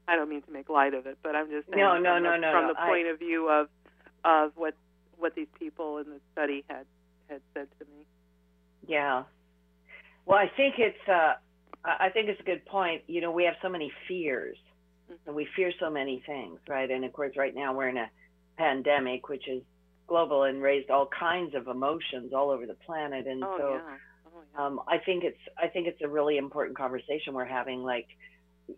I 0.08 0.16
don't 0.16 0.28
mean 0.28 0.42
to 0.42 0.50
make 0.50 0.68
light 0.68 0.94
of 0.94 1.06
it, 1.06 1.18
but 1.22 1.36
I'm 1.36 1.50
just 1.50 1.68
saying 1.68 1.78
no, 1.78 1.98
no, 1.98 2.14
from, 2.14 2.22
no, 2.24 2.32
the, 2.32 2.38
no, 2.38 2.52
from 2.52 2.66
no. 2.66 2.68
the 2.68 2.74
point 2.74 3.06
I... 3.06 3.10
of 3.10 3.18
view 3.18 3.48
of 3.48 3.68
of 4.24 4.52
what 4.56 4.74
what 5.18 5.34
these 5.34 5.48
people 5.58 5.98
in 5.98 6.06
the 6.06 6.20
study 6.32 6.64
had 6.68 6.86
had 7.28 7.40
said 7.54 7.68
to 7.78 7.84
me. 7.84 8.04
Yeah. 8.86 9.24
Well, 10.26 10.38
I 10.38 10.50
think 10.56 10.74
it's 10.78 11.08
uh, 11.08 11.34
I 11.84 12.08
think 12.10 12.28
it's 12.28 12.40
a 12.40 12.44
good 12.44 12.64
point. 12.66 13.02
You 13.06 13.20
know, 13.20 13.30
we 13.30 13.44
have 13.44 13.54
so 13.62 13.68
many 13.68 13.92
fears, 14.08 14.58
and 15.26 15.36
we 15.36 15.46
fear 15.54 15.72
so 15.78 15.90
many 15.90 16.22
things, 16.26 16.58
right? 16.68 16.90
And 16.90 17.04
of 17.04 17.12
course, 17.12 17.36
right 17.36 17.54
now 17.54 17.74
we're 17.74 17.88
in 17.88 17.98
a 17.98 18.10
pandemic, 18.56 19.28
which 19.28 19.46
is 19.46 19.62
global 20.06 20.44
and 20.44 20.62
raised 20.62 20.90
all 20.90 21.08
kinds 21.18 21.54
of 21.54 21.68
emotions 21.68 22.32
all 22.34 22.50
over 22.50 22.66
the 22.66 22.76
planet. 22.86 23.26
And 23.26 23.44
Oh 23.44 23.56
so, 23.58 23.72
yeah. 23.74 23.96
Um, 24.58 24.80
I 24.88 24.98
think 24.98 25.24
it's 25.24 25.38
I 25.56 25.68
think 25.68 25.86
it's 25.86 26.02
a 26.02 26.08
really 26.08 26.36
important 26.36 26.76
conversation 26.76 27.32
we're 27.32 27.44
having. 27.44 27.82
Like, 27.84 28.08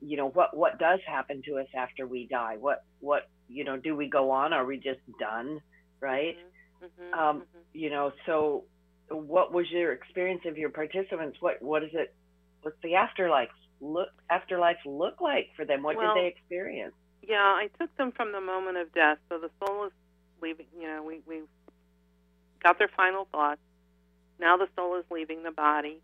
you 0.00 0.16
know, 0.16 0.28
what 0.28 0.56
what 0.56 0.78
does 0.78 1.00
happen 1.06 1.42
to 1.46 1.58
us 1.58 1.66
after 1.74 2.06
we 2.06 2.26
die? 2.26 2.56
What 2.58 2.84
what 3.00 3.28
you 3.48 3.64
know, 3.64 3.76
do 3.76 3.96
we 3.96 4.08
go 4.08 4.30
on? 4.30 4.52
Are 4.52 4.64
we 4.64 4.76
just 4.76 5.00
done? 5.18 5.60
Right? 6.00 6.36
Mhm, 6.82 7.18
um, 7.18 7.40
mhm. 7.40 7.44
you 7.74 7.90
know 7.90 8.12
so 8.26 8.64
what 9.10 9.52
was 9.52 9.70
your 9.70 9.92
experience 9.92 10.42
of 10.46 10.56
your 10.56 10.70
participants 10.70 11.36
what 11.40 11.60
what 11.60 11.82
is 11.82 11.90
it 11.92 12.14
what's 12.62 12.76
the 12.82 12.94
afterlife 12.94 13.50
look 13.80 14.08
afterlife 14.30 14.78
look 14.86 15.20
like 15.20 15.50
for 15.56 15.64
them 15.64 15.82
what 15.82 15.96
Well- 15.96 16.14
did 16.14 16.22
they 16.22 16.26
experience 16.28 16.94
Yeah, 17.22 17.42
I 17.42 17.68
took 17.78 17.94
them 17.96 18.12
from 18.12 18.32
the 18.32 18.40
moment 18.40 18.78
of 18.78 18.92
death. 18.94 19.18
So 19.28 19.38
the 19.38 19.50
soul 19.60 19.84
is 19.84 19.92
leaving. 20.40 20.66
You 20.80 20.86
know, 20.88 21.02
we 21.02 21.20
we 21.26 21.42
got 22.62 22.78
their 22.78 22.88
final 22.96 23.26
thoughts. 23.26 23.60
Now 24.40 24.56
the 24.56 24.68
soul 24.74 24.96
is 24.96 25.04
leaving 25.10 25.42
the 25.42 25.50
body. 25.50 25.98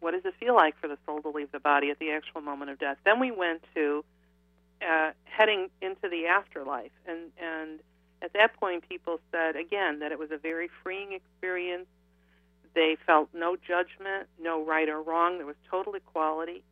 What 0.00 0.12
does 0.12 0.24
it 0.24 0.34
feel 0.40 0.54
like 0.54 0.78
for 0.80 0.88
the 0.88 0.98
soul 1.06 1.20
to 1.22 1.28
leave 1.28 1.52
the 1.52 1.60
body 1.60 1.90
at 1.90 1.98
the 1.98 2.10
actual 2.10 2.40
moment 2.40 2.70
of 2.70 2.78
death? 2.78 2.96
Then 3.04 3.20
we 3.20 3.30
went 3.30 3.62
to 3.74 4.04
uh, 4.82 5.10
heading 5.24 5.68
into 5.80 6.08
the 6.08 6.26
afterlife, 6.26 6.92
and 7.06 7.30
and 7.38 7.80
at 8.22 8.32
that 8.32 8.58
point, 8.58 8.88
people 8.88 9.20
said 9.30 9.54
again 9.56 10.00
that 10.00 10.12
it 10.12 10.18
was 10.18 10.30
a 10.30 10.38
very 10.38 10.70
freeing 10.82 11.12
experience. 11.12 11.86
They 12.74 12.96
felt 13.06 13.28
no 13.32 13.56
judgment, 13.56 14.28
no 14.40 14.64
right 14.64 14.88
or 14.88 15.00
wrong. 15.00 15.36
There 15.36 15.46
was 15.46 15.56
total 15.70 15.94
equality, 15.94 16.62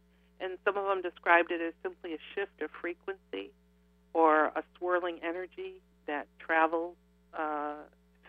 and 0.40 0.58
some 0.64 0.76
of 0.76 0.86
them 0.86 1.02
described 1.02 1.52
it 1.52 1.60
as 1.60 1.74
simply 1.82 2.14
a 2.14 2.18
shift 2.34 2.60
of 2.62 2.70
frequency 2.70 3.52
or 4.14 4.46
a 4.46 4.64
swirling 4.76 5.18
energy 5.22 5.74
that 6.06 6.26
travels 6.38 6.96
uh, 7.34 7.74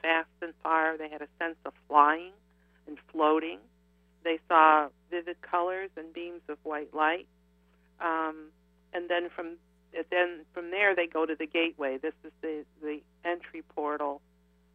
fast 0.02 0.30
and 0.42 0.54
far. 0.62 0.98
They 0.98 1.10
had 1.10 1.22
a 1.22 1.28
sense 1.40 1.58
of 1.66 1.74
flying 1.88 2.34
and 2.88 2.98
floating. 3.12 3.60
They 4.24 4.40
saw 4.48 4.88
vivid 5.12 5.42
colors 5.42 5.90
and 5.98 6.14
beams 6.14 6.42
of 6.50 6.58
white 6.64 6.94
light. 6.94 7.28
Um, 8.00 8.50
and 8.94 9.10
then 9.10 9.30
from 9.36 9.58
then 10.10 10.46
from 10.54 10.72
there 10.72 10.96
they 10.96 11.08
go 11.08 11.26
to 11.26 11.36
the 11.36 11.46
gateway. 11.46 11.98
This 11.98 12.14
is 12.24 12.32
the 12.42 12.66
the 12.82 13.02
entry 13.24 13.64
portal 13.76 14.22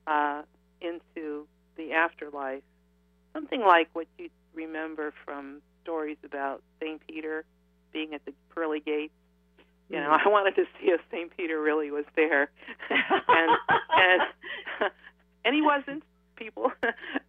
uh, 0.06 0.42
into 0.80 1.46
the 1.76 1.92
afterlife. 1.92 2.62
Something 3.32 3.62
like 3.62 3.88
what 3.92 4.06
you 4.18 4.30
remember 4.54 5.12
from 5.24 5.61
stories 5.82 6.18
about 6.24 6.62
Saint 6.80 7.00
Peter 7.06 7.44
being 7.92 8.14
at 8.14 8.24
the 8.24 8.32
pearly 8.54 8.80
gates. 8.80 9.14
You 9.88 10.00
know, 10.00 10.11
I 10.24 10.28
wanted 10.28 10.54
to 10.56 10.64
see 10.78 10.88
if 10.88 11.00
Saint 11.11 11.36
Peter 11.36 11.61
really 11.61 11.90
was 11.90 12.04
there, 12.16 12.50
and 12.90 13.50
and 13.90 14.22
and 15.44 15.54
he 15.54 15.62
wasn't. 15.62 16.02
People, 16.39 16.70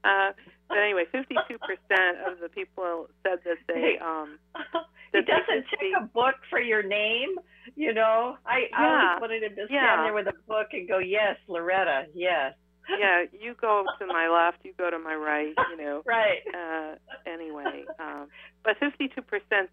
uh, 0.03 0.31
but 0.69 0.77
anyway, 0.77 1.05
fifty-two 1.11 1.57
percent 1.59 2.17
of 2.27 2.39
the 2.39 2.49
people 2.49 3.07
said 3.23 3.39
that 3.45 3.57
they 3.67 3.97
um, 3.99 4.37
that 4.53 4.85
they 5.13 5.21
doesn't 5.21 5.65
check 5.69 5.79
see- 5.81 5.93
a 5.97 6.05
book 6.05 6.35
for 6.49 6.59
your 6.61 6.83
name 6.83 7.35
you 7.75 7.93
know 7.93 8.35
i 8.45 8.65
i 8.75 8.81
Yeah. 8.83 9.07
always 9.17 9.21
wanted 9.21 9.39
to 9.41 9.49
stand 9.55 9.69
Yeah. 9.69 10.03
there 10.03 10.13
with 10.13 10.27
a 10.27 10.33
book 10.47 10.67
and 10.73 10.87
go 10.87 10.97
yes 10.97 11.37
loretta 11.47 12.05
yes 12.15 12.53
yeah, 12.99 13.25
you 13.39 13.53
go 13.53 13.85
to 13.99 14.05
my 14.07 14.27
left, 14.29 14.65
you 14.65 14.73
go 14.75 14.89
to 14.89 14.97
my 14.97 15.13
right, 15.13 15.53
you 15.69 15.77
know. 15.77 16.01
right 16.07 16.39
Uh, 16.51 16.95
anyway, 17.29 17.85
um, 17.99 18.29
but 18.63 18.79
52% 18.79 19.13
said 19.51 19.67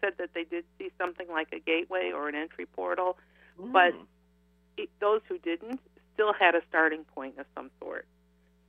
said 0.00 0.12
that 0.18 0.30
they 0.32 0.44
did 0.44 0.64
see 0.78 0.90
something 0.96 1.26
like 1.28 1.48
a 1.52 1.58
gateway 1.58 2.12
or 2.14 2.28
an 2.28 2.36
entry 2.36 2.66
portal. 2.66 3.18
but- 3.58 3.94
Mm. 3.94 4.06
It, 4.78 4.88
those 5.00 5.20
who 5.28 5.36
didn't 5.38 5.80
still 6.14 6.32
had 6.32 6.54
a 6.54 6.62
starting 6.68 7.04
point 7.14 7.36
of 7.38 7.44
some 7.54 7.70
sort. 7.80 8.06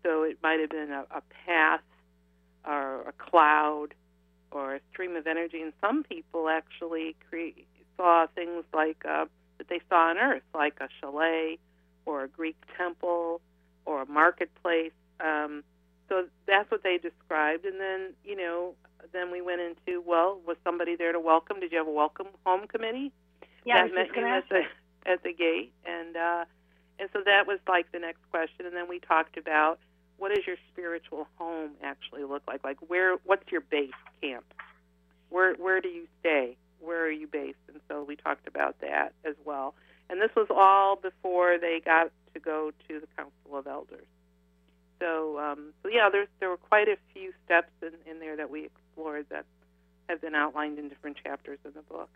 So 0.04 0.24
it 0.24 0.38
might 0.44 0.60
have 0.60 0.70
been 0.70 0.92
a, 0.92 1.06
a 1.12 1.22
path 1.46 1.82
or 2.66 3.02
a 3.02 3.14
cloud 3.14 3.94
or 4.52 4.76
a 4.76 4.80
stream 4.92 5.16
of 5.16 5.28
energy. 5.28 5.62
And 5.62 5.74
some 5.82 6.04
people 6.04 6.50
actually 6.50 7.16
cre- 7.30 7.60
saw 7.98 8.28
things 8.36 8.64
like 8.74 9.04
uh, 9.06 9.26
that 9.58 9.70
they 9.70 9.82
saw 9.90 10.10
on 10.10 10.18
Earth, 10.18 10.44
like 10.54 10.76
a 10.80 10.88
chalet 11.00 11.58
or 12.06 12.24
a 12.24 12.28
Greek 12.28 12.58
temple 12.78 13.42
or 13.86 14.02
a 14.02 14.06
marketplace. 14.06 14.92
Um, 15.20 15.64
so 16.10 16.26
that's 16.48 16.70
what 16.70 16.84
they 16.84 16.98
described. 16.98 17.66
And 17.66 17.80
then, 17.80 18.14
you 18.24 18.36
know, 18.36 18.76
then 19.12 19.32
we 19.32 19.42
went 19.42 19.62
into, 19.62 20.02
well, 20.06 20.40
was 20.46 20.58
somebody 20.64 20.96
there 20.96 21.12
to 21.12 21.20
welcome? 21.20 21.60
Did 21.60 21.72
you 21.72 21.78
have 21.78 21.88
a 21.88 21.92
welcome 21.92 22.28
home 22.46 22.68
committee? 22.68 23.12
yeah 23.66 23.76
that 23.76 23.84
was 23.84 23.94
met 23.94 24.16
you 24.16 24.26
at 24.26 24.50
the 24.50 24.64
at 25.06 25.24
the 25.24 25.34
gate, 25.34 25.72
and 25.86 26.16
uh, 26.16 26.46
and 27.00 27.10
so 27.14 27.20
that 27.26 27.48
was 27.48 27.60
like 27.68 27.92
the 27.92 28.00
next 28.00 28.22
question. 28.32 28.66
And 28.66 28.76
then 28.76 28.88
we 28.88 29.00
talked 29.00 29.38
about 29.38 29.80
what 30.18 30.34
does 30.34 30.46
your 30.46 30.58
spiritual 30.72 31.28
home 31.38 31.72
actually 31.84 32.24
look 32.24 32.44
like? 32.48 32.64
Like 32.64 32.78
where? 32.88 33.16
What's 33.26 33.52
your 33.52 33.62
base 33.62 33.92
camp? 34.22 34.46
Where 35.30 35.54
where 35.56 35.82
do 35.82 35.90
you 35.90 36.08
stay? 36.20 36.58
Where 36.80 37.06
are 37.06 37.12
you 37.12 37.28
based? 37.28 37.58
And 37.68 37.80
so 37.88 38.04
we 38.04 38.16
talked 38.16 38.48
about 38.48 38.80
that 38.82 39.14
as 39.26 39.36
well. 39.46 39.74
And 40.10 40.22
this 40.22 40.32
was 40.36 40.48
all 40.50 40.96
before 40.96 41.58
they 41.58 41.82
got 41.84 42.12
to 42.34 42.40
go 42.40 42.72
to 42.88 43.00
the 43.00 43.08
Council 43.16 43.58
of 43.58 43.68
Elders. 43.68 44.06
So 45.00 45.40
um, 45.40 45.74
so 45.82 45.90
yeah, 45.90 46.10
there's 46.12 46.28
there 46.40 46.50
were 46.50 46.58
quite 46.58 46.88
a 46.88 46.98
few 47.14 47.34
steps 47.46 47.72
in, 47.82 47.92
in 48.10 48.20
there 48.20 48.38
that 48.38 48.50
we 48.50 48.66
explored 48.66 49.26
that 49.30 49.46
have 50.10 50.22
been 50.22 50.36
outlined 50.36 50.80
in 50.80 50.90
different 50.90 51.18
chapters 51.24 51.60
in 51.66 51.72
the 51.76 51.82
book. 51.82 52.10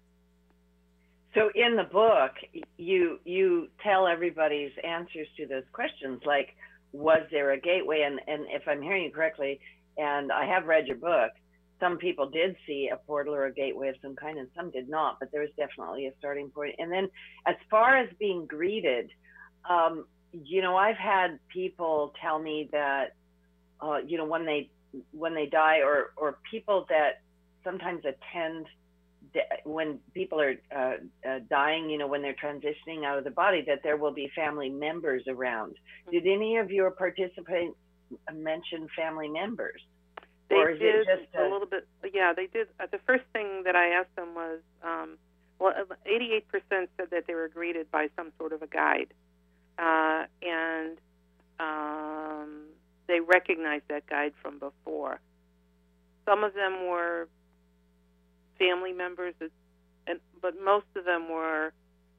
So 1.34 1.52
in 1.54 1.76
the 1.76 1.84
book, 1.84 2.32
you 2.78 3.20
you 3.26 3.68
tell 3.84 4.08
everybody's 4.08 4.72
answers 4.84 5.28
to 5.38 5.45
those 5.45 5.66
questions, 5.72 6.22
like 6.26 6.56
was 6.92 7.22
there 7.32 7.52
a 7.52 7.60
gateway? 7.60 8.02
And 8.02 8.20
and 8.28 8.46
if 8.50 8.68
I'm 8.68 8.82
hearing 8.82 9.04
you 9.04 9.12
correctly, 9.12 9.60
and 9.98 10.32
I 10.32 10.46
have 10.46 10.66
read 10.66 10.88
your 10.88 10.98
book, 10.98 11.32
some 11.80 11.98
people 11.98 12.30
did 12.30 12.56
see 12.66 12.90
a 12.92 12.98
portal 12.98 13.34
or 13.36 13.46
a 13.46 13.54
gateway 13.54 13.90
of 13.90 13.96
some 14.02 14.16
kind, 14.16 14.38
and 14.38 14.48
some 14.56 14.72
did 14.72 14.90
not. 14.90 15.20
But 15.20 15.32
there 15.32 15.42
was 15.42 15.50
definitely 15.58 16.08
a 16.08 16.12
starting 16.20 16.50
point. 16.50 16.76
And 16.80 16.92
then 16.92 17.10
as 17.46 17.56
far 17.70 17.98
as 17.98 18.10
being 18.20 18.46
greeted, 18.46 19.12
um, 19.70 20.06
you 20.32 20.62
know, 20.62 20.76
I've 20.76 20.98
had 20.98 21.40
people 21.50 22.14
tell 22.22 22.40
me 22.40 22.70
that, 22.72 23.16
uh, 23.82 23.98
you 24.06 24.18
know, 24.18 24.26
when 24.26 24.46
they 24.46 24.70
when 25.12 25.34
they 25.36 25.46
die, 25.46 25.80
or 25.80 26.14
or 26.16 26.38
people 26.50 26.86
that 26.90 27.22
sometimes 27.64 28.04
attend 28.06 28.66
when 29.64 30.00
people 30.14 30.40
are 30.40 30.56
uh, 30.76 30.96
uh, 31.28 31.40
dying, 31.50 31.90
you 31.90 31.98
know, 31.98 32.08
when 32.08 32.22
they're 32.22 32.36
transitioning 32.42 33.06
out 33.06 33.18
of 33.18 33.24
the 33.24 33.32
body, 33.32 33.64
that 33.68 33.82
there 33.84 33.98
will 33.98 34.14
be 34.14 34.30
family 34.36 34.70
members 34.70 35.24
around. 35.28 35.76
Did 36.12 36.26
any 36.28 36.58
of 36.58 36.72
your 36.72 36.92
participants 36.92 37.78
mention 38.34 38.88
family 38.96 39.28
members? 39.28 39.82
They 40.50 40.56
Or 40.56 40.70
is 40.70 40.78
it 40.80 40.84
did 40.84 41.08
just 41.08 41.36
a 41.36 41.42
a- 41.46 41.50
little 41.52 41.68
bit. 41.68 41.88
Yeah, 42.14 42.34
they 42.34 42.48
did. 42.48 42.68
Uh, 42.80 42.88
the 42.92 43.00
first 43.00 43.26
thing 43.34 43.64
that 43.66 43.76
I 43.76 43.90
asked 43.90 44.16
them 44.16 44.34
was, 44.34 44.60
um, 44.82 45.18
well, 45.60 45.74
88% 46.06 46.44
said 46.98 47.10
that 47.12 47.26
they 47.28 47.34
were 47.36 47.50
greeted 47.50 47.92
by 47.92 48.10
some 48.16 48.32
sort 48.38 48.54
of 48.54 48.62
a 48.62 48.68
guide, 48.68 49.14
uh, 49.78 50.26
and 50.42 50.98
um, 51.60 52.68
they 53.08 53.20
recognized 53.20 53.86
that 53.90 54.08
guide 54.08 54.34
from 54.42 54.60
before. 54.60 55.20
Some 56.26 56.44
of 56.44 56.54
them 56.54 56.88
were 56.88 57.28
family 58.58 58.93
members, 58.93 59.34
and 60.08 60.20
but 60.41 60.55
most 60.64 60.86
of 60.95 61.05
them 61.05 61.30
were 61.30 61.74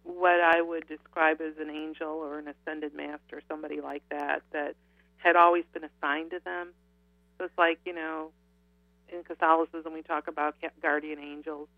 what 0.05 0.41
I 0.41 0.63
would 0.63 0.89
describe 0.89 1.41
as 1.41 1.55
an 1.61 1.71
angel 1.71 2.09
or 2.09 2.39
an 2.39 2.49
ascended 2.49 2.95
master, 2.95 3.43
somebody 3.49 3.81
like 3.81 4.03
that, 4.11 4.43
that 4.53 4.75
had 5.19 5.37
always 5.37 5.65
been 5.73 5.85
assigned 5.85 6.31
to 6.31 6.41
them. 6.45 6.69
So 7.37 7.45
it's 7.45 7.59
like, 7.59 7.79
you 7.85 7.93
know, 7.93 8.31
in 9.09 9.23
Catholicism 9.23 9.93
we 9.93 10.03
talk 10.03 10.29
about 10.29 10.55
guardian 10.81 11.19
angels. 11.19 11.69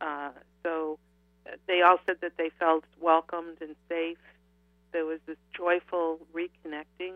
Uh, 0.00 0.30
so 0.62 0.98
uh, 1.46 1.56
they 1.66 1.82
all 1.82 1.98
said 2.06 2.16
that 2.22 2.32
they 2.36 2.50
felt 2.58 2.84
welcomed 3.00 3.58
and 3.60 3.74
safe. 3.88 4.18
There 4.92 5.04
was 5.04 5.18
this 5.26 5.38
joyful 5.56 6.20
reconnecting. 6.34 7.14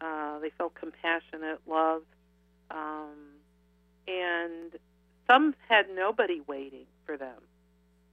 Uh, 0.00 0.38
they 0.40 0.50
felt 0.50 0.74
compassionate 0.74 1.60
love. 1.66 2.02
Um, 2.70 3.14
and 4.06 4.72
some 5.28 5.54
had 5.68 5.86
nobody 5.94 6.40
waiting 6.46 6.86
for 7.06 7.16
them. 7.16 7.36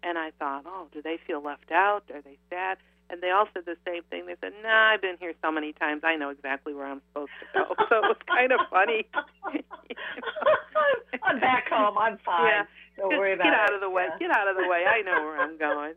And 0.03 0.17
I 0.17 0.31
thought, 0.37 0.65
oh, 0.67 0.87
do 0.93 1.01
they 1.01 1.17
feel 1.25 1.41
left 1.41 1.71
out? 1.71 2.03
Are 2.13 2.21
they 2.21 2.37
sad? 2.49 2.77
And 3.09 3.21
they 3.21 3.31
all 3.31 3.47
said 3.53 3.63
the 3.65 3.77
same 3.85 4.03
thing. 4.09 4.25
They 4.25 4.35
said, 4.41 4.53
nah, 4.61 4.93
I've 4.93 5.01
been 5.01 5.17
here 5.19 5.33
so 5.41 5.51
many 5.51 5.73
times. 5.73 6.01
I 6.03 6.15
know 6.15 6.29
exactly 6.29 6.73
where 6.73 6.87
I'm 6.87 7.01
supposed 7.09 7.31
to 7.39 7.59
go. 7.59 7.75
so 7.89 7.95
it 7.97 8.01
was 8.13 8.17
kind 8.27 8.51
of 8.51 8.59
funny. 8.69 9.05
I'm 11.23 11.39
back 11.39 11.69
home. 11.69 11.97
I'm 11.97 12.17
fine. 12.25 12.45
Yeah. 12.45 12.63
Don't 12.97 13.11
Just 13.11 13.19
worry 13.19 13.33
about 13.33 13.47
it. 13.47 13.51
get 13.51 13.53
it. 13.53 13.59
out 13.59 13.73
of 13.73 13.81
the 13.81 13.89
way. 13.89 14.07
Yeah. 14.09 14.17
Get 14.27 14.31
out 14.31 14.47
of 14.47 14.55
the 14.57 14.67
way. 14.67 14.85
I 14.85 15.01
know 15.01 15.23
where 15.23 15.39
I'm 15.39 15.57
going. 15.57 15.93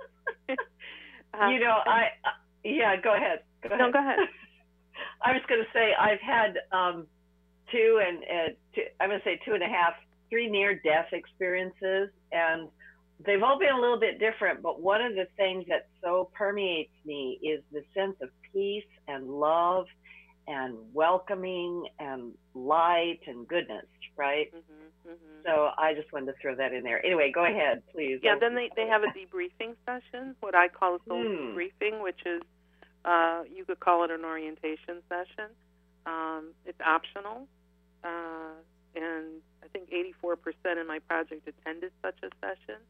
Uh, 0.49 1.49
you 1.49 1.61
know, 1.61 1.79
I 1.87 2.09
uh, 2.25 2.31
yeah. 2.65 2.97
Go 2.97 3.15
ahead. 3.15 3.41
Go 3.63 3.69
ahead. 3.69 3.79
no, 3.79 3.93
go 3.93 3.99
ahead. 4.01 4.19
I 5.23 5.33
was 5.33 5.43
going 5.49 5.61
to 5.61 5.69
say 5.73 5.93
I've 5.95 6.21
had 6.21 6.59
um, 6.73 7.07
two 7.71 8.01
and 8.05 8.19
uh, 8.25 8.49
two, 8.75 8.83
I'm 9.01 9.11
going 9.11 9.21
to 9.21 9.25
say 9.25 9.39
two 9.45 9.55
and 9.55 9.63
a 9.63 9.69
half, 9.69 9.95
three 10.31 10.49
near-death 10.49 11.13
experiences, 11.13 12.11
and 12.33 12.69
they've 13.25 13.43
all 13.43 13.59
been 13.59 13.75
a 13.75 13.81
little 13.81 13.99
bit 14.01 14.19
different. 14.19 14.63
But 14.63 14.81
one 14.81 15.01
of 15.03 15.15
the 15.15 15.27
things 15.37 15.65
that 15.69 15.89
so 16.03 16.31
permeates 16.35 16.93
me 17.05 17.39
is 17.43 17.63
the 17.73 17.83
sense 17.95 18.17
of 18.23 18.29
peace 18.53 18.85
and 19.07 19.29
love 19.29 19.87
and 20.47 20.77
welcoming 20.95 21.87
and 21.99 22.33
light 22.55 23.21
and 23.27 23.47
goodness, 23.47 23.85
right? 24.17 24.49
Mm-hmm, 24.55 25.11
mm-hmm. 25.11 25.43
So 25.45 25.71
I 25.77 25.95
just 25.95 26.11
wanted 26.13 26.33
to 26.33 26.39
throw 26.41 26.55
that 26.57 26.73
in 26.73 26.83
there. 26.83 27.05
Anyway, 27.05 27.31
go 27.35 27.45
ahead, 27.45 27.83
please. 27.93 28.21
Yeah, 28.23 28.37
then 28.41 28.55
they, 28.55 28.71
they 28.75 28.87
have 28.87 29.03
a 29.03 29.09
debriefing 29.09 29.75
session, 29.85 30.35
what 30.41 30.55
I 30.55 30.69
call 30.69 30.97
a 30.97 30.99
soul 31.07 31.23
Hmm. 31.23 31.57
debriefing, 31.57 32.03
which 32.03 32.21
is 32.25 32.43
uh, 33.05 33.43
you 33.55 33.65
could 33.65 33.81
call 33.81 34.05
it 34.05 34.11
an 34.11 34.25
orientation 34.25 35.03
session. 35.09 35.51
Um, 36.07 36.53
it's 36.65 36.81
optional, 36.81 37.47
uh, 38.03 38.55
and 38.97 39.43
I 39.69 39.79
think 39.79 39.91
84% 40.25 40.81
in 40.81 40.87
my 40.87 40.99
project 41.01 41.47
attended 41.47 41.93
such 42.03 42.17
a 42.23 42.31
session. 42.41 42.81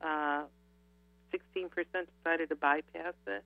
Uh, 0.00 0.44
16% 1.32 1.68
decided 1.70 2.48
to 2.48 2.56
bypass 2.56 3.14
it. 3.26 3.44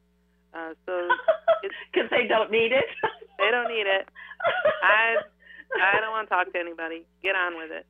Uh, 0.54 0.74
so 0.86 1.08
Because 1.92 2.10
they 2.10 2.26
don't 2.26 2.50
need 2.50 2.72
it. 2.72 2.86
they 3.38 3.50
don't 3.50 3.68
need 3.68 3.86
it. 3.86 4.08
I 4.82 5.16
I 5.74 6.00
don't 6.00 6.10
want 6.10 6.28
to 6.28 6.34
talk 6.34 6.52
to 6.52 6.58
anybody. 6.58 7.04
Get 7.22 7.34
on 7.36 7.56
with 7.56 7.70
it. 7.70 7.86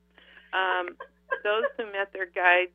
Um, 0.52 0.96
those 1.44 1.64
who 1.76 1.84
met 1.92 2.12
their 2.12 2.26
guides, 2.26 2.72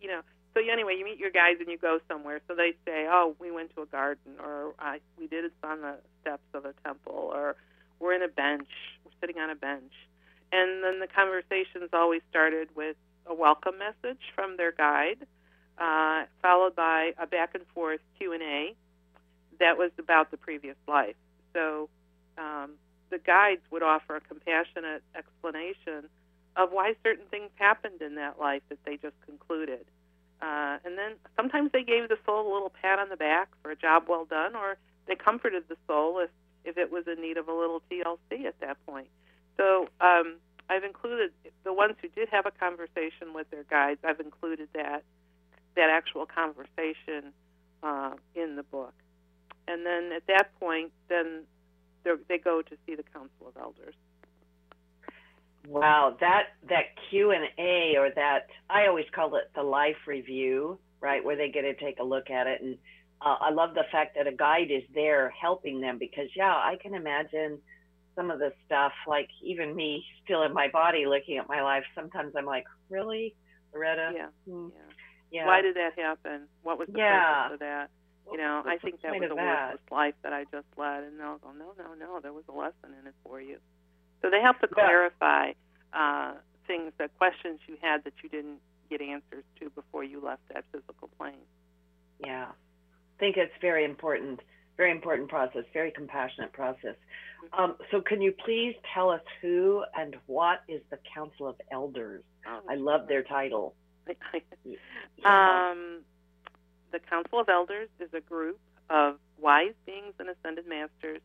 you 0.00 0.08
know. 0.08 0.20
So 0.54 0.60
anyway, 0.60 0.96
you 0.98 1.04
meet 1.04 1.18
your 1.18 1.30
guides 1.30 1.60
and 1.60 1.68
you 1.68 1.78
go 1.78 1.98
somewhere. 2.08 2.40
So 2.48 2.54
they 2.54 2.74
say, 2.84 3.06
"Oh, 3.08 3.34
we 3.38 3.50
went 3.50 3.74
to 3.76 3.82
a 3.82 3.86
garden, 3.86 4.36
or 4.42 4.74
I, 4.78 5.00
we 5.18 5.26
did 5.26 5.44
it 5.46 5.52
on 5.62 5.80
the 5.80 5.96
steps 6.20 6.44
of 6.52 6.64
a 6.64 6.74
temple, 6.84 7.30
or 7.32 7.56
we're 8.00 8.12
in 8.14 8.22
a 8.22 8.28
bench, 8.28 8.68
we're 9.04 9.12
sitting 9.20 9.40
on 9.40 9.50
a 9.50 9.54
bench." 9.54 9.92
And 10.52 10.84
then 10.84 11.00
the 11.00 11.08
conversations 11.08 11.90
always 11.92 12.20
started 12.30 12.68
with 12.76 12.96
a 13.26 13.34
welcome 13.34 13.74
message 13.78 14.20
from 14.34 14.56
their 14.56 14.72
guide, 14.72 15.26
uh, 15.78 16.24
followed 16.42 16.76
by 16.76 17.14
a 17.18 17.26
back 17.26 17.54
and 17.54 17.64
forth 17.74 18.00
Q 18.18 18.32
and 18.32 18.42
A 18.42 18.74
that 19.58 19.78
was 19.78 19.90
about 19.98 20.30
the 20.30 20.36
previous 20.36 20.76
life. 20.86 21.16
So 21.54 21.88
um, 22.36 22.72
the 23.10 23.18
guides 23.18 23.62
would 23.70 23.82
offer 23.82 24.16
a 24.16 24.20
compassionate 24.20 25.02
explanation 25.14 26.08
of 26.56 26.70
why 26.72 26.94
certain 27.02 27.24
things 27.30 27.50
happened 27.56 28.02
in 28.02 28.16
that 28.16 28.38
life 28.38 28.62
that 28.68 28.78
they 28.84 28.96
just 28.96 29.14
concluded. 29.24 29.86
Uh, 30.40 30.78
and 30.84 30.98
then 30.98 31.12
sometimes 31.36 31.70
they 31.72 31.84
gave 31.84 32.08
the 32.08 32.18
soul 32.26 32.52
a 32.52 32.52
little 32.52 32.72
pat 32.82 32.98
on 32.98 33.08
the 33.08 33.16
back 33.16 33.48
for 33.62 33.70
a 33.70 33.76
job 33.76 34.04
well 34.08 34.24
done, 34.24 34.56
or 34.56 34.76
they 35.06 35.14
comforted 35.14 35.64
the 35.68 35.76
soul 35.86 36.18
if, 36.18 36.30
if 36.64 36.76
it 36.76 36.90
was 36.90 37.04
in 37.06 37.22
need 37.22 37.36
of 37.36 37.48
a 37.48 37.54
little 37.54 37.80
TLC 37.90 38.44
at 38.44 38.58
that 38.60 38.76
point. 38.84 39.08
So 39.62 39.86
um, 40.00 40.38
I've 40.68 40.82
included 40.82 41.30
the 41.62 41.72
ones 41.72 41.94
who 42.02 42.08
did 42.08 42.28
have 42.30 42.46
a 42.46 42.50
conversation 42.50 43.32
with 43.32 43.48
their 43.50 43.62
guides. 43.62 44.00
I've 44.02 44.18
included 44.18 44.68
that 44.74 45.04
that 45.76 45.88
actual 45.88 46.26
conversation 46.26 47.32
uh, 47.82 48.14
in 48.34 48.56
the 48.56 48.64
book, 48.64 48.92
and 49.68 49.86
then 49.86 50.10
at 50.12 50.26
that 50.26 50.58
point, 50.60 50.92
then 51.08 51.44
they're- 52.02 52.18
go 52.44 52.60
to 52.60 52.76
see 52.84 52.96
the 52.96 53.04
council 53.04 53.46
of 53.46 53.56
elders. 53.56 53.94
Wow, 55.68 56.16
that 56.18 56.48
that 56.68 56.96
Q 57.08 57.30
and 57.30 57.44
A 57.56 57.96
or 57.96 58.10
that 58.10 58.48
I 58.68 58.88
always 58.88 59.06
call 59.14 59.36
it 59.36 59.48
the 59.54 59.62
life 59.62 60.08
review, 60.08 60.80
right, 61.00 61.24
where 61.24 61.36
they 61.36 61.50
get 61.50 61.62
to 61.62 61.74
take 61.74 62.00
a 62.00 62.04
look 62.04 62.30
at 62.30 62.48
it, 62.48 62.60
and 62.62 62.76
uh, 63.20 63.36
I 63.40 63.50
love 63.50 63.74
the 63.74 63.84
fact 63.92 64.16
that 64.16 64.26
a 64.26 64.32
guide 64.32 64.72
is 64.72 64.82
there 64.92 65.30
helping 65.40 65.80
them 65.80 65.98
because 65.98 66.28
yeah, 66.34 66.52
I 66.52 66.76
can 66.82 66.94
imagine 66.94 67.60
some 68.14 68.30
of 68.30 68.38
the 68.38 68.52
stuff 68.66 68.92
like 69.06 69.28
even 69.42 69.74
me 69.74 70.04
still 70.24 70.42
in 70.42 70.52
my 70.52 70.68
body 70.68 71.06
looking 71.06 71.38
at 71.38 71.48
my 71.48 71.62
life. 71.62 71.84
Sometimes 71.94 72.34
I'm 72.36 72.46
like, 72.46 72.64
really, 72.90 73.34
Loretta? 73.74 74.12
Yeah, 74.14 74.28
Hmm, 74.44 74.68
yeah. 74.74 74.80
yeah. 75.30 75.46
Why 75.46 75.62
did 75.62 75.76
that 75.76 75.98
happen? 75.98 76.48
What 76.62 76.78
was 76.78 76.88
the 76.88 76.98
Yeah. 76.98 77.44
purpose 77.44 77.54
of 77.54 77.58
that? 77.60 77.90
You 78.30 78.38
know, 78.38 78.62
I 78.64 78.72
What's 78.78 78.82
think 78.82 79.00
that 79.02 79.18
was 79.18 79.30
a 79.30 79.34
worthless 79.34 79.80
life 79.90 80.14
that 80.22 80.32
I 80.32 80.44
just 80.44 80.66
led, 80.76 81.02
and 81.04 81.18
they'll 81.18 81.38
go, 81.38 81.50
no, 81.52 81.74
no, 81.76 81.94
no, 81.94 82.20
there 82.20 82.32
was 82.32 82.44
a 82.48 82.52
lesson 82.52 82.94
in 83.00 83.06
it 83.06 83.14
for 83.24 83.40
you. 83.40 83.58
So 84.22 84.30
they 84.30 84.40
have 84.40 84.60
to 84.60 84.68
clarify 84.68 85.52
uh, 85.92 86.34
things, 86.66 86.92
the 86.98 87.08
questions 87.18 87.58
you 87.66 87.76
had 87.82 88.04
that 88.04 88.14
you 88.22 88.28
didn't 88.28 88.60
get 88.88 89.00
answers 89.00 89.44
to 89.60 89.70
before 89.70 90.04
you 90.04 90.20
left 90.20 90.42
that 90.54 90.64
physical 90.70 91.08
plane. 91.18 91.44
Yeah. 92.24 92.46
I 92.46 93.18
think 93.18 93.36
it's 93.36 93.52
very 93.60 93.84
important, 93.84 94.40
very 94.76 94.90
important 94.90 95.28
process, 95.28 95.64
very 95.72 95.90
compassionate 95.90 96.52
process. 96.52 96.96
Um, 97.56 97.76
so 97.90 98.00
can 98.00 98.22
you 98.22 98.32
please 98.44 98.74
tell 98.94 99.10
us 99.10 99.20
who 99.40 99.84
and 99.96 100.16
what 100.26 100.62
is 100.68 100.80
the 100.90 100.98
Council 101.14 101.48
of 101.48 101.56
Elders? 101.70 102.22
Oh, 102.46 102.60
I 102.68 102.76
love 102.76 103.08
their 103.08 103.22
title. 103.22 103.74
Yeah. 104.06 104.14
Um, 105.24 106.00
the 106.90 106.98
Council 106.98 107.38
of 107.38 107.48
Elders 107.48 107.88
is 108.00 108.08
a 108.12 108.20
group 108.20 108.58
of 108.90 109.16
wise 109.38 109.74
beings 109.86 110.14
and 110.18 110.28
ascended 110.28 110.66
masters. 110.66 111.20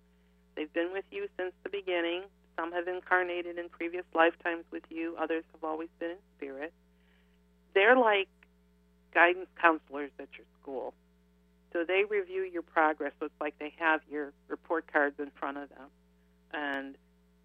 They've 0.55 0.71
been 0.71 0.91
with 0.93 1.05
you 1.09 1.27
since 1.37 1.53
the 1.63 1.69
beginning. 1.69 2.23
Some 2.55 2.71
have 2.71 2.87
incarnated 2.87 3.57
in 3.57 3.69
previous 3.69 4.05
lifetimes 4.13 4.65
with 4.71 4.83
you, 4.89 5.15
others 5.19 5.43
have 5.53 5.63
always 5.63 5.89
been 5.99 6.11
in 6.11 6.17
spirit. 6.37 6.73
They're 7.73 7.97
like 7.97 8.27
guidance 9.13 9.47
counselors 9.59 10.11
at 10.19 10.27
your 10.37 10.45
school. 10.61 10.93
So 11.73 11.83
they 11.83 12.03
review 12.09 12.43
your 12.43 12.61
progress. 12.61 13.11
So 13.19 13.25
it's 13.27 13.41
like 13.41 13.57
they 13.59 13.73
have 13.77 14.01
your 14.09 14.33
report 14.47 14.91
cards 14.91 15.19
in 15.19 15.31
front 15.31 15.57
of 15.57 15.69
them. 15.69 15.87
And 16.53 16.95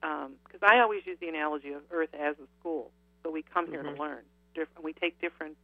because 0.01 0.63
I 0.63 0.81
always 0.81 1.07
use 1.07 1.19
the 1.21 1.29
analogy 1.29 1.73
of 1.73 1.83
Earth 1.91 2.13
as 2.15 2.37
a 2.39 2.47
school. 2.59 2.91
So 3.23 3.31
we 3.31 3.43
come 3.43 3.69
here 3.69 3.83
Mhm. 3.85 3.95
to 3.97 4.03
learn. 4.03 4.25
Different, 4.55 4.85
we 4.85 4.93
take 4.93 5.19
different 5.21 5.57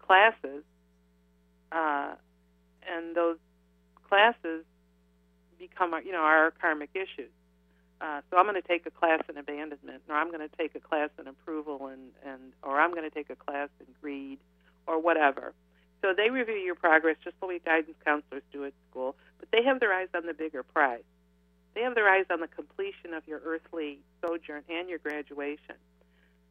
classes, 0.00 0.64
uh, 1.70 2.14
and 2.82 3.14
those 3.14 3.38
classes 4.08 4.64
become 5.58 5.94
our, 5.94 6.02
you 6.02 6.12
know 6.12 6.22
our 6.22 6.50
karmic 6.50 6.90
issues. 6.94 7.30
Uh, 8.00 8.20
so 8.30 8.36
I'm 8.36 8.44
going 8.44 8.60
to 8.60 8.66
take 8.66 8.86
a 8.86 8.90
class 8.90 9.22
in 9.28 9.36
abandonment, 9.36 10.02
or 10.08 10.14
I'm 10.14 10.28
going 10.28 10.48
to 10.48 10.56
take 10.56 10.74
a 10.74 10.80
class 10.80 11.10
in 11.18 11.26
approval, 11.26 11.88
and, 11.88 12.12
and 12.24 12.52
or 12.62 12.80
I'm 12.80 12.90
going 12.92 13.02
to 13.08 13.10
take 13.10 13.28
a 13.30 13.36
class 13.36 13.68
in 13.80 13.86
greed, 14.00 14.38
or 14.86 14.98
whatever. 15.00 15.52
So 16.02 16.14
they 16.16 16.30
review 16.30 16.54
your 16.54 16.74
progress 16.74 17.16
just 17.24 17.38
the 17.40 17.46
way 17.46 17.60
guidance 17.64 17.96
counselors 18.04 18.42
do 18.52 18.64
at 18.64 18.72
school, 18.90 19.16
but 19.40 19.48
they 19.50 19.64
have 19.64 19.80
their 19.80 19.92
eyes 19.92 20.08
on 20.14 20.26
the 20.26 20.34
bigger 20.34 20.62
prize. 20.62 21.02
They 21.74 21.82
have 21.82 21.94
their 21.94 22.08
eyes 22.08 22.26
on 22.30 22.40
the 22.40 22.48
completion 22.48 23.14
of 23.14 23.26
your 23.26 23.40
earthly 23.44 23.98
sojourn 24.20 24.62
and 24.68 24.88
your 24.88 24.98
graduation. 24.98 25.76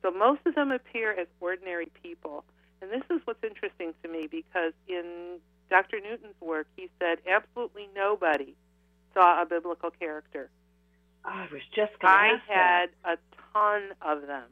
So 0.02 0.12
most 0.12 0.42
of 0.46 0.56
them 0.56 0.72
appear 0.72 1.12
as 1.12 1.28
ordinary 1.40 1.92
people. 2.02 2.44
And 2.82 2.92
this 2.92 3.04
is 3.10 3.22
what's 3.26 3.44
interesting 3.44 3.94
to 4.04 4.10
me 4.10 4.28
because 4.30 4.74
in 4.88 5.40
Dr. 5.70 6.00
Newton's 6.00 6.40
work, 6.40 6.68
he 6.76 6.90
said 7.00 7.20
absolutely 7.28 7.90
nobody 7.96 8.56
saw 9.14 9.42
a 9.42 9.46
biblical 9.46 9.92
character. 9.92 10.50
Oh, 11.26 11.30
I 11.30 11.48
was 11.52 11.62
just 11.76 11.98
going 12.00 12.02
to 12.02 12.10
I 12.10 12.40
had 12.48 12.90
a 13.04 13.18
ton 13.54 13.82
of 14.02 14.28
them 14.28 14.46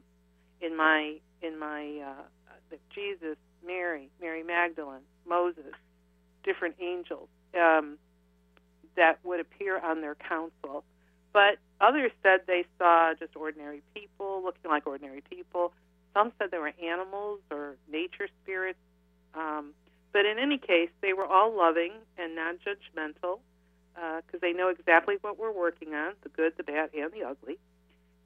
in 0.60 0.76
my 0.76 1.16
in 1.42 1.58
my 1.58 2.02
uh, 2.04 2.76
Jesus, 2.94 3.36
Mary, 3.66 4.10
Mary 4.20 4.42
Magdalene, 4.42 5.02
Moses, 5.28 5.74
different 6.44 6.76
angels 6.80 7.28
um, 7.58 7.98
that 8.96 9.18
would 9.24 9.40
appear 9.40 9.78
on 9.78 10.00
their 10.00 10.14
council. 10.14 10.84
But 11.32 11.58
others 11.80 12.12
said 12.22 12.40
they 12.46 12.64
saw 12.78 13.12
just 13.18 13.36
ordinary 13.36 13.82
people 13.94 14.42
looking 14.44 14.70
like 14.70 14.86
ordinary 14.86 15.22
people. 15.28 15.72
Some 16.14 16.32
said 16.38 16.50
they 16.50 16.58
were 16.58 16.72
animals 16.82 17.40
or 17.50 17.76
nature 17.90 18.28
spirits. 18.42 18.78
Um, 19.34 19.74
but 20.12 20.24
in 20.24 20.38
any 20.38 20.56
case, 20.56 20.88
they 21.02 21.12
were 21.12 21.26
all 21.26 21.54
loving 21.54 21.92
and 22.16 22.34
non 22.34 22.56
judgmental 22.56 23.40
because 23.94 24.40
they 24.40 24.52
know 24.52 24.68
exactly 24.68 25.16
what 25.20 25.38
we're 25.38 25.52
working 25.52 25.94
on 25.94 26.14
the 26.22 26.28
good, 26.30 26.54
the 26.56 26.62
bad, 26.62 26.90
and 26.94 27.12
the 27.12 27.24
ugly. 27.24 27.58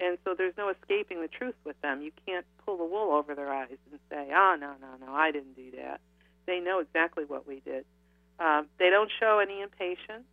And 0.01 0.17
so 0.25 0.35
there's 0.37 0.57
no 0.57 0.71
escaping 0.71 1.21
the 1.21 1.29
truth 1.29 1.55
with 1.65 1.81
them. 1.83 2.01
You 2.01 2.11
can't 2.27 2.47
pull 2.65 2.79
the 2.79 2.85
wool 2.85 3.13
over 3.13 3.35
their 3.35 3.53
eyes 3.53 3.77
and 3.91 4.01
say, 4.11 4.29
oh, 4.35 4.57
no, 4.59 4.73
no, 4.81 5.07
no, 5.07 5.13
I 5.13 5.31
didn't 5.31 5.55
do 5.57 5.71
that. 5.77 6.01
They 6.47 6.59
know 6.59 6.79
exactly 6.79 7.25
what 7.27 7.47
we 7.47 7.61
did. 7.61 7.85
Um, 8.39 8.67
they 8.79 8.89
don't 8.89 9.11
show 9.21 9.41
any 9.41 9.61
impatience, 9.61 10.25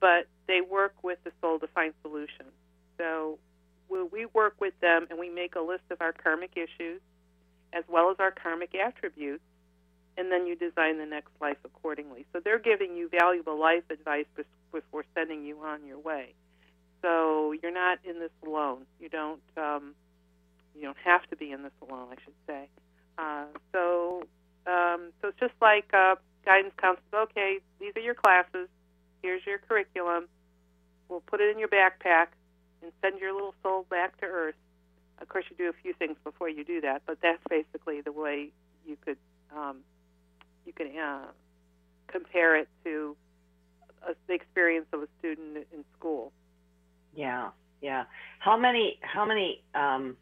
but 0.00 0.26
they 0.48 0.62
work 0.62 0.94
with 1.02 1.18
the 1.24 1.32
soul 1.42 1.58
to 1.58 1.66
find 1.68 1.92
solutions. 2.00 2.52
So 2.96 3.38
we 3.90 4.24
work 4.26 4.54
with 4.60 4.72
them 4.80 5.06
and 5.10 5.18
we 5.18 5.28
make 5.28 5.56
a 5.56 5.60
list 5.60 5.84
of 5.90 6.00
our 6.00 6.12
karmic 6.12 6.52
issues 6.56 7.00
as 7.72 7.84
well 7.88 8.10
as 8.10 8.16
our 8.18 8.30
karmic 8.30 8.74
attributes, 8.74 9.42
and 10.16 10.30
then 10.30 10.46
you 10.46 10.56
design 10.56 10.98
the 10.98 11.06
next 11.06 11.30
life 11.40 11.58
accordingly. 11.64 12.26
So 12.32 12.40
they're 12.42 12.58
giving 12.58 12.96
you 12.96 13.08
valuable 13.08 13.58
life 13.58 13.84
advice 13.90 14.26
before 14.72 15.04
sending 15.14 15.44
you 15.44 15.58
on 15.60 15.86
your 15.86 15.98
way. 15.98 16.34
So 17.02 17.52
you're 17.62 17.72
not 17.72 17.98
in 18.04 18.18
this 18.20 18.30
alone. 18.46 18.84
You 19.00 19.08
don't 19.08 19.40
um, 19.56 19.94
you 20.74 20.82
don't 20.82 20.96
have 21.04 21.26
to 21.30 21.36
be 21.36 21.50
in 21.50 21.62
this 21.62 21.72
alone, 21.88 22.08
I 22.10 22.16
should 22.22 22.34
say. 22.46 22.68
Uh, 23.18 23.44
so 23.72 24.22
um, 24.66 25.12
so 25.20 25.28
it's 25.28 25.40
just 25.40 25.54
like 25.60 25.92
uh, 25.94 26.16
guidance 26.44 26.74
counselors. 26.80 27.28
Okay, 27.30 27.58
these 27.80 27.92
are 27.96 28.00
your 28.00 28.14
classes. 28.14 28.68
Here's 29.22 29.44
your 29.46 29.58
curriculum. 29.58 30.28
We'll 31.08 31.20
put 31.20 31.40
it 31.40 31.50
in 31.50 31.58
your 31.58 31.68
backpack. 31.68 32.28
and 32.82 32.92
send 33.02 33.20
your 33.20 33.32
little 33.32 33.54
soul 33.62 33.86
back 33.90 34.18
to 34.20 34.26
earth. 34.26 34.54
Of 35.20 35.28
course, 35.28 35.44
you 35.50 35.56
do 35.56 35.68
a 35.68 35.82
few 35.82 35.92
things 35.92 36.16
before 36.24 36.48
you 36.48 36.64
do 36.64 36.80
that, 36.80 37.02
but 37.06 37.18
that's 37.22 37.42
basically 37.48 38.00
the 38.00 38.12
way 38.12 38.50
you 38.86 38.96
could 39.04 39.18
um, 39.54 39.78
you 40.64 40.72
can 40.72 40.96
uh, 40.98 41.26
compare 42.06 42.56
it 42.56 42.68
to 42.84 43.16
a, 44.08 44.14
the 44.28 44.34
experience 44.34 44.86
of 44.92 45.02
a 45.02 45.08
student 45.18 45.66
in 45.72 45.84
school. 45.98 46.32
Yeah, 47.14 47.50
yeah. 47.80 48.04
How 48.38 48.56
many 48.56 48.98
how 49.02 49.24
many 49.24 49.62
um, 49.74 50.16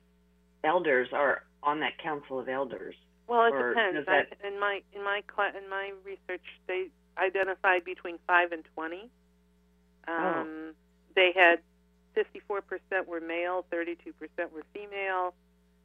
elders 0.64 1.08
are 1.12 1.42
on 1.62 1.80
that 1.80 1.98
council 2.02 2.38
of 2.38 2.48
elders? 2.48 2.94
Well, 3.26 3.44
it 3.44 3.54
Or 3.54 3.70
depends. 3.74 4.06
that- 4.06 4.28
I, 4.42 4.46
in 4.48 4.58
my 4.58 4.80
in 4.94 5.04
my 5.04 5.22
in 5.56 5.68
my 5.68 5.92
research, 6.04 6.44
they 6.66 6.86
identified 7.18 7.84
between 7.84 8.18
five 8.26 8.52
and 8.52 8.64
twenty. 8.74 9.10
Oh. 10.06 10.12
Um, 10.14 10.74
They 11.14 11.32
had 11.34 11.60
fifty-four 12.14 12.62
percent 12.62 13.06
were 13.06 13.20
male, 13.20 13.64
thirty-two 13.70 14.12
percent 14.14 14.52
were 14.52 14.62
female, 14.72 15.34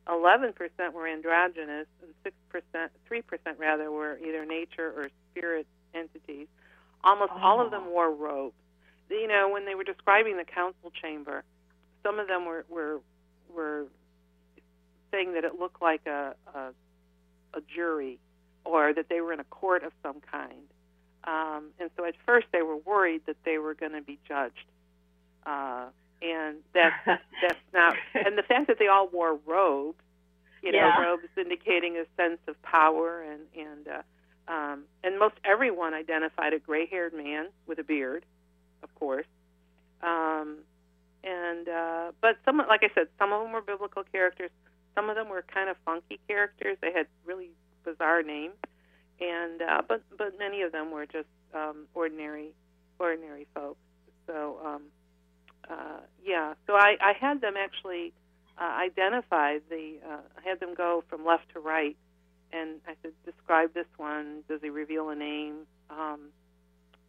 eleven 0.08 0.54
percent 0.54 0.94
were 0.94 1.08
androgynous, 1.08 1.88
and 2.02 2.14
six 2.24 2.36
percent, 2.50 2.92
three 3.08 3.22
percent 3.22 3.60
rather, 3.60 3.92
were 3.92 4.18
either 4.26 4.46
nature 4.46 4.94
or 4.96 5.10
spirit 5.32 5.68
entities. 5.94 6.48
Almost 7.04 7.34
all 7.34 7.60
of 7.60 7.72
them 7.72 7.84
Oh. 7.88 7.92
wore 7.92 8.12
robes. 8.12 8.56
You 9.14 9.28
know, 9.28 9.50
when 9.50 9.66
they 9.66 9.76
were 9.76 9.84
describing 9.84 10.38
the 10.38 10.44
council 10.46 10.92
chamber, 11.02 11.44
some 12.04 12.20
of 12.20 12.28
them 12.28 12.46
were 12.46 12.66
were 12.70 13.00
were 13.54 13.86
saying 15.12 15.34
that 15.34 15.44
it 15.44 15.60
looked 15.60 15.82
like 15.82 16.06
a, 16.08 16.36
a 16.54 16.60
a 17.56 17.62
jury 17.74 18.20
or 18.66 18.94
that 18.94 19.10
they 19.10 19.22
were 19.22 19.34
in 19.34 19.40
a 19.40 19.44
court 19.46 19.84
of 19.84 19.92
some 20.02 20.20
kind. 20.32 20.68
Um, 21.26 21.70
and 21.80 21.90
so 21.96 22.06
at 22.06 22.16
first 22.26 22.48
they 22.52 22.62
were 22.62 22.78
worried 22.78 23.22
that 23.28 23.38
they 23.46 23.58
were 23.58 23.74
going 23.76 23.94
to 23.94 24.02
be 24.02 24.20
judged. 24.28 24.66
Uh, 25.46 25.86
and 26.22 26.58
that's 26.74 26.96
that's 27.06 27.60
not. 27.74 27.96
And 28.14 28.38
the 28.38 28.44
fact 28.44 28.68
that 28.68 28.80
they 28.80 28.88
all 28.88 29.08
wore 29.08 29.40
robes, 29.46 30.02
you 30.64 30.72
know, 30.72 30.78
Yeah. 30.80 31.02
robes 31.04 31.28
indicating 31.38 31.98
a 31.98 32.06
sense 32.18 32.40
of 32.48 32.62
power, 32.64 33.22
and 33.22 33.42
and 33.58 33.88
uh, 33.88 34.52
um, 34.52 34.84
and 35.04 35.20
most 35.20 35.36
everyone 35.46 35.94
identified 35.94 36.54
a 36.54 36.60
gray-haired 36.60 37.14
man 37.14 37.48
with 37.68 37.80
a 37.80 37.84
beard, 37.84 38.26
of 38.94 39.00
course. 39.00 39.26
Um, 40.02 40.58
and 41.24 41.70
uh, 41.70 42.12
but 42.22 42.38
some, 42.46 42.58
like 42.58 42.82
I 42.84 42.90
said, 42.94 43.08
some 43.18 43.32
of 43.32 43.42
them 43.44 43.52
were 43.52 43.62
biblical 43.62 44.04
characters. 44.12 44.52
Some 44.96 45.10
of 45.10 45.16
them 45.16 45.30
were 45.30 45.44
kind 45.54 45.70
of 45.70 45.78
funky 45.86 46.20
characters. 46.28 46.78
They 46.82 46.92
had 46.92 47.08
really 47.26 47.52
bizarre 47.86 48.22
names, 48.22 48.56
and 49.20 49.62
uh, 49.62 49.82
but 49.88 50.02
but 50.18 50.38
many 50.38 50.62
of 50.62 50.72
them 50.72 50.92
were 50.92 51.06
just 51.06 51.30
um, 51.54 51.88
ordinary 51.94 52.52
ordinary 53.00 53.48
folks. 53.54 53.80
So 54.28 54.60
um, 54.66 54.82
uh, 55.70 56.00
yeah, 56.24 56.54
so 56.68 56.74
I, 56.74 56.96
I 57.02 57.14
had 57.20 57.42
them 57.42 57.54
actually 57.58 58.14
uh, 58.58 58.64
identify 58.64 59.60
the. 59.70 60.00
Uh, 60.06 60.22
I 60.38 60.48
had 60.48 60.60
them 60.60 60.74
go 60.76 61.04
from 61.10 61.26
left 61.26 61.50
to 61.54 61.60
right, 61.60 61.96
and 62.52 62.82
I 62.88 62.96
said, 63.02 63.12
describe 63.26 63.74
this 63.74 63.88
one. 63.98 64.44
Does 64.50 64.60
he 64.62 64.70
reveal 64.70 65.10
a 65.10 65.16
name? 65.16 65.66
Um, 65.90 66.30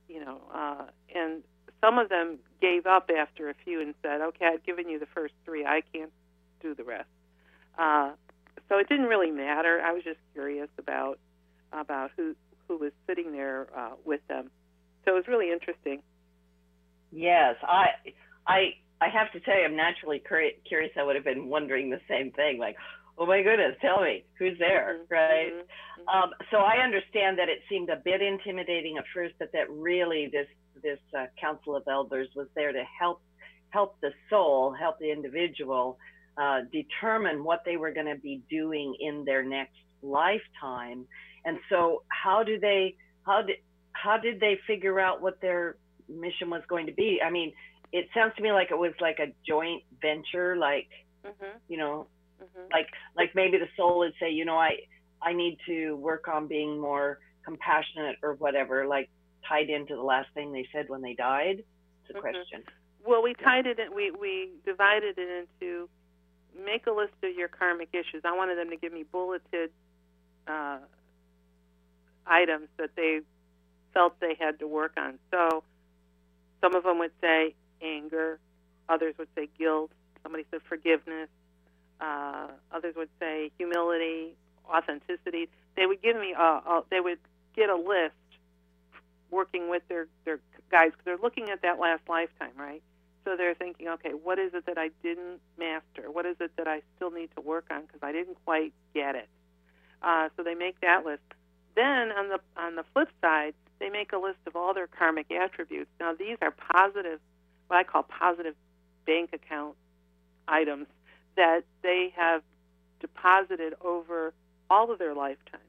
you 0.08 0.24
know, 0.24 0.40
uh, 0.54 0.84
and 1.14 1.42
some 1.84 1.98
of 1.98 2.08
them 2.08 2.38
gave 2.60 2.86
up 2.86 3.10
after 3.16 3.50
a 3.50 3.54
few 3.64 3.80
and 3.82 3.94
said, 4.02 4.20
okay, 4.20 4.46
I've 4.46 4.64
given 4.64 4.88
you 4.88 4.98
the 4.98 5.06
first 5.14 5.34
three. 5.44 5.66
I 5.66 5.82
can't 5.92 6.12
do 6.62 6.74
the 6.74 6.84
rest. 6.84 7.08
Uh, 7.78 8.12
so 8.68 8.78
it 8.78 8.88
didn't 8.88 9.06
really 9.06 9.30
matter. 9.30 9.80
I 9.84 9.92
was 9.92 10.04
just 10.04 10.20
curious 10.32 10.70
about 10.78 11.18
about 11.72 12.12
who 12.16 12.34
who 12.68 12.78
was 12.78 12.92
sitting 13.06 13.32
there 13.32 13.68
uh, 13.76 13.92
with 14.04 14.20
them. 14.28 14.50
So 15.04 15.12
it 15.12 15.14
was 15.14 15.28
really 15.28 15.52
interesting. 15.52 16.02
Yes, 17.10 17.56
I, 17.62 17.86
I, 18.46 18.58
I 19.00 19.08
have 19.08 19.30
to 19.32 19.40
tell 19.40 19.56
you, 19.58 19.64
I'm 19.64 19.76
naturally 19.76 20.20
curi- 20.30 20.58
curious. 20.66 20.92
I 20.98 21.02
would 21.04 21.16
have 21.16 21.24
been 21.24 21.48
wondering 21.48 21.90
the 21.90 22.00
same 22.08 22.32
thing, 22.32 22.58
like, 22.58 22.76
oh 23.18 23.26
my 23.26 23.42
goodness, 23.42 23.76
tell 23.80 24.02
me 24.02 24.24
who's 24.38 24.58
there, 24.58 24.96
Mhm, 24.96 25.08
right? 25.10 25.52
mhm, 25.52 25.68
mhm. 25.98 26.08
Um, 26.12 26.30
so 26.50 26.58
I 26.58 26.82
understand 26.84 27.38
that 27.38 27.48
it 27.48 27.60
seemed 27.68 27.90
a 27.90 27.96
bit 27.96 28.22
intimidating 28.22 28.98
at 28.98 29.04
first, 29.14 29.34
but 29.38 29.52
that 29.52 29.70
really 29.70 30.28
this 30.32 30.48
this 30.84 31.00
uh, 31.18 31.26
council 31.40 31.76
of 31.76 31.84
elders 31.88 32.28
was 32.36 32.48
there 32.56 32.72
to 32.72 32.84
help 33.00 33.22
help 33.70 33.96
the 34.02 34.12
soul, 34.30 34.72
help 34.72 34.98
the 35.00 35.10
individual 35.12 35.98
uh, 36.38 36.60
determine 36.72 37.44
what 37.44 37.62
they 37.66 37.76
were 37.76 37.92
going 37.92 38.06
to 38.06 38.20
be 38.20 38.42
doing 38.50 38.96
in 39.00 39.24
their 39.24 39.44
next 39.44 39.76
lifetime. 40.02 41.06
And 41.44 41.58
so, 41.70 42.04
how 42.08 42.44
do 42.44 42.60
they 42.60 42.96
how 43.26 43.42
did 43.42 43.56
how 43.92 44.18
did 44.18 44.40
they 44.40 44.58
figure 44.66 45.00
out 45.00 45.22
what 45.22 45.40
their 45.42 45.76
mission 46.08 46.50
was 46.50 46.62
going 46.68 46.86
to 46.86 46.92
be? 46.94 47.20
I 47.24 47.30
mean, 47.30 47.52
it 47.92 48.08
sounds 48.14 48.34
to 48.36 48.42
me 48.42 48.52
like 48.52 48.70
it 48.70 48.78
was 48.78 48.94
like 49.00 49.18
a 49.20 49.34
joint 49.48 49.82
venture, 50.02 50.56
like 50.56 50.88
Mhm, 51.24 51.60
you 51.68 51.78
know, 51.78 52.08
mhm. 52.42 52.72
like 52.72 52.88
like 53.16 53.34
maybe 53.34 53.58
the 53.58 53.68
soul 53.76 53.98
would 54.00 54.14
say, 54.20 54.30
you 54.30 54.44
know, 54.44 54.58
I 54.58 54.78
I 55.22 55.32
need 55.32 55.58
to 55.66 55.96
work 55.96 56.28
on 56.28 56.48
being 56.48 56.80
more 56.80 57.18
compassionate 57.44 58.16
or 58.22 58.34
whatever, 58.34 58.86
like 58.86 59.10
tied 59.48 59.70
into 59.70 59.94
the 59.96 60.02
last 60.02 60.28
thing 60.34 60.52
they 60.52 60.68
said 60.72 60.88
when 60.88 61.02
they 61.02 61.14
died. 61.14 61.64
It's 62.02 62.10
a 62.10 62.14
Mhm. 62.14 62.20
question. 62.20 62.64
Well, 63.04 63.22
we 63.22 63.34
tied 63.34 63.66
it. 63.66 63.78
In, 63.78 63.94
we 63.94 64.10
we 64.10 64.50
divided 64.64 65.18
it 65.18 65.46
into 65.60 65.88
make 66.54 66.86
a 66.86 66.90
list 66.92 67.14
of 67.22 67.34
your 67.34 67.48
karmic 67.48 67.88
issues. 67.92 68.24
I 68.24 68.32
wanted 68.32 68.56
them 68.56 68.70
to 68.70 68.76
give 68.76 68.92
me 68.92 69.02
bulleted 69.02 69.72
uh, 70.46 70.78
items 72.26 72.68
that 72.76 72.94
they 72.96 73.20
felt 73.92 74.18
they 74.20 74.34
had 74.34 74.58
to 74.60 74.66
work 74.66 74.92
on. 74.96 75.18
So 75.30 75.64
some 76.60 76.74
of 76.74 76.84
them 76.84 76.98
would 76.98 77.12
say 77.20 77.54
anger, 77.82 78.38
others 78.88 79.14
would 79.18 79.28
say 79.34 79.48
guilt, 79.58 79.90
somebody 80.22 80.44
said 80.50 80.62
forgiveness, 80.68 81.28
uh, 82.00 82.48
others 82.72 82.94
would 82.96 83.10
say 83.20 83.50
humility, 83.58 84.34
authenticity. 84.68 85.48
They 85.76 85.86
would 85.86 86.02
give 86.02 86.16
me 86.16 86.34
a, 86.36 86.42
a 86.42 86.84
they 86.90 87.00
would 87.00 87.18
get 87.54 87.70
a 87.70 87.76
list 87.76 88.14
working 89.34 89.68
with 89.68 89.82
their 89.88 90.06
their 90.24 90.40
because 90.70 90.92
they're 91.04 91.18
looking 91.18 91.50
at 91.50 91.62
that 91.62 91.78
last 91.78 92.02
lifetime, 92.08 92.52
right? 92.56 92.82
So 93.24 93.36
they're 93.36 93.54
thinking, 93.54 93.88
okay, 93.88 94.10
what 94.10 94.38
is 94.38 94.52
it 94.54 94.66
that 94.66 94.76
I 94.76 94.90
didn't 95.02 95.40
master? 95.58 96.10
What 96.10 96.26
is 96.26 96.36
it 96.40 96.50
that 96.58 96.68
I 96.68 96.82
still 96.96 97.10
need 97.10 97.30
to 97.36 97.40
work 97.40 97.66
on 97.70 97.82
because 97.82 98.00
I 98.02 98.12
didn't 98.12 98.36
quite 98.44 98.72
get 98.94 99.14
it? 99.14 99.28
Uh, 100.02 100.28
so 100.36 100.42
they 100.42 100.54
make 100.54 100.80
that 100.80 101.06
list. 101.06 101.22
Then 101.74 102.12
on 102.12 102.28
the 102.28 102.40
on 102.56 102.76
the 102.76 102.84
flip 102.92 103.08
side, 103.20 103.54
they 103.80 103.88
make 103.88 104.12
a 104.12 104.18
list 104.18 104.38
of 104.46 104.56
all 104.56 104.74
their 104.74 104.86
karmic 104.86 105.30
attributes. 105.30 105.90
Now 106.00 106.14
these 106.14 106.36
are 106.42 106.52
positive, 106.52 107.20
what 107.68 107.76
I 107.78 107.84
call 107.84 108.02
positive 108.02 108.54
bank 109.06 109.30
account 109.32 109.74
items 110.46 110.86
that 111.36 111.62
they 111.82 112.12
have 112.16 112.42
deposited 113.00 113.74
over 113.80 114.32
all 114.70 114.90
of 114.92 114.98
their 114.98 115.14
lifetime. 115.14 115.60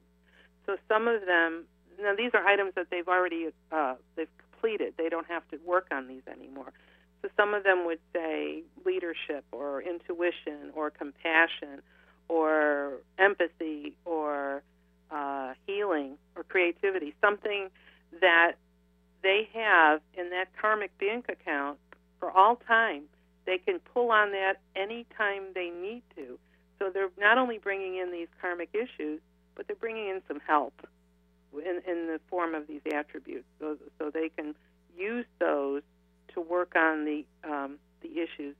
So 0.66 0.76
some 0.88 1.08
of 1.08 1.24
them, 1.26 1.64
now 2.00 2.14
these 2.14 2.30
are 2.34 2.44
items 2.46 2.72
that 2.76 2.88
they've 2.90 3.08
already 3.08 3.48
uh, 3.72 3.94
they've 4.16 4.28
completed. 4.52 4.94
They 4.96 5.08
don't 5.08 5.26
have 5.26 5.48
to 5.50 5.58
work 5.64 5.88
on 5.90 6.08
these 6.08 6.22
anymore. 6.30 6.72
So 7.22 7.28
some 7.36 7.54
of 7.54 7.64
them 7.64 7.86
would 7.86 8.00
say 8.12 8.62
leadership 8.84 9.44
or 9.52 9.82
intuition 9.82 10.70
or 10.74 10.90
compassion 10.90 11.82
or 12.28 12.94
empathy 13.18 13.96
or 14.04 14.62
uh, 15.10 15.54
healing 15.66 16.18
or 16.34 16.42
creativity, 16.44 17.14
something 17.20 17.68
that 18.20 18.52
they 19.22 19.48
have 19.54 20.00
in 20.14 20.30
that 20.30 20.48
karmic 20.60 20.96
bank 20.98 21.26
account 21.28 21.78
for 22.18 22.30
all 22.30 22.56
time. 22.56 23.04
They 23.44 23.58
can 23.58 23.78
pull 23.78 24.10
on 24.10 24.32
that 24.32 24.54
anytime 24.74 25.44
they 25.54 25.70
need 25.70 26.02
to. 26.16 26.38
So 26.78 26.90
they're 26.92 27.10
not 27.18 27.38
only 27.38 27.58
bringing 27.58 27.96
in 27.96 28.12
these 28.12 28.28
karmic 28.40 28.70
issues, 28.74 29.20
but 29.54 29.66
they're 29.66 29.76
bringing 29.76 30.08
in 30.08 30.20
some 30.28 30.40
help 30.46 30.74
in, 31.54 31.80
in 31.90 32.06
the 32.06 32.20
form 32.28 32.54
of 32.54 32.66
these 32.66 32.80
attributes. 32.92 33.46
So, 33.60 33.76
so 33.98 34.10
they 34.10 34.28
can 34.28 34.54
use 34.96 35.26
those 35.38 35.82
to 36.34 36.40
work 36.40 36.74
on 36.76 37.04
the 37.04 37.24
um, 37.44 37.78
the 38.02 38.10
issues, 38.20 38.54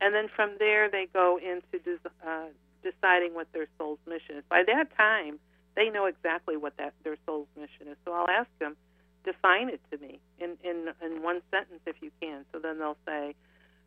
and 0.00 0.14
then 0.14 0.28
from 0.34 0.56
there 0.58 0.90
they 0.90 1.06
go 1.12 1.38
into 1.38 1.78
des- 1.84 2.08
uh, 2.26 2.46
deciding 2.82 3.34
what 3.34 3.46
their 3.52 3.66
soul's 3.78 3.98
mission 4.08 4.38
is. 4.38 4.44
By 4.48 4.62
that 4.66 4.96
time, 4.96 5.38
they 5.76 5.88
know 5.88 6.06
exactly 6.06 6.56
what 6.56 6.76
that 6.78 6.94
their 7.04 7.16
soul's 7.24 7.46
mission 7.56 7.88
is. 7.88 7.96
So 8.04 8.12
I'll 8.12 8.28
ask 8.28 8.48
them, 8.58 8.76
define 9.24 9.68
it 9.68 9.80
to 9.90 9.98
me 9.98 10.20
in 10.38 10.56
in 10.64 10.88
in 11.04 11.22
one 11.22 11.42
sentence 11.50 11.80
if 11.86 11.96
you 12.00 12.10
can. 12.20 12.44
So 12.52 12.58
then 12.58 12.78
they'll 12.78 12.96
say, 13.06 13.34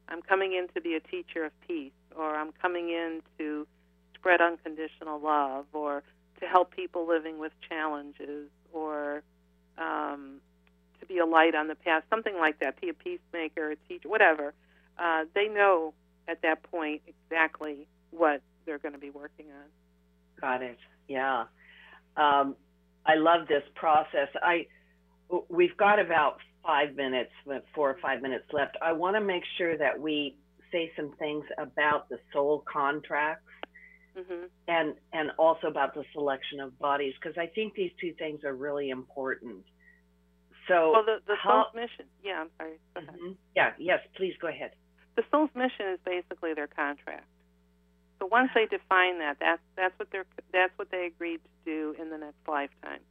I'm 0.07 0.21
coming 0.21 0.53
in 0.53 0.67
to 0.73 0.81
be 0.81 0.95
a 0.95 0.99
teacher 1.01 1.43
of 1.45 1.51
peace, 1.67 1.91
or 2.15 2.35
I'm 2.35 2.51
coming 2.61 2.89
in 2.89 3.21
to 3.37 3.67
spread 4.15 4.41
unconditional 4.41 5.19
love, 5.19 5.65
or 5.73 6.03
help 6.55 6.73
people 6.73 7.05
living 7.05 7.37
with 7.37 7.51
challenges, 7.67 8.47
or 8.71 9.23
um, 9.77 10.39
to 11.01 11.05
be 11.05 11.17
a 11.17 11.25
light 11.25 11.53
on 11.53 11.67
the 11.67 11.75
path, 11.75 12.03
something 12.09 12.37
like 12.37 12.59
that. 12.59 12.79
Be 12.79 12.87
a 12.87 12.93
peacemaker, 12.93 13.71
a 13.71 13.75
teacher, 13.89 14.07
whatever. 14.07 14.53
Uh, 14.97 15.25
they 15.33 15.49
know 15.49 15.93
at 16.29 16.41
that 16.43 16.63
point 16.63 17.01
exactly 17.07 17.87
what 18.11 18.41
they're 18.65 18.77
going 18.77 18.93
to 18.93 18.99
be 18.99 19.09
working 19.09 19.47
on. 19.47 19.67
Got 20.39 20.61
it. 20.61 20.77
Yeah. 21.09 21.43
Um, 22.15 22.55
I 23.05 23.15
love 23.15 23.49
this 23.49 23.63
process. 23.75 24.29
I 24.41 24.67
we've 25.49 25.75
got 25.75 25.99
about 25.99 26.37
five 26.65 26.95
minutes, 26.95 27.31
four 27.75 27.89
or 27.89 27.97
five 28.01 28.21
minutes 28.21 28.45
left. 28.53 28.77
I 28.81 28.93
want 28.93 29.17
to 29.17 29.21
make 29.21 29.43
sure 29.57 29.77
that 29.77 29.99
we 29.99 30.37
say 30.71 30.89
some 30.95 31.11
things 31.19 31.43
about 31.57 32.07
the 32.07 32.17
soul 32.31 32.63
contracts 32.71 33.44
hmm 34.15 34.45
and 34.67 34.95
and 35.13 35.31
also 35.37 35.67
about 35.67 35.93
the 35.93 36.03
selection 36.13 36.59
of 36.59 36.77
bodies 36.79 37.13
because 37.21 37.37
I 37.37 37.47
think 37.47 37.73
these 37.75 37.91
two 37.99 38.13
things 38.17 38.43
are 38.43 38.53
really 38.55 38.89
important. 38.89 39.63
So 40.67 40.91
Well, 40.93 41.03
the, 41.05 41.17
the 41.27 41.35
how- 41.35 41.65
soul's 41.65 41.75
mission. 41.75 42.05
Yeah, 42.23 42.41
I'm 42.41 42.49
sorry. 42.57 42.79
Mhm. 42.95 43.35
yeah, 43.55 43.73
yes, 43.77 43.99
please 44.15 44.33
go 44.41 44.47
ahead. 44.47 44.71
The 45.15 45.23
soul's 45.31 45.51
mission 45.53 45.87
is 45.93 45.99
basically 46.05 46.53
their 46.53 46.67
contract. 46.67 47.25
So 48.19 48.25
once 48.27 48.49
they 48.55 48.65
define 48.65 49.19
that, 49.19 49.37
that's 49.39 49.61
that's 49.75 49.97
what 49.99 50.09
they're 50.11 50.25
that's 50.51 50.73
what 50.77 50.89
they 50.91 51.05
agreed 51.05 51.41
to 51.43 51.49
do 51.65 51.95
in 52.01 52.09
the 52.09 52.17
next 52.17 52.39
lifetime. 52.47 53.01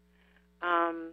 Um, 0.63 1.13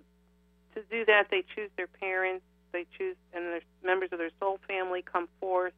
to 0.76 0.82
do 0.90 1.04
that, 1.06 1.28
they 1.30 1.44
choose 1.56 1.70
their 1.76 1.88
parents. 1.88 2.46
They 2.72 2.86
choose, 2.98 3.18
and 3.34 3.44
their 3.46 3.62
members 3.84 4.10
of 4.14 4.18
their 4.20 4.32
soul 4.40 4.60
family 4.66 5.02
come 5.02 5.28
forth 5.42 5.74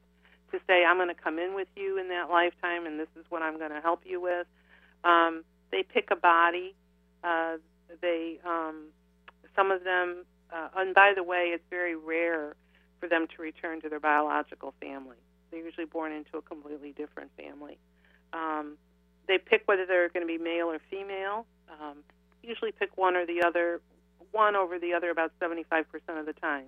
to 0.53 0.59
say, 0.65 0.85
"I'm 0.85 0.97
going 0.97 1.09
to 1.09 1.21
come 1.21 1.37
in 1.37 1.53
with 1.53 1.67
you 1.75 1.99
in 1.99 2.07
that 2.09 2.29
lifetime, 2.29 2.85
and 2.85 2.99
this 2.99 3.09
is 3.19 3.25
what 3.29 3.41
I'm 3.41 3.57
going 3.57 3.71
to 3.71 3.81
help 3.81 4.01
you 4.05 4.21
with." 4.21 4.47
Um, 5.03 5.43
they 5.71 5.83
pick 5.83 6.09
a 6.11 6.15
body. 6.15 6.75
Uh, 7.23 7.57
they, 8.01 8.39
um, 8.45 8.85
some 9.55 9.71
of 9.71 9.83
them, 9.83 10.25
uh, 10.51 10.69
and 10.77 10.95
by 10.95 11.13
the 11.15 11.23
way, 11.23 11.51
it's 11.53 11.63
very 11.69 11.95
rare 11.95 12.55
for 12.99 13.09
them 13.09 13.27
to 13.35 13.41
return 13.41 13.81
to 13.81 13.89
their 13.89 13.99
biological 13.99 14.73
family. 14.79 15.17
They're 15.51 15.63
usually 15.63 15.85
born 15.85 16.13
into 16.13 16.37
a 16.37 16.41
completely 16.41 16.93
different 16.93 17.31
family. 17.37 17.77
Um, 18.31 18.77
they 19.27 19.37
pick 19.37 19.63
whether 19.65 19.85
they're 19.85 20.09
going 20.09 20.25
to 20.25 20.27
be 20.27 20.41
male 20.41 20.67
or 20.67 20.79
female. 20.89 21.45
Um, 21.69 21.97
usually 22.41 22.71
pick 22.71 22.97
one 22.97 23.15
or 23.15 23.25
the 23.25 23.43
other, 23.43 23.81
one 24.31 24.55
over 24.55 24.79
the 24.79 24.93
other 24.93 25.09
about 25.09 25.31
75% 25.41 25.85
of 26.17 26.25
the 26.25 26.33
time. 26.33 26.65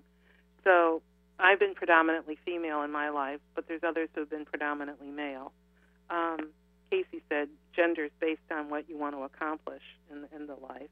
So 0.63 1.01
I've 1.39 1.59
been 1.59 1.75
predominantly 1.75 2.37
female 2.45 2.81
in 2.83 2.91
my 2.91 3.09
life, 3.09 3.39
but 3.55 3.67
there's 3.67 3.83
others 3.83 4.09
who 4.13 4.21
have 4.21 4.29
been 4.29 4.45
predominantly 4.45 5.09
male. 5.09 5.51
Um, 6.09 6.49
Cayce 6.89 7.21
said 7.29 7.49
gender 7.75 8.05
is 8.05 8.11
based 8.19 8.41
on 8.51 8.69
what 8.69 8.87
you 8.89 8.97
want 8.97 9.15
to 9.15 9.23
accomplish 9.23 9.81
in, 10.11 10.25
in 10.35 10.47
the 10.47 10.55
life. 10.55 10.89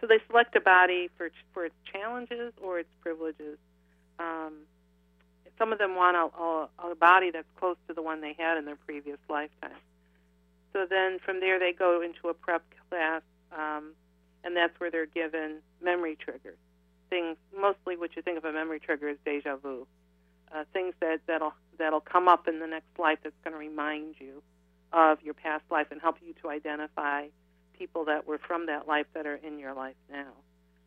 So 0.00 0.06
they 0.06 0.18
select 0.28 0.54
a 0.56 0.60
body 0.60 1.10
for 1.16 1.30
for 1.52 1.64
its 1.66 1.74
challenges 1.92 2.52
or 2.62 2.78
its 2.78 2.88
privileges. 3.00 3.58
Um, 4.18 4.54
some 5.58 5.72
of 5.72 5.78
them 5.78 5.94
want 5.94 6.16
a, 6.16 6.42
a, 6.42 6.92
a 6.92 6.94
body 6.94 7.30
that's 7.30 7.48
close 7.58 7.76
to 7.88 7.94
the 7.94 8.00
one 8.00 8.20
they 8.20 8.34
had 8.38 8.56
in 8.56 8.64
their 8.64 8.76
previous 8.76 9.18
lifetime. 9.28 9.76
So 10.72 10.86
then 10.88 11.18
from 11.24 11.40
there 11.40 11.58
they 11.58 11.72
go 11.72 12.00
into 12.00 12.28
a 12.28 12.34
prep 12.34 12.62
class, 12.88 13.22
um, 13.52 13.92
and 14.42 14.56
that's 14.56 14.78
where 14.78 14.90
they're 14.90 15.06
given 15.06 15.56
memory 15.82 16.16
triggers. 16.16 16.56
Things 17.10 17.36
mostly 17.58 17.96
what 17.96 18.16
you 18.16 18.22
think 18.22 18.38
of 18.38 18.44
a 18.44 18.52
memory 18.52 18.80
trigger 18.80 19.08
is 19.08 19.18
deja 19.24 19.56
vu. 19.56 19.86
Uh, 20.52 20.64
things 20.72 20.94
that 21.00 21.20
that'll 21.26 21.54
that'll 21.78 22.00
come 22.00 22.28
up 22.28 22.48
in 22.48 22.60
the 22.60 22.66
next 22.66 22.98
life 22.98 23.18
that's 23.22 23.36
going 23.44 23.52
to 23.52 23.58
remind 23.58 24.14
you 24.18 24.42
of 24.92 25.22
your 25.22 25.34
past 25.34 25.64
life 25.70 25.88
and 25.90 26.00
help 26.00 26.16
you 26.24 26.34
to 26.42 26.50
identify 26.50 27.26
people 27.78 28.04
that 28.04 28.26
were 28.26 28.38
from 28.38 28.66
that 28.66 28.88
life 28.88 29.06
that 29.14 29.26
are 29.26 29.36
in 29.36 29.58
your 29.58 29.74
life 29.74 29.94
now. 30.10 30.32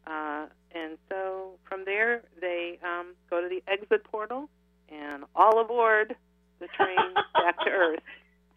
Uh, 0.05 0.47
and 0.71 0.97
so 1.09 1.53
from 1.67 1.85
there, 1.85 2.23
they 2.41 2.77
um, 2.83 3.13
go 3.29 3.41
to 3.41 3.47
the 3.47 3.63
exit 3.71 4.03
portal 4.03 4.49
and 4.89 5.23
all 5.35 5.59
aboard 5.59 6.15
the 6.59 6.67
train 6.67 6.97
back 7.33 7.57
to 7.63 7.69
Earth. 7.69 7.99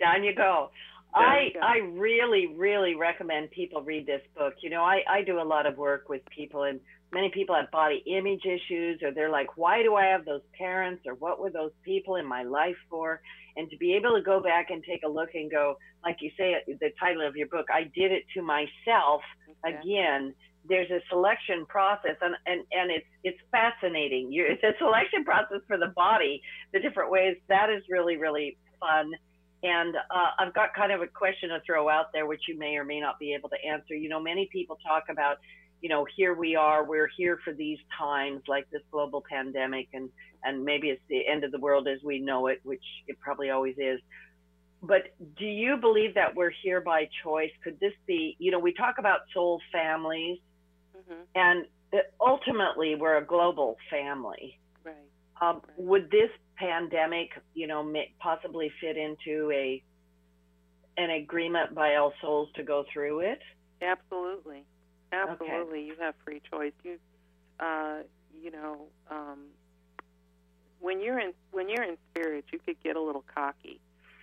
Down 0.01 0.25
you 0.25 0.35
go. 0.35 0.71
Down 1.15 1.25
I 1.25 1.41
you 1.45 1.53
go. 1.55 1.61
I 1.61 1.77
really 1.95 2.49
really 2.49 2.95
recommend 2.95 3.51
people 3.51 3.83
read 3.83 4.07
this 4.07 4.23
book. 4.37 4.55
You 4.61 4.71
know, 4.71 4.83
I 4.83 5.03
I 5.09 5.23
do 5.23 5.41
a 5.41 5.45
lot 5.45 5.67
of 5.67 5.79
work 5.79 6.09
with 6.09 6.23
people 6.29 6.65
and 6.65 6.81
many 7.19 7.31
people 7.39 7.55
have 7.61 7.71
body 7.83 7.99
image 8.19 8.45
issues 8.57 8.97
or 9.05 9.11
they're 9.17 9.35
like 9.41 9.51
why 9.63 9.77
do 9.87 9.91
I 10.03 10.07
have 10.15 10.25
those 10.25 10.47
parents 10.65 11.03
or 11.09 11.15
what 11.25 11.37
were 11.41 11.51
those 11.61 11.75
people 11.91 12.15
in 12.17 12.27
my 12.37 12.43
life 12.59 12.81
for? 12.91 13.09
And 13.59 13.65
to 13.71 13.77
be 13.85 13.91
able 13.99 14.13
to 14.19 14.23
go 14.33 14.37
back 14.51 14.67
and 14.73 14.81
take 14.91 15.03
a 15.09 15.09
look 15.19 15.31
and 15.41 15.51
go 15.51 15.65
like 16.07 16.19
you 16.25 16.31
say 16.39 16.49
the 16.85 16.91
title 17.01 17.27
of 17.27 17.35
your 17.41 17.49
book, 17.57 17.67
I 17.81 17.83
did 18.01 18.11
it 18.19 18.25
to 18.35 18.41
myself 18.43 19.23
Okay. 19.65 19.79
again 19.83 20.23
there's 20.69 20.91
a 20.91 21.01
selection 21.09 21.65
process 21.67 22.17
and, 22.21 22.35
and, 22.47 22.61
and 22.73 22.91
it's 22.97 23.07
it's 23.25 23.39
fascinating 23.51 24.25
you 24.31 24.45
it's 24.53 24.63
a 24.63 24.75
selection 24.79 25.25
process 25.25 25.61
for 25.67 25.79
the 25.79 25.93
body 25.97 26.35
the 26.73 26.81
different 26.81 27.11
ways 27.11 27.37
that 27.49 27.69
is 27.71 27.83
really 27.91 28.17
really 28.17 28.57
fun 28.81 29.13
and 29.63 29.97
uh, 29.97 30.31
i've 30.39 30.55
got 30.55 30.75
kind 30.75 30.93
of 30.93 31.01
a 31.01 31.07
question 31.07 31.49
to 31.51 31.61
throw 31.67 31.89
out 31.89 32.07
there 32.13 32.27
which 32.27 32.43
you 32.49 32.59
may 32.59 32.77
or 32.77 32.85
may 32.85 33.01
not 33.01 33.19
be 33.19 33.33
able 33.35 33.49
to 33.49 33.57
answer 33.65 33.95
you 33.95 34.09
know 34.09 34.21
many 34.21 34.49
people 34.53 34.77
talk 34.87 35.05
about 35.09 35.37
you 35.87 35.91
know 35.91 36.05
here 36.17 36.35
we 36.35 36.57
are 36.57 36.85
we're 36.85 37.09
here 37.17 37.39
for 37.45 37.53
these 37.53 37.79
times 37.97 38.43
like 38.49 38.69
this 38.71 38.83
global 38.91 39.23
pandemic 39.31 39.87
and 39.93 40.11
and 40.43 40.65
maybe 40.65 40.89
it's 40.89 41.03
the 41.09 41.23
end 41.25 41.45
of 41.45 41.53
the 41.53 41.61
world 41.61 41.87
as 41.87 42.03
we 42.03 42.19
know 42.19 42.49
it 42.49 42.59
which 42.65 42.83
it 43.07 43.17
probably 43.21 43.51
always 43.51 43.77
is 43.79 44.01
but 44.83 45.03
do 45.39 45.47
you 45.47 45.77
believe 45.77 46.15
that 46.15 46.35
we're 46.35 46.53
here 46.65 46.81
by 46.81 47.09
choice 47.23 47.53
could 47.63 47.79
this 47.79 47.93
be 48.05 48.35
you 48.41 48.51
know 48.51 48.59
we 48.59 48.73
talk 48.73 48.97
about 48.99 49.21
soul 49.33 49.61
families 49.71 50.39
hmm 51.09 51.23
and 51.37 51.67
that 51.93 52.13
ultimately 52.21 52.95
we're 52.95 53.19
a 53.19 53.25
global 53.25 53.77
family. 53.91 54.59
Right. 54.85 54.95
Um, 55.41 55.63
would 55.77 56.11
this 56.11 56.31
pandemic, 56.57 57.31
you 57.55 57.67
know, 57.67 57.93
possibly 58.19 58.71
fit 58.81 58.97
into 58.97 59.51
a 59.53 59.83
an 60.99 61.11
agreement 61.11 61.75
by 61.75 61.97
all 61.97 62.15
souls 62.23 62.49
to 62.57 62.63
go 62.63 62.85
through 62.93 63.21
it? 63.21 63.39
Absolutely, 63.83 64.65
absolutely. 65.13 65.85
You 65.85 65.95
have 66.01 66.15
free 66.25 66.41
choice. 66.51 66.73
You, 66.83 66.99
uh, 67.61 67.99
you 68.43 68.51
know, 68.51 68.83
um, 69.11 69.39
when 70.81 71.01
you're 71.01 71.19
in 71.19 71.33
when 71.53 71.69
you're 71.69 71.83
in 71.83 71.97
spirit, 72.11 72.45
you 72.53 72.59
could 72.59 72.77
get 72.83 72.97
a 72.97 73.01
little 73.01 73.25
cocky, 73.35 73.81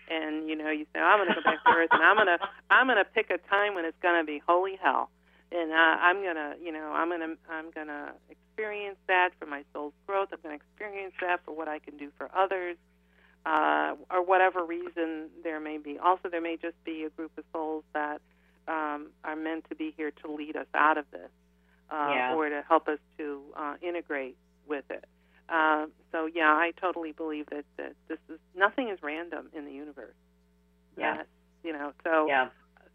and 0.10 0.50
you 0.50 0.56
know, 0.56 0.70
you 0.70 0.86
say, 0.94 1.00
"I'm 1.00 1.20
going 1.20 1.30
to 1.30 1.36
go 1.36 1.44
back 1.44 1.64
to 1.64 1.70
Earth, 1.72 1.90
and 1.92 2.04
I'm 2.04 2.16
going 2.16 2.28
to 2.28 2.40
I'm 2.70 2.88
going 2.88 2.98
to 2.98 3.06
pick 3.06 3.30
a 3.30 3.38
time 3.50 3.76
when 3.76 3.86
it's 3.86 3.98
going 4.02 4.20
to 4.22 4.26
be 4.26 4.42
holy 4.48 4.78
hell, 4.82 5.10
and 5.52 5.72
uh, 5.72 5.76
I'm 5.76 6.22
going 6.22 6.36
to, 6.36 6.56
you 6.64 6.72
know, 6.72 6.92
I'm 6.94 7.10
going 7.10 7.22
to 7.22 7.36
I'm 7.50 7.72
going 7.72 7.88
to 7.88 8.14
experience 8.30 8.98
that 9.08 9.32
for 9.40 9.46
my 9.46 9.64
soul's 9.74 9.94
growth. 10.06 10.30
I'm 10.32 10.40
going 10.44 10.58
to 10.58 10.64
experience 10.64 11.14
that 11.22 11.42
for 11.46 11.56
what 11.56 11.68
I 11.68 11.80
can 11.80 11.98
do 11.98 12.10
for 12.18 12.30
others." 12.36 12.78
Uh, 13.46 13.96
or 14.10 14.24
whatever 14.24 14.64
reason 14.64 15.28
there 15.44 15.60
may 15.60 15.78
be. 15.78 16.00
Also, 16.00 16.30
there 16.30 16.40
may 16.40 16.56
just 16.56 16.82
be 16.86 17.04
a 17.04 17.10
group 17.10 17.30
of 17.38 17.44
souls 17.52 17.84
that 17.94 18.22
um, 18.68 19.08
are 19.24 19.36
meant 19.36 19.66
to 19.70 19.76
be 19.76 19.94
here 19.98 20.12
to 20.24 20.32
lead 20.32 20.56
us 20.56 20.68
out 20.74 20.98
of 20.98 21.06
this 21.12 21.30
uh, 21.92 22.12
Yeah. 22.14 22.36
or 22.36 22.50
to 22.50 22.64
help 22.68 22.88
us 22.88 23.00
to 23.18 23.42
uh, 23.56 23.76
integrate 23.82 24.38
with 24.68 24.86
it. 24.90 25.06
Uh, 25.50 25.88
so 26.12 26.26
yeah, 26.34 26.50
I 26.52 26.72
totally 26.80 27.12
believe 27.12 27.46
that, 27.52 27.66
that 27.78 27.94
this 28.08 28.20
is 28.30 28.40
nothing 28.56 28.90
is 28.90 29.00
random 29.04 29.48
in 29.54 29.66
the 29.66 29.72
universe. 29.74 30.16
Yeah. 30.98 31.18
That, 31.18 31.28
you 31.64 31.74
know, 31.74 31.92
so 32.04 32.28
Yeah. 32.28 32.50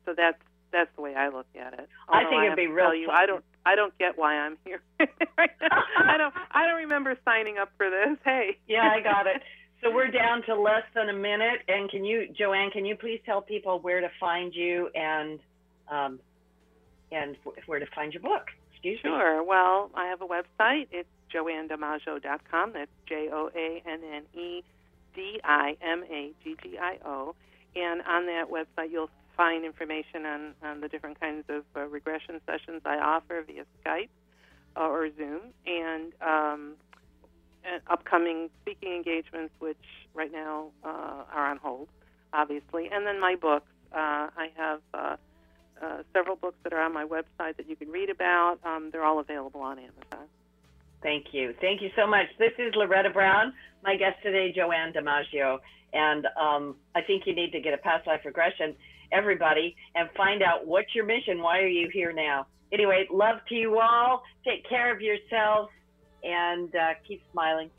so 0.07 0.15
that's 0.17 0.39
that's 0.71 0.91
the 0.97 1.03
way 1.03 1.15
I 1.15 1.29
look 1.29 1.47
at 1.59 1.73
it. 1.75 1.89
I 2.09 2.25
think 2.25 2.41
it'd 2.41 2.49
have 2.51 2.57
be 2.57 2.67
real 2.67 2.95
you. 2.95 3.09
I 3.11 3.27
don't 3.27 3.45
I 3.67 3.75
don't 3.75 3.97
get 3.99 4.17
why 4.19 4.35
I'm 4.37 4.57
here. 4.65 4.81
right 5.37 5.51
now. 5.61 5.83
I 5.99 6.17
don't 6.17 6.35
I 6.51 6.67
don't 6.67 6.77
remember 6.79 7.17
signing 7.25 7.59
up 7.59 7.71
for 7.77 7.91
this. 7.91 8.19
Hey. 8.25 8.57
Yeah, 8.67 8.89
I 8.91 9.01
got 9.01 9.27
it. 9.27 9.43
So 9.83 9.91
we're 9.93 10.11
down 10.11 10.43
to 10.47 10.55
less 10.61 10.83
than 10.95 11.09
a 11.09 11.13
minute, 11.13 11.61
and 11.69 11.89
can 11.89 12.05
you, 12.05 12.27
Joanne, 12.37 12.71
can 12.73 12.85
you 12.85 12.97
please 12.97 13.21
tell 13.25 13.41
people 13.41 13.79
where 13.79 14.01
to 14.01 14.09
find 14.19 14.53
you 14.53 14.89
and 14.93 15.39
um, 15.91 16.21
and 17.11 17.37
wh- 17.45 17.69
where 17.69 17.79
to 17.79 17.87
find 17.95 18.13
your 18.13 18.23
book? 18.23 18.47
Excuse 18.73 18.99
me. 19.03 19.11
Sure. 19.11 19.43
Well, 19.43 19.91
I 19.95 20.07
have 20.07 20.21
a 20.21 20.27
website. 20.27 20.89
It's 20.93 21.09
joannedimaggio.com. 21.35 22.73
That's 22.73 22.91
J 23.09 23.29
O 23.33 23.51
A 23.55 23.83
N 23.87 24.01
N 24.05 24.23
E 24.41 24.63
D 25.15 25.41
I 25.45 25.77
M 25.83 26.05
A 26.11 26.31
G 26.45 26.57
G 26.63 26.79
I 26.79 26.99
O. 27.05 27.35
And 27.75 28.03
on 28.03 28.27
that 28.27 28.47
website, 28.51 28.91
you'll 28.91 29.11
find 29.37 29.65
information 29.65 30.27
on, 30.27 30.55
on 30.63 30.81
the 30.81 30.89
different 30.89 31.21
kinds 31.21 31.45
of 31.49 31.65
uh, 31.77 31.81
regression 31.87 32.41
sessions 32.47 32.83
I 32.85 32.97
offer 32.99 33.43
via 33.47 33.65
Skype 33.85 34.09
uh, 34.77 34.81
or 34.81 35.09
Zoom, 35.17 35.41
and, 35.67 36.13
um, 36.21 36.73
and 37.65 37.83
upcoming 37.89 38.51
speaking 38.63 38.93
engagements, 38.95 39.53
which 39.59 39.77
right 40.15 40.33
now 40.33 40.69
uh, 40.85 41.25
are 41.33 41.51
on 41.51 41.59
hold, 41.59 41.89
obviously. 42.33 42.89
And 42.93 43.07
then 43.07 43.21
my 43.21 43.35
books. 43.35 43.67
Uh, 43.93 44.29
I 44.37 44.51
have. 44.57 44.81
Uh, 45.81 46.03
several 46.13 46.35
books 46.35 46.57
that 46.65 46.73
are 46.73 46.81
on 46.81 46.93
my 46.93 47.05
website 47.05 47.57
that 47.57 47.69
you 47.69 47.77
can 47.77 47.89
read 47.89 48.11
about. 48.11 48.59
Um, 48.65 48.91
they're 48.91 49.05
all 49.05 49.21
available 49.21 49.61
on 49.61 49.79
Amazon. 49.79 50.27
Thank 51.03 51.27
you. 51.33 51.55
Thank 51.61 51.83
you 51.83 51.91
so 51.95 52.05
much. 52.05 52.27
This 52.39 52.51
is 52.59 52.75
Loretta 52.75 53.11
Brown, 53.11 53.53
my 53.85 53.97
guest 53.97 54.17
today, 54.23 54.53
Joanne 54.55 54.93
DiMaggio. 54.93 55.59
And 55.93 56.27
um, 56.41 56.75
I 56.97 57.03
think 57.03 57.25
you 57.27 57.35
need 57.35 57.53
to 57.53 57.61
get 57.61 57.75
a 57.75 57.79
past 57.79 58.09
life 58.09 58.23
regression, 58.25 58.75
everybody, 59.13 59.77
and 59.95 60.09
find 60.17 60.43
out 60.43 60.67
what's 60.67 60.93
your 60.97 61.05
mission. 61.05 61.41
Why 61.41 61.61
are 61.61 61.69
you 61.69 61.89
here 61.93 62.13
now? 62.13 62.47
Anyway, 62.73 63.07
love 63.13 63.39
to 63.49 63.55
you 63.55 63.79
all. 63.79 64.25
Take 64.45 64.69
care 64.69 64.93
of 64.93 65.01
yourselves 65.01 65.71
and 66.25 66.75
uh, 66.75 66.95
keep 67.07 67.23
smiling. 67.33 67.71